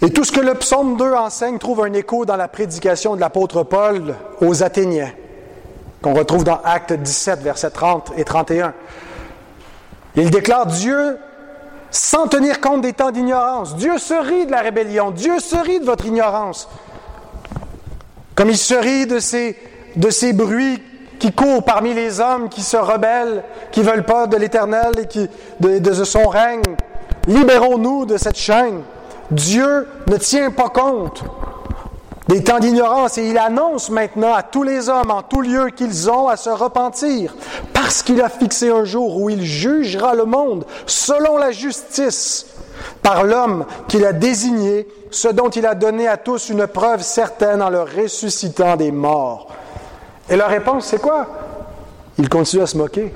Et 0.02 0.10
tout 0.10 0.24
ce 0.24 0.32
que 0.32 0.40
le 0.40 0.56
psaume 0.56 0.98
2 0.98 1.14
enseigne 1.14 1.60
trouve 1.60 1.84
un 1.84 1.94
écho 1.94 2.26
dans 2.26 2.36
la 2.36 2.48
prédication 2.48 3.16
de 3.16 3.22
l'apôtre 3.22 3.64
Paul 3.64 4.16
aux 4.42 4.64
Athéniens, 4.64 5.12
qu'on 6.02 6.14
retrouve 6.14 6.44
dans 6.44 6.60
Actes 6.64 6.94
17, 6.94 7.42
versets 7.42 7.70
30 7.70 8.14
et 8.18 8.24
31. 8.24 8.74
Il 10.16 10.32
déclare 10.32 10.66
Dieu 10.66 11.18
sans 11.92 12.28
tenir 12.28 12.62
compte 12.62 12.82
des 12.82 12.94
temps 12.94 13.12
d'ignorance. 13.12 13.76
Dieu 13.76 13.98
se 14.00 14.14
rit 14.14 14.48
de 14.48 14.52
la 14.52 14.62
rébellion. 14.62 15.12
Dieu 15.12 15.40
se 15.40 15.56
rit 15.56 15.80
de 15.80 15.86
votre 15.86 16.06
ignorance. 16.06 16.68
Comme 18.34 18.50
il 18.50 18.58
se 18.58 18.74
rit 18.74 19.06
de 19.06 19.20
ces, 19.20 19.58
de 19.96 20.10
ces 20.10 20.34
bruits 20.34 20.82
qui 21.22 21.32
courent 21.32 21.62
parmi 21.62 21.94
les 21.94 22.20
hommes 22.20 22.50
qui 22.50 22.64
se 22.64 22.78
rebellent, 22.78 23.44
qui 23.72 23.84
veulent 23.84 24.06
pas 24.06 24.26
de 24.26 24.38
l'Éternel 24.38 24.92
et 24.98 25.30
de, 25.60 25.78
de 25.78 26.04
son 26.04 26.28
règne. 26.28 26.64
Libérons-nous 27.28 28.08
de 28.08 28.18
cette 28.18 28.40
chaîne. 28.40 28.82
Dieu 29.30 29.88
ne 30.08 30.18
tient 30.18 30.50
pas 30.50 30.70
compte 30.70 31.24
des 32.28 32.44
temps 32.44 32.58
d'ignorance 32.58 33.20
et 33.20 33.28
il 33.28 33.38
annonce 33.38 33.92
maintenant 33.92 34.34
à 34.34 34.42
tous 34.42 34.64
les 34.64 34.90
hommes 34.90 35.12
en 35.12 35.22
tout 35.22 35.42
lieu 35.42 35.68
qu'ils 35.70 36.10
ont 36.10 36.28
à 36.28 36.38
se 36.38 36.50
repentir 36.50 37.36
parce 37.72 38.02
qu'il 38.02 38.20
a 38.20 38.30
fixé 38.30 38.72
un 38.72 38.84
jour 38.84 39.22
où 39.22 39.30
il 39.30 39.44
jugera 39.44 40.16
le 40.16 40.26
monde 40.26 40.66
selon 40.88 41.38
la 41.38 41.52
justice 41.52 42.48
par 43.04 43.26
l'homme 43.26 43.66
qu'il 43.88 44.06
a 44.06 44.14
désigné, 44.14 44.88
ce 45.12 45.28
dont 45.28 45.50
il 45.50 45.68
a 45.68 45.76
donné 45.76 46.08
à 46.08 46.18
tous 46.18 46.50
une 46.50 46.66
preuve 46.66 47.04
certaine 47.04 47.62
en 47.62 47.70
le 47.70 47.84
ressuscitant 47.84 48.76
des 48.76 48.92
morts. 48.92 49.50
Et 50.32 50.38
la 50.38 50.48
réponse, 50.48 50.86
c'est 50.86 51.02
quoi? 51.02 51.28
Il 52.18 52.30
continue 52.30 52.64
à 52.64 52.66
se 52.66 52.78
moquer. 52.78 53.14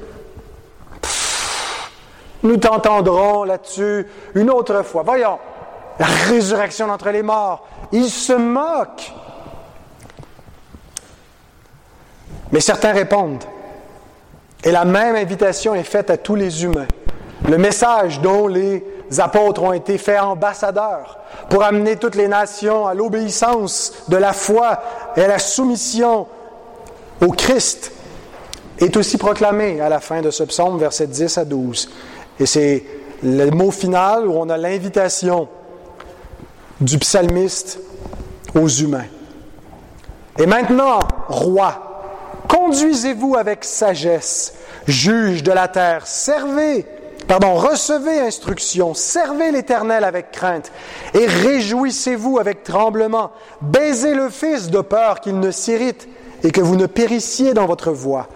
nous 2.44 2.58
t'entendrons 2.58 3.46
là-dessus 3.46 4.06
une 4.36 4.50
autre 4.50 4.84
fois. 4.84 5.04
Voyons, 5.04 5.40
la 5.98 6.08
résurrection 6.28 6.88
d'entre 6.88 7.10
les 7.12 7.24
morts. 7.24 7.66
Il 7.94 8.10
se 8.10 8.34
moque. 8.34 9.14
Mais 12.52 12.60
certains 12.60 12.92
répondent. 12.92 13.46
Et 14.66 14.72
la 14.72 14.84
même 14.84 15.16
invitation 15.16 15.74
est 15.74 15.84
faite 15.84 16.10
à 16.10 16.18
tous 16.18 16.36
les 16.36 16.66
humains. 16.66 16.88
Le 17.48 17.58
message 17.58 18.20
dont 18.20 18.48
les 18.48 18.84
apôtres 19.20 19.64
ont 19.64 19.72
été 19.74 19.98
faits 19.98 20.20
ambassadeurs 20.20 21.20
pour 21.50 21.64
amener 21.64 21.96
toutes 21.96 22.16
les 22.16 22.28
nations 22.28 22.88
à 22.88 22.94
l'obéissance 22.94 24.04
de 24.10 24.18
la 24.18 24.34
foi 24.34 24.82
et 25.16 25.24
à 25.24 25.28
la 25.28 25.40
soumission 25.40 26.28
au 27.22 27.32
Christ 27.32 27.92
est 28.80 28.98
aussi 28.98 29.18
proclamé 29.18 29.80
à 29.82 29.90
la 29.90 30.00
fin 30.00 30.22
de 30.22 30.32
ce 30.32 30.44
psaume, 30.44 30.78
versets 30.78 31.08
10 31.08 31.38
à 31.38 31.46
12. 31.46 31.90
Et 32.40 32.46
c'est 32.46 32.84
le 33.24 33.50
mot 33.50 33.72
final 33.72 34.28
où 34.28 34.34
on 34.34 34.50
a 34.50 34.58
l'invitation 34.58 35.48
du 36.82 36.98
psalmiste 36.98 37.80
aux 38.54 38.68
humains. 38.68 39.06
Et 40.38 40.46
maintenant, 40.46 41.00
roi, 41.30 42.04
conduisez-vous 42.50 43.36
avec 43.38 43.64
sagesse, 43.64 44.56
juge 44.86 45.44
de 45.44 45.52
la 45.54 45.70
terre, 45.70 46.06
servez, 46.06 46.86
pardon, 47.28 47.56
recevez 47.56 48.20
instruction, 48.20 48.94
servez 48.94 49.52
l'Éternel 49.52 50.04
avec 50.04 50.32
crainte, 50.32 50.74
et 51.14 51.26
réjouissez-vous 51.26 52.38
avec 52.38 52.64
tremblement, 52.64 53.32
baisez 53.62 54.14
le 54.14 54.30
Fils 54.30 54.70
de 54.70 54.82
peur 54.82 55.22
qu'il 55.22 55.40
ne 55.40 55.52
s'irrite 55.52 56.10
et 56.46 56.52
que 56.52 56.62
vous 56.62 56.76
ne 56.76 56.86
périssiez 56.86 57.56
dans 57.56 57.66
votre 57.66 57.92
voie, 57.92 58.28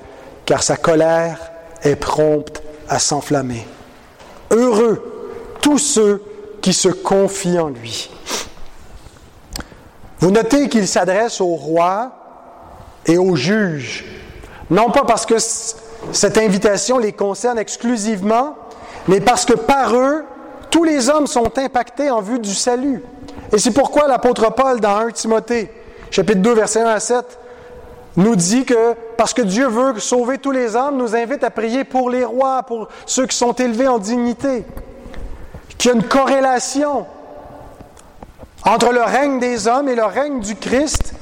car 0.46 0.64
sa 0.64 0.78
colère 0.78 1.52
est 1.84 1.96
prompte 1.96 2.64
à 2.90 2.98
s'enflammer. 2.98 3.68
Heureux 4.50 5.04
tous 5.62 5.78
ceux 5.78 6.24
qui 6.60 6.74
se 6.74 6.90
confient 6.90 7.60
en 7.60 7.70
lui. 7.70 8.10
Vous 10.20 10.32
notez 10.32 10.70
qu'il 10.70 10.88
s'adresse 10.88 11.40
au 11.40 11.56
roi 11.56 12.12
et 13.06 13.20
aux 13.20 13.36
juges, 13.36 14.06
non 14.72 14.90
pas 14.90 15.04
parce 15.04 15.28
que 15.28 15.36
cette 16.12 16.38
invitation 16.40 16.98
les 16.98 17.14
concerne 17.14 17.60
exclusivement, 17.60 18.56
mais 19.08 19.22
parce 19.22 19.46
que 19.46 19.54
par 19.54 19.96
eux, 19.96 20.26
tous 20.72 20.84
les 20.84 21.10
hommes 21.10 21.28
sont 21.28 21.58
impactés 21.60 22.10
en 22.10 22.22
vue 22.22 22.40
du 22.40 22.56
salut. 22.56 23.04
Et 23.54 23.60
c'est 23.60 23.72
pourquoi 23.72 24.08
l'apôtre 24.08 24.52
Paul, 24.54 24.80
dans 24.80 24.98
1 24.98 25.12
Timothée, 25.12 25.72
chapitre 26.10 26.42
2, 26.42 26.54
verset 26.54 26.82
1 26.82 26.88
à 26.88 27.00
7, 27.00 27.40
nous 28.20 28.36
dit 28.36 28.66
que 28.66 28.96
parce 29.18 29.34
que 29.34 29.42
Dieu 29.42 29.68
veut 29.68 30.00
sauver 30.00 30.38
tous 30.38 30.52
les 30.52 30.76
hommes, 30.76 30.98
nous 30.98 31.16
invite 31.16 31.44
à 31.44 31.50
prier 31.50 31.86
pour 31.86 32.10
les 32.10 32.26
rois, 32.26 32.64
pour 32.64 32.90
ceux 33.06 33.26
qui 33.26 33.36
sont 33.36 33.54
élevés 33.54 33.88
en 33.88 33.98
dignité, 33.98 34.66
qu'il 35.78 35.92
y 35.92 35.94
a 35.94 35.96
une 35.96 36.04
corrélation 36.04 37.06
entre 38.66 38.92
le 38.92 39.02
règne 39.02 39.40
des 39.40 39.68
hommes 39.68 39.88
et 39.88 39.96
le 39.96 40.04
règne 40.04 40.42
du 40.42 40.56
Christ 40.56 41.14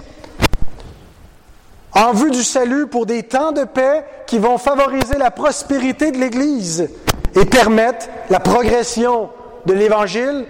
en 1.93 2.13
vue 2.13 2.31
du 2.31 2.43
salut 2.43 2.87
pour 2.87 3.05
des 3.05 3.23
temps 3.23 3.51
de 3.51 3.63
paix 3.63 4.03
qui 4.25 4.39
vont 4.39 4.57
favoriser 4.57 5.17
la 5.17 5.29
prospérité 5.29 6.11
de 6.11 6.17
l'Église 6.17 6.89
et 7.35 7.45
permettre 7.45 8.07
la 8.29 8.39
progression 8.39 9.29
de 9.65 9.73
l'Évangile 9.73 10.45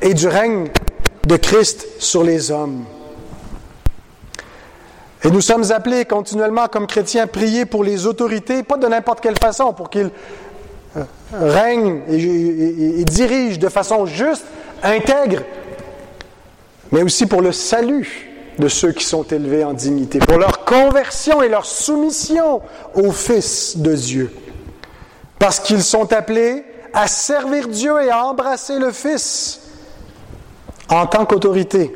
et 0.00 0.14
du 0.14 0.28
règne 0.28 0.68
de 1.26 1.36
Christ 1.36 1.86
sur 1.98 2.22
les 2.22 2.52
hommes. 2.52 2.84
Et 5.24 5.30
nous 5.30 5.40
sommes 5.40 5.72
appelés 5.72 6.04
continuellement 6.04 6.68
comme 6.68 6.86
chrétiens 6.86 7.24
à 7.24 7.26
prier 7.26 7.66
pour 7.66 7.82
les 7.82 8.06
autorités, 8.06 8.62
pas 8.62 8.76
de 8.76 8.86
n'importe 8.86 9.20
quelle 9.20 9.38
façon, 9.38 9.72
pour 9.72 9.90
qu'ils 9.90 10.10
euh, 10.96 11.02
règnent 11.32 12.02
et, 12.08 13.04
dirigent 13.04 13.58
de 13.58 13.68
façon 13.68 14.06
juste, 14.06 14.44
intègre, 14.82 15.42
mais 16.92 17.02
aussi 17.02 17.26
pour 17.26 17.42
le 17.42 17.50
salut 17.50 18.30
de 18.58 18.68
ceux 18.68 18.92
qui 18.92 19.04
sont 19.04 19.24
élevés 19.24 19.64
en 19.64 19.72
dignité, 19.72 20.20
pour 20.20 20.38
leur 20.38 20.64
conversion 20.64 21.42
et 21.42 21.48
leur 21.48 21.66
soumission 21.66 22.62
au 22.94 23.10
Fils 23.10 23.76
de 23.76 23.94
Dieu. 23.94 24.32
Parce 25.38 25.60
qu'ils 25.60 25.82
sont 25.82 26.12
appelés 26.12 26.64
à 26.92 27.06
servir 27.08 27.68
Dieu 27.68 28.00
et 28.02 28.10
à 28.10 28.24
embrasser 28.24 28.78
le 28.78 28.92
Fils 28.92 29.60
en 30.88 31.06
tant 31.06 31.26
qu'autorité. 31.26 31.94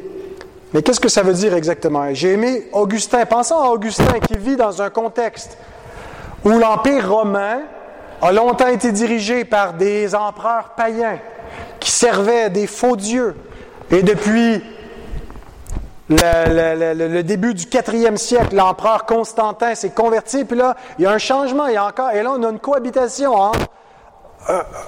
Mais 0.72 0.82
qu'est-ce 0.82 1.00
que 1.00 1.08
ça 1.08 1.22
veut 1.22 1.34
dire 1.34 1.54
exactement? 1.54 2.06
J'ai 2.12 2.32
aimé 2.32 2.68
Augustin. 2.72 3.26
Pensons 3.26 3.58
à 3.58 3.68
Augustin 3.68 4.20
qui 4.26 4.38
vit 4.38 4.56
dans 4.56 4.80
un 4.80 4.88
contexte 4.88 5.58
où 6.44 6.50
l'Empire 6.50 7.12
romain 7.12 7.60
a 8.22 8.32
longtemps 8.32 8.68
été 8.68 8.90
dirigé 8.90 9.44
par 9.44 9.74
des 9.74 10.14
empereurs 10.14 10.70
païens 10.76 11.18
qui 11.78 11.90
servaient 11.90 12.48
des 12.48 12.66
faux 12.66 12.96
dieux. 12.96 13.34
Et 13.90 14.02
depuis 14.02 14.62
le, 16.08 17.22
début 17.22 17.52
du 17.52 17.66
quatrième 17.66 18.16
siècle, 18.16 18.54
l'empereur 18.54 19.04
Constantin 19.04 19.74
s'est 19.74 19.90
converti, 19.90 20.44
puis 20.44 20.56
là, 20.56 20.76
il 20.98 21.04
y 21.04 21.06
a 21.06 21.10
un 21.10 21.18
changement, 21.18 21.66
il 21.66 21.74
y 21.74 21.76
a 21.76 21.84
encore, 21.84 22.10
et 22.12 22.22
là, 22.22 22.32
on 22.36 22.42
a 22.42 22.50
une 22.50 22.58
cohabitation 22.58 23.34
entre 23.34 23.66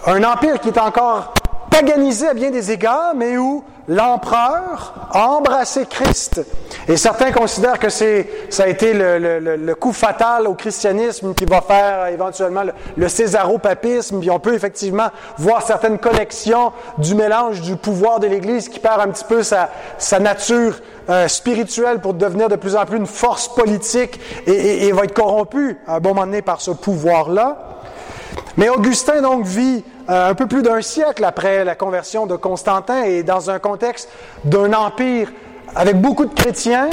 un 0.07 0.25
empire 0.25 0.61
qui 0.61 0.69
est 0.69 0.79
encore 0.79 1.35
paganisé 1.71 2.29
à 2.29 2.35
bien 2.35 2.51
des 2.51 2.71
égards, 2.71 3.15
mais 3.15 3.37
où 3.37 3.65
l'empereur 3.89 5.09
a 5.11 5.29
embrassé 5.29 5.87
Christ. 5.87 6.41
Et 6.89 6.97
certains 6.97 7.33
considèrent 7.33 7.79
que 7.79 7.89
c'est, 7.89 8.29
ça 8.51 8.65
a 8.65 8.67
été 8.69 8.93
le, 8.95 9.75
coup 9.75 9.93
fatal 9.93 10.47
au 10.47 10.55
christianisme 10.55 11.35
qui 11.35 11.45
va 11.45 11.61
faire 11.61 12.07
éventuellement 12.07 12.63
le, 12.97 13.09
césaropapisme, 13.09 14.21
puis 14.21 14.31
on 14.31 14.41
peut 14.41 14.55
effectivement 14.55 15.09
voir 15.39 15.63
certaines 15.63 15.99
connexions 15.99 16.73
du 16.99 17.15
mélange 17.15 17.61
du 17.61 17.77
pouvoir 17.77 18.21
de 18.21 18.27
l'Église 18.27 18.69
qui 18.69 18.79
perd 18.79 19.01
un 19.01 19.09
petit 19.09 19.25
peu 19.25 19.43
sa, 19.43 19.71
sa 19.99 20.19
nature 20.19 20.77
euh, 21.09 21.29
spirituelle 21.29 22.01
pour 22.01 22.15
devenir 22.15 22.49
de 22.49 22.57
plus 22.57 22.77
en 22.77 22.87
plus 22.87 22.97
une 22.97 23.07
force 23.07 23.49
politique 23.49 24.21
et, 24.47 24.87
et 24.87 24.93
va 24.93 25.05
être 25.05 25.15
corrompu 25.15 25.79
à 25.87 25.97
un 25.97 26.01
bon 26.01 26.11
moment 26.11 26.27
donné 26.27 26.43
par 26.43 26.61
ce 26.61 26.71
pouvoir-là. 26.71 27.74
Mais 28.57 28.69
Augustin 28.69 29.21
donc 29.21 29.45
vit 29.45 29.85
euh, 30.09 30.31
un 30.31 30.35
peu 30.35 30.47
plus 30.47 30.63
d'un 30.63 30.81
siècle 30.81 31.25
après 31.25 31.65
la 31.65 31.75
conversion 31.75 32.27
de 32.27 32.37
Constantin 32.37 33.03
et 33.03 33.23
dans 33.23 33.51
un 33.51 33.59
contexte 33.59 34.09
d'un 34.45 34.73
empire 34.73 35.33
avec 35.75 36.01
beaucoup 36.01 36.25
de 36.25 36.35
chrétiens 36.35 36.89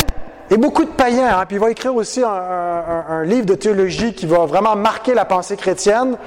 et 0.49 0.57
beaucoup 0.57 0.83
de 0.83 0.89
païens. 0.89 1.39
Hein. 1.39 1.45
Puis 1.47 1.57
il 1.57 1.59
va 1.59 1.71
écrire 1.71 1.95
aussi 1.95 2.23
un, 2.23 3.23
livre 3.23 3.45
de 3.45 3.55
théologie 3.55 4.13
qui 4.13 4.25
va 4.25 4.45
vraiment 4.45 4.75
marquer 4.75 5.13
la 5.13 5.25
pensée 5.25 5.55
chrétienne 5.55 6.17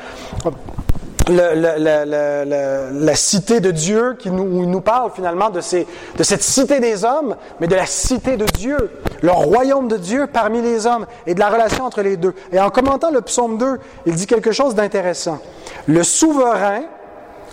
la 1.28 3.14
cité 3.14 3.60
de 3.60 3.70
Dieu, 3.70 4.16
qui 4.18 4.30
nous, 4.30 4.42
où 4.42 4.62
il 4.62 4.70
nous 4.70 4.80
parle 4.80 5.10
finalement 5.14 5.50
de, 5.50 5.60
ces, 5.60 5.86
de 6.16 6.22
cette 6.22 6.42
cité 6.42 6.80
des 6.80 7.04
hommes, 7.04 7.36
mais 7.60 7.66
de 7.66 7.74
la 7.74 7.86
cité 7.86 8.36
de 8.36 8.44
Dieu, 8.44 8.90
le 9.22 9.32
royaume 9.32 9.88
de 9.88 9.96
Dieu 9.96 10.26
parmi 10.26 10.60
les 10.60 10.86
hommes 10.86 11.06
et 11.26 11.34
de 11.34 11.40
la 11.40 11.48
relation 11.48 11.84
entre 11.84 12.02
les 12.02 12.16
deux. 12.16 12.34
Et 12.52 12.60
en 12.60 12.70
commentant 12.70 13.10
le 13.10 13.20
psaume 13.22 13.58
2, 13.58 13.78
il 14.06 14.14
dit 14.14 14.26
quelque 14.26 14.52
chose 14.52 14.74
d'intéressant. 14.74 15.38
Le 15.86 16.02
souverain, 16.02 16.82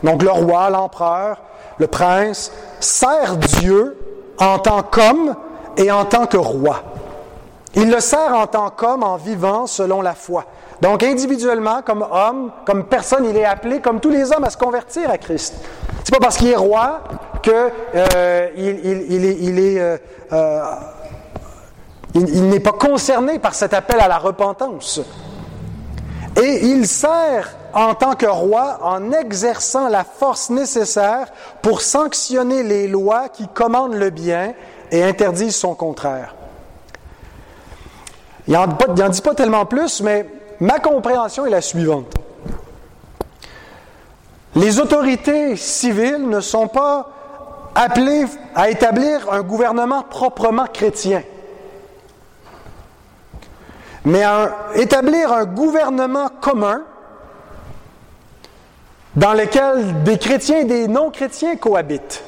donc 0.03 0.23
le 0.23 0.31
roi, 0.31 0.69
l'empereur, 0.69 1.41
le 1.77 1.87
prince, 1.87 2.51
sert 2.79 3.37
Dieu 3.37 3.97
en 4.37 4.59
tant 4.59 4.83
qu'homme 4.83 5.35
et 5.77 5.91
en 5.91 6.05
tant 6.05 6.25
que 6.25 6.37
roi. 6.37 6.83
Il 7.75 7.89
le 7.89 7.99
sert 8.01 8.33
en 8.33 8.47
tant 8.47 8.69
qu'homme 8.69 9.03
en 9.03 9.15
vivant 9.15 9.65
selon 9.65 10.01
la 10.01 10.13
foi. 10.13 10.45
Donc 10.81 11.03
individuellement, 11.03 11.81
comme 11.83 12.05
homme, 12.11 12.51
comme 12.65 12.85
personne, 12.85 13.25
il 13.25 13.37
est 13.37 13.45
appelé, 13.45 13.79
comme 13.79 13.99
tous 13.99 14.09
les 14.09 14.31
hommes, 14.31 14.43
à 14.43 14.49
se 14.49 14.57
convertir 14.57 15.09
à 15.11 15.17
Christ. 15.17 15.55
C'est 16.03 16.11
pas 16.11 16.19
parce 16.19 16.37
qu'il 16.37 16.49
est 16.49 16.55
roi 16.55 17.03
que 17.43 17.69
euh, 17.95 18.49
il, 18.57 19.25
est, 19.25 19.37
il 19.39 19.59
est 19.59 19.79
euh, 19.79 19.97
euh, 20.33 20.61
n'est 22.15 22.59
pas 22.59 22.71
concerné 22.71 23.37
par 23.39 23.53
cet 23.53 23.73
appel 23.73 23.99
à 23.99 24.07
la 24.07 24.17
repentance. 24.17 25.01
Et 26.41 26.65
il 26.65 26.87
sert 26.87 27.55
en 27.73 27.93
tant 27.93 28.15
que 28.15 28.25
roi 28.25 28.79
en 28.81 29.11
exerçant 29.11 29.87
la 29.87 30.03
force 30.03 30.49
nécessaire 30.49 31.27
pour 31.61 31.81
sanctionner 31.81 32.63
les 32.63 32.87
lois 32.87 33.29
qui 33.29 33.47
commandent 33.47 33.95
le 33.95 34.09
bien 34.09 34.53
et 34.91 35.03
interdisent 35.03 35.55
son 35.55 35.75
contraire. 35.75 36.35
Il 38.47 38.53
n'en 38.53 38.67
dit 39.09 39.21
pas 39.21 39.35
tellement 39.35 39.65
plus, 39.65 40.01
mais 40.01 40.25
Ma 40.61 40.77
compréhension 40.77 41.47
est 41.47 41.49
la 41.49 41.59
suivante. 41.59 42.13
Les 44.55 44.79
autorités 44.79 45.55
civiles 45.55 46.29
ne 46.29 46.39
sont 46.39 46.67
pas 46.67 47.09
appelées 47.73 48.25
à 48.53 48.69
établir 48.69 49.33
un 49.33 49.41
gouvernement 49.41 50.03
proprement 50.03 50.67
chrétien, 50.67 51.23
mais 54.05 54.23
à 54.23 54.51
établir 54.75 55.33
un 55.33 55.45
gouvernement 55.45 56.29
commun 56.29 56.83
dans 59.15 59.33
lequel 59.33 60.03
des 60.03 60.19
chrétiens 60.19 60.59
et 60.59 60.65
des 60.65 60.87
non-chrétiens 60.87 61.55
cohabitent. 61.55 62.23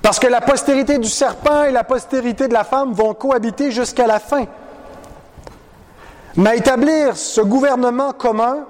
Parce 0.00 0.20
que 0.20 0.28
la 0.28 0.40
postérité 0.40 0.98
du 0.98 1.08
serpent 1.08 1.64
et 1.64 1.72
la 1.72 1.82
postérité 1.82 2.46
de 2.46 2.52
la 2.52 2.62
femme 2.62 2.92
vont 2.92 3.14
cohabiter 3.14 3.72
jusqu'à 3.72 4.06
la 4.06 4.20
fin 4.20 4.44
mais 6.36 6.58
établir 6.58 7.16
ce 7.16 7.40
gouvernement 7.40 8.12
commun 8.12 8.66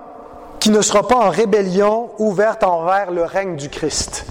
qui 0.60 0.70
ne 0.70 0.82
sera 0.82 1.06
pas 1.06 1.16
en 1.16 1.30
rébellion 1.30 2.10
ouverte 2.18 2.62
envers 2.64 3.10
le 3.10 3.24
règne 3.24 3.56
du 3.56 3.68
Christ. 3.68 4.26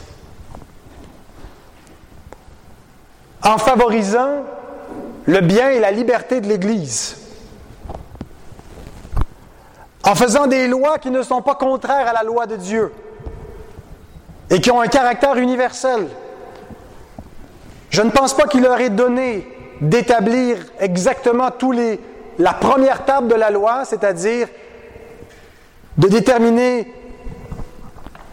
En 3.44 3.58
favorisant 3.58 4.44
le 5.26 5.42
bien 5.42 5.70
et 5.70 5.80
la 5.80 5.92
liberté 5.92 6.42
de 6.42 6.48
l'Église. 6.48 7.18
En 10.04 10.16
faisant 10.16 10.48
des 10.48 10.68
lois 10.68 10.98
qui 11.00 11.12
ne 11.12 11.24
sont 11.24 11.42
pas 11.42 11.56
contraires 11.56 12.08
à 12.08 12.14
la 12.14 12.24
loi 12.24 12.46
de 12.46 12.56
Dieu 12.56 12.92
et 14.50 14.60
qui 14.60 14.70
ont 14.70 14.82
un 14.82 14.88
caractère 14.88 15.38
universel. 15.38 16.08
Je 17.90 18.02
ne 18.02 18.10
pense 18.10 18.34
pas 18.34 18.48
qu'il 18.48 18.62
leur 18.64 18.80
est 18.80 18.90
donné 18.90 19.48
d'établir 19.82 20.58
exactement 20.80 21.52
tous 21.52 21.72
les 21.72 22.00
la 22.40 22.54
première 22.54 23.06
table 23.06 23.28
de 23.28 23.36
la 23.36 23.50
loi, 23.50 23.86
c'est-à-dire 23.86 24.48
de 25.98 26.08
déterminer 26.08 26.92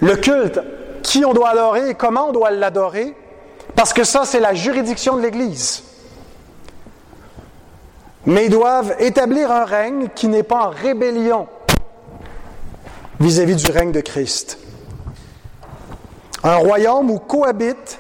le 0.00 0.16
culte, 0.16 0.60
qui 1.02 1.24
on 1.24 1.32
doit 1.32 1.50
adorer 1.50 1.90
et 1.90 1.94
comment 1.94 2.28
on 2.28 2.32
doit 2.32 2.50
l'adorer, 2.50 3.14
parce 3.76 3.92
que 3.92 4.04
ça, 4.04 4.22
c'est 4.24 4.40
la 4.40 4.54
juridiction 4.54 5.16
de 5.16 5.22
l'Église. 5.22 5.84
Mais 8.26 8.46
ils 8.46 8.50
doivent 8.50 8.94
établir 8.98 9.50
un 9.50 9.64
règne 9.64 10.08
qui 10.14 10.28
n'est 10.28 10.42
pas 10.42 10.66
en 10.66 10.70
rébellion 10.70 11.48
vis-à-vis 13.18 13.56
du 13.56 13.70
règne 13.70 13.92
de 13.92 14.00
Christ. 14.00 14.58
Un 16.42 16.56
royaume 16.56 17.10
où 17.10 17.18
cohabitent 17.18 17.98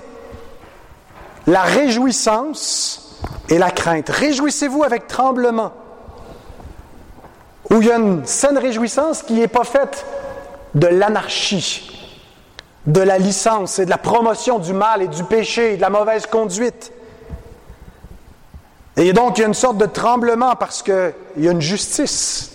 la 1.46 1.62
réjouissance 1.62 3.18
et 3.48 3.58
la 3.58 3.70
crainte. 3.70 4.08
Réjouissez-vous 4.08 4.82
avec 4.82 5.06
tremblement 5.06 5.72
où 7.70 7.80
il 7.80 7.86
y 7.86 7.90
a 7.90 7.96
une 7.96 8.26
saine 8.26 8.58
réjouissance 8.58 9.22
qui 9.22 9.34
n'est 9.34 9.48
pas 9.48 9.64
faite 9.64 10.04
de 10.74 10.86
l'anarchie, 10.86 11.90
de 12.86 13.00
la 13.00 13.18
licence 13.18 13.78
et 13.78 13.84
de 13.84 13.90
la 13.90 13.98
promotion 13.98 14.58
du 14.58 14.72
mal 14.72 15.02
et 15.02 15.08
du 15.08 15.24
péché 15.24 15.74
et 15.74 15.76
de 15.76 15.80
la 15.80 15.90
mauvaise 15.90 16.26
conduite. 16.26 16.92
Et 18.96 19.12
donc, 19.12 19.38
il 19.38 19.42
y 19.42 19.44
a 19.44 19.46
une 19.46 19.54
sorte 19.54 19.78
de 19.78 19.86
tremblement 19.86 20.56
parce 20.56 20.82
qu'il 20.82 21.14
y 21.38 21.48
a 21.48 21.52
une 21.52 21.60
justice. 21.60 22.50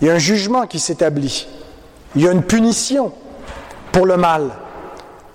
Il 0.00 0.08
y 0.08 0.10
a 0.10 0.14
un 0.14 0.18
jugement 0.18 0.66
qui 0.66 0.78
s'établit. 0.78 1.48
Il 2.14 2.22
y 2.22 2.28
a 2.28 2.32
une 2.32 2.44
punition 2.44 3.12
pour 3.92 4.06
le 4.06 4.16
mal. 4.16 4.50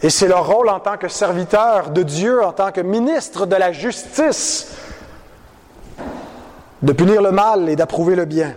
Et 0.01 0.09
c'est 0.09 0.27
leur 0.27 0.47
rôle 0.47 0.69
en 0.69 0.79
tant 0.79 0.97
que 0.97 1.07
serviteur 1.07 1.89
de 1.89 2.03
Dieu, 2.03 2.43
en 2.43 2.51
tant 2.51 2.71
que 2.71 2.81
ministre 2.81 3.45
de 3.45 3.55
la 3.55 3.71
justice, 3.71 4.75
de 6.83 6.91
punir 6.91 7.21
le 7.21 7.31
mal 7.31 7.69
et 7.69 7.75
d'approuver 7.75 8.15
le 8.15 8.25
bien. 8.25 8.53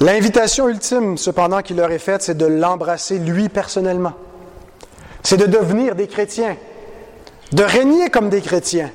L'invitation 0.00 0.68
ultime, 0.68 1.16
cependant, 1.16 1.62
qui 1.62 1.72
leur 1.72 1.90
est 1.92 2.00
faite, 2.00 2.22
c'est 2.22 2.36
de 2.36 2.44
l'embrasser 2.44 3.18
lui 3.18 3.48
personnellement. 3.48 4.12
C'est 5.22 5.36
de 5.36 5.46
devenir 5.46 5.94
des 5.94 6.08
chrétiens, 6.08 6.56
de 7.52 7.62
régner 7.62 8.10
comme 8.10 8.28
des 8.28 8.42
chrétiens. 8.42 8.90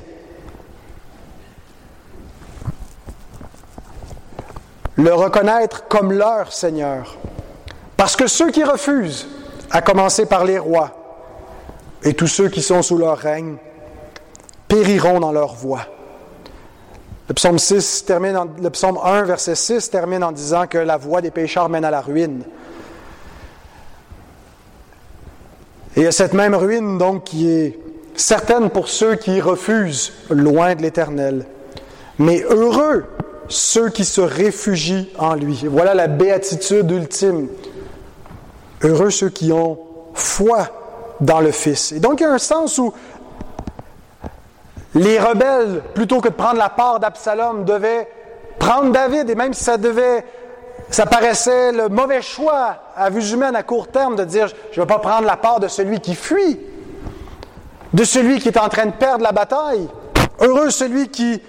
Le 4.98 5.14
reconnaître 5.14 5.88
comme 5.88 6.12
leur 6.12 6.52
Seigneur. 6.52 7.18
Parce 7.96 8.18
que 8.18 8.28
ceux 8.28 8.52
qui 8.52 8.66
refusent, 8.66 9.28
à 9.72 9.82
commencer 9.82 10.26
par 10.26 10.44
les 10.44 10.60
rois, 10.60 10.92
et 12.04 12.14
tous 12.14 12.28
ceux 12.28 12.50
qui 12.50 12.62
sont 12.62 12.82
sous 12.82 12.98
leur 12.98 13.18
règne, 13.18 13.56
périront 14.70 15.20
dans 15.20 15.34
leur 15.34 15.54
voie. 15.56 15.82
Le 17.28 17.34
psaume, 17.34 17.60
6 17.60 18.06
termine 18.06 18.40
le 18.62 18.70
psaume 18.70 18.98
1, 19.04 19.24
verset 19.24 19.56
6 19.56 19.90
termine 19.92 20.24
en 20.24 20.32
disant 20.32 20.66
que 20.66 20.78
la 20.78 20.98
voie 20.98 21.22
des 21.22 21.32
pécheurs 21.32 21.68
mène 21.68 21.86
à 21.86 21.92
la 21.92 22.02
ruine. 22.02 22.44
Et 25.96 26.10
cette 26.12 26.34
même 26.34 26.56
ruine, 26.56 26.98
donc, 26.98 27.26
qui 27.26 27.50
est 27.50 27.80
certaine 28.16 28.70
pour 28.70 28.88
ceux 28.88 29.16
qui 29.16 29.42
refusent 29.42 30.14
loin 30.30 30.76
de 30.76 30.82
l'Éternel. 30.82 31.46
Mais 32.18 32.42
heureux 32.50 33.06
ceux 33.48 33.90
qui 33.90 34.06
se 34.06 34.22
réfugient 34.22 35.10
en 35.18 35.36
lui. 35.36 35.66
Voilà 35.70 35.94
la 35.94 36.08
béatitude 36.08 36.90
ultime. 36.92 37.48
Heureux 38.84 39.10
ceux 39.10 39.30
qui 39.30 39.52
ont 39.52 39.80
foi 40.14 40.70
dans 41.20 41.42
le 41.42 41.52
Fils. 41.52 41.92
Et 41.92 42.00
donc, 42.00 42.22
il 42.22 42.24
y 42.24 42.26
a 42.26 42.32
un 42.32 42.38
sens 42.38 42.78
où 42.78 42.94
les 44.96 45.20
rebelles, 45.20 45.82
plutôt 45.94 46.20
que 46.20 46.30
de 46.30 46.34
prendre 46.34 46.58
la 46.58 46.70
part 46.70 47.00
d'Absalom, 47.00 47.66
devaient 47.66 48.08
prendre 48.58 48.92
David, 48.92 49.30
et 49.30 49.36
même 49.36 49.54
si 49.54 49.64
ça 49.64 49.78
devait, 49.78 50.26
ça 50.90 51.06
paraissait 51.06 51.72
le 51.72 51.90
mauvais 51.90 52.22
choix 52.22 52.78
à 52.96 53.10
vue 53.10 53.32
humaine 53.32 53.56
à 53.56 53.64
court 53.64 53.88
terme 53.88 54.16
de 54.16 54.24
dire, 54.24 54.48
je 54.72 54.80
ne 54.80 54.86
vais 54.86 54.88
pas 54.88 55.00
prendre 55.00 55.26
la 55.26 55.38
part 55.38 55.60
de 55.60 55.68
celui 55.68 56.00
qui 56.00 56.16
fuit, 56.16 56.60
de 57.94 58.04
celui 58.04 58.40
qui 58.40 58.50
est 58.50 58.58
en 58.58 58.70
train 58.70 58.88
de 58.88 58.92
perdre 58.92 59.24
la 59.24 59.32
bataille. 59.32 59.88
Heureux 60.42 60.70
celui 60.70 61.10
qui 61.10 61.42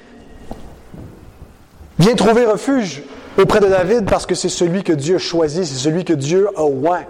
vient 1.98 2.14
trouver 2.14 2.46
refuge 2.46 3.02
auprès 3.38 3.60
de 3.60 3.66
David 3.66 4.08
parce 4.08 4.26
que 4.26 4.34
c'est 4.34 4.48
celui 4.48 4.82
que 4.82 4.92
Dieu 4.92 5.16
a 5.16 5.18
choisi, 5.18 5.66
c'est 5.66 5.78
celui 5.78 6.04
que 6.04 6.12
Dieu 6.12 6.48
a 6.56 6.62
oint. 6.62 7.04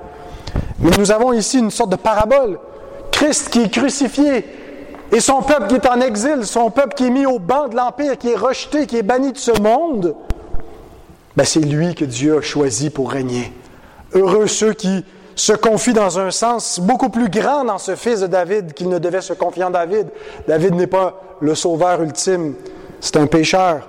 Mais 0.81 0.91
nous 0.99 1.11
avons 1.11 1.33
ici 1.33 1.59
une 1.59 1.71
sorte 1.71 1.91
de 1.91 1.97
parabole. 1.97 2.59
Christ 3.13 3.51
qui 3.51 3.63
est 3.63 3.71
crucifié, 3.71 4.45
et 5.13 5.21
son 5.21 5.43
peuple 5.43 5.67
qui 5.67 5.75
est 5.75 5.89
en 5.89 6.01
exil, 6.01 6.45
son 6.45 6.71
peuple 6.71 6.95
qui 6.95 7.07
est 7.07 7.11
mis 7.11 7.27
au 7.27 7.39
banc 7.39 7.69
de 7.69 7.77
l'Empire, 7.77 8.17
qui 8.17 8.31
est 8.31 8.37
rejeté, 8.37 8.87
qui 8.87 8.97
est 8.97 9.03
banni 9.03 9.33
de 9.33 9.39
ce 9.39 9.61
monde, 9.61 10.15
ben 11.37 11.45
c'est 11.45 11.61
lui 11.61 11.95
que 11.95 12.05
Dieu 12.05 12.39
a 12.39 12.41
choisi 12.41 12.91
pour 12.91 13.11
régner. 13.11 13.53
Heureux 14.13 14.47
ceux 14.47 14.73
qui 14.73 15.05
se 15.35 15.53
confient 15.53 15.95
dans 15.95 16.19
un 16.19 16.31
sens 16.31 16.81
beaucoup 16.81 17.09
plus 17.09 17.29
grand 17.29 17.65
dans 17.65 17.79
ce 17.79 17.97
fils 17.97 18.21
de 18.21 18.27
David 18.27 18.75
qu'il 18.75 18.89
ne 18.89 18.99
devait 18.99 19.21
se 19.21 19.33
confier 19.33 19.65
en 19.65 19.71
David. 19.71 20.09
David 20.47 20.75
n'est 20.75 20.87
pas 20.87 21.21
le 21.41 21.55
sauveur 21.55 22.03
ultime, 22.03 22.55
c'est 23.01 23.17
un 23.17 23.27
pécheur, 23.27 23.89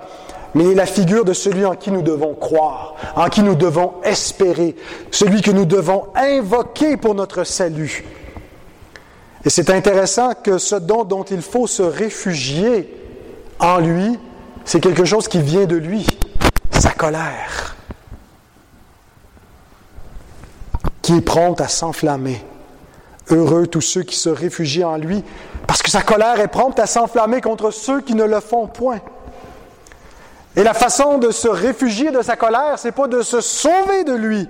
mais 0.56 0.64
il 0.64 0.72
est 0.72 0.76
la 0.76 0.86
figure 0.86 1.26
de 1.26 1.34
celui 1.34 1.66
en 1.66 1.76
qui 1.76 1.92
nous 1.92 2.02
devons 2.02 2.34
croire, 2.34 2.96
en 3.16 3.28
qui 3.30 3.44
nous 3.44 3.56
devons 3.56 3.94
espérer, 4.04 4.76
celui 5.12 5.42
que 5.42 5.52
nous 5.52 5.66
devons 5.66 6.06
invoquer 6.16 6.98
pour 6.98 7.16
notre 7.16 7.44
salut. 7.44 8.06
Et 9.44 9.50
c'est 9.50 9.70
intéressant 9.70 10.34
que 10.36 10.58
ce 10.58 10.76
don 10.76 11.04
dont 11.04 11.24
il 11.24 11.42
faut 11.42 11.68
se 11.68 11.82
réfugier 11.82 12.94
en 13.60 13.80
lui, 13.80 14.20
c'est 14.66 14.80
quelque 14.80 15.06
chose 15.06 15.28
qui 15.28 15.42
vient 15.42 15.66
de 15.66 15.76
lui, 15.76 16.06
sa 16.72 16.92
colère, 16.92 17.76
qui 21.02 21.18
est 21.18 21.22
prompte 21.22 21.62
à 21.62 21.68
s'enflammer. 21.68 22.44
Heureux 23.30 23.66
tous 23.66 23.82
ceux 23.82 24.04
qui 24.04 24.16
se 24.16 24.30
réfugient 24.30 24.84
en 24.84 24.98
lui, 24.98 25.24
parce 25.66 25.82
que 25.82 25.90
sa 25.90 26.02
colère 26.02 26.40
est 26.40 26.48
prompte 26.48 26.80
à 26.80 26.86
s'enflammer 26.86 27.42
contre 27.42 27.72
ceux 27.72 28.02
qui 28.02 28.14
ne 28.14 28.26
le 28.26 28.40
font 28.40 28.68
point. 28.68 29.00
Et 30.56 30.64
la 30.64 30.74
façon 30.74 31.18
de 31.18 31.32
se 31.32 31.48
réfugier 31.48 32.12
de 32.12 32.22
sa 32.22 32.36
colère, 32.36 32.78
c'est 32.78 32.92
pas 32.92 33.08
de 33.08 33.22
se 33.22 33.42
sauver 33.42 34.04
de 34.04 34.14
lui, 34.14 34.50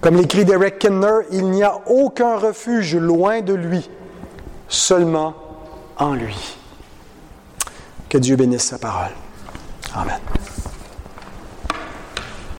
comme 0.00 0.16
l'écrit 0.16 0.44
Derek 0.44 0.78
Kinner, 0.78 1.26
il 1.32 1.50
n'y 1.50 1.62
a 1.62 1.80
aucun 1.86 2.36
refuge 2.36 2.96
loin 2.96 3.40
de 3.40 3.54
lui, 3.54 3.88
seulement 4.68 5.34
en 5.96 6.14
lui. 6.14 6.56
Que 8.08 8.18
Dieu 8.18 8.36
bénisse 8.36 8.64
sa 8.64 8.78
parole. 8.78 9.12
Amen. 9.94 10.20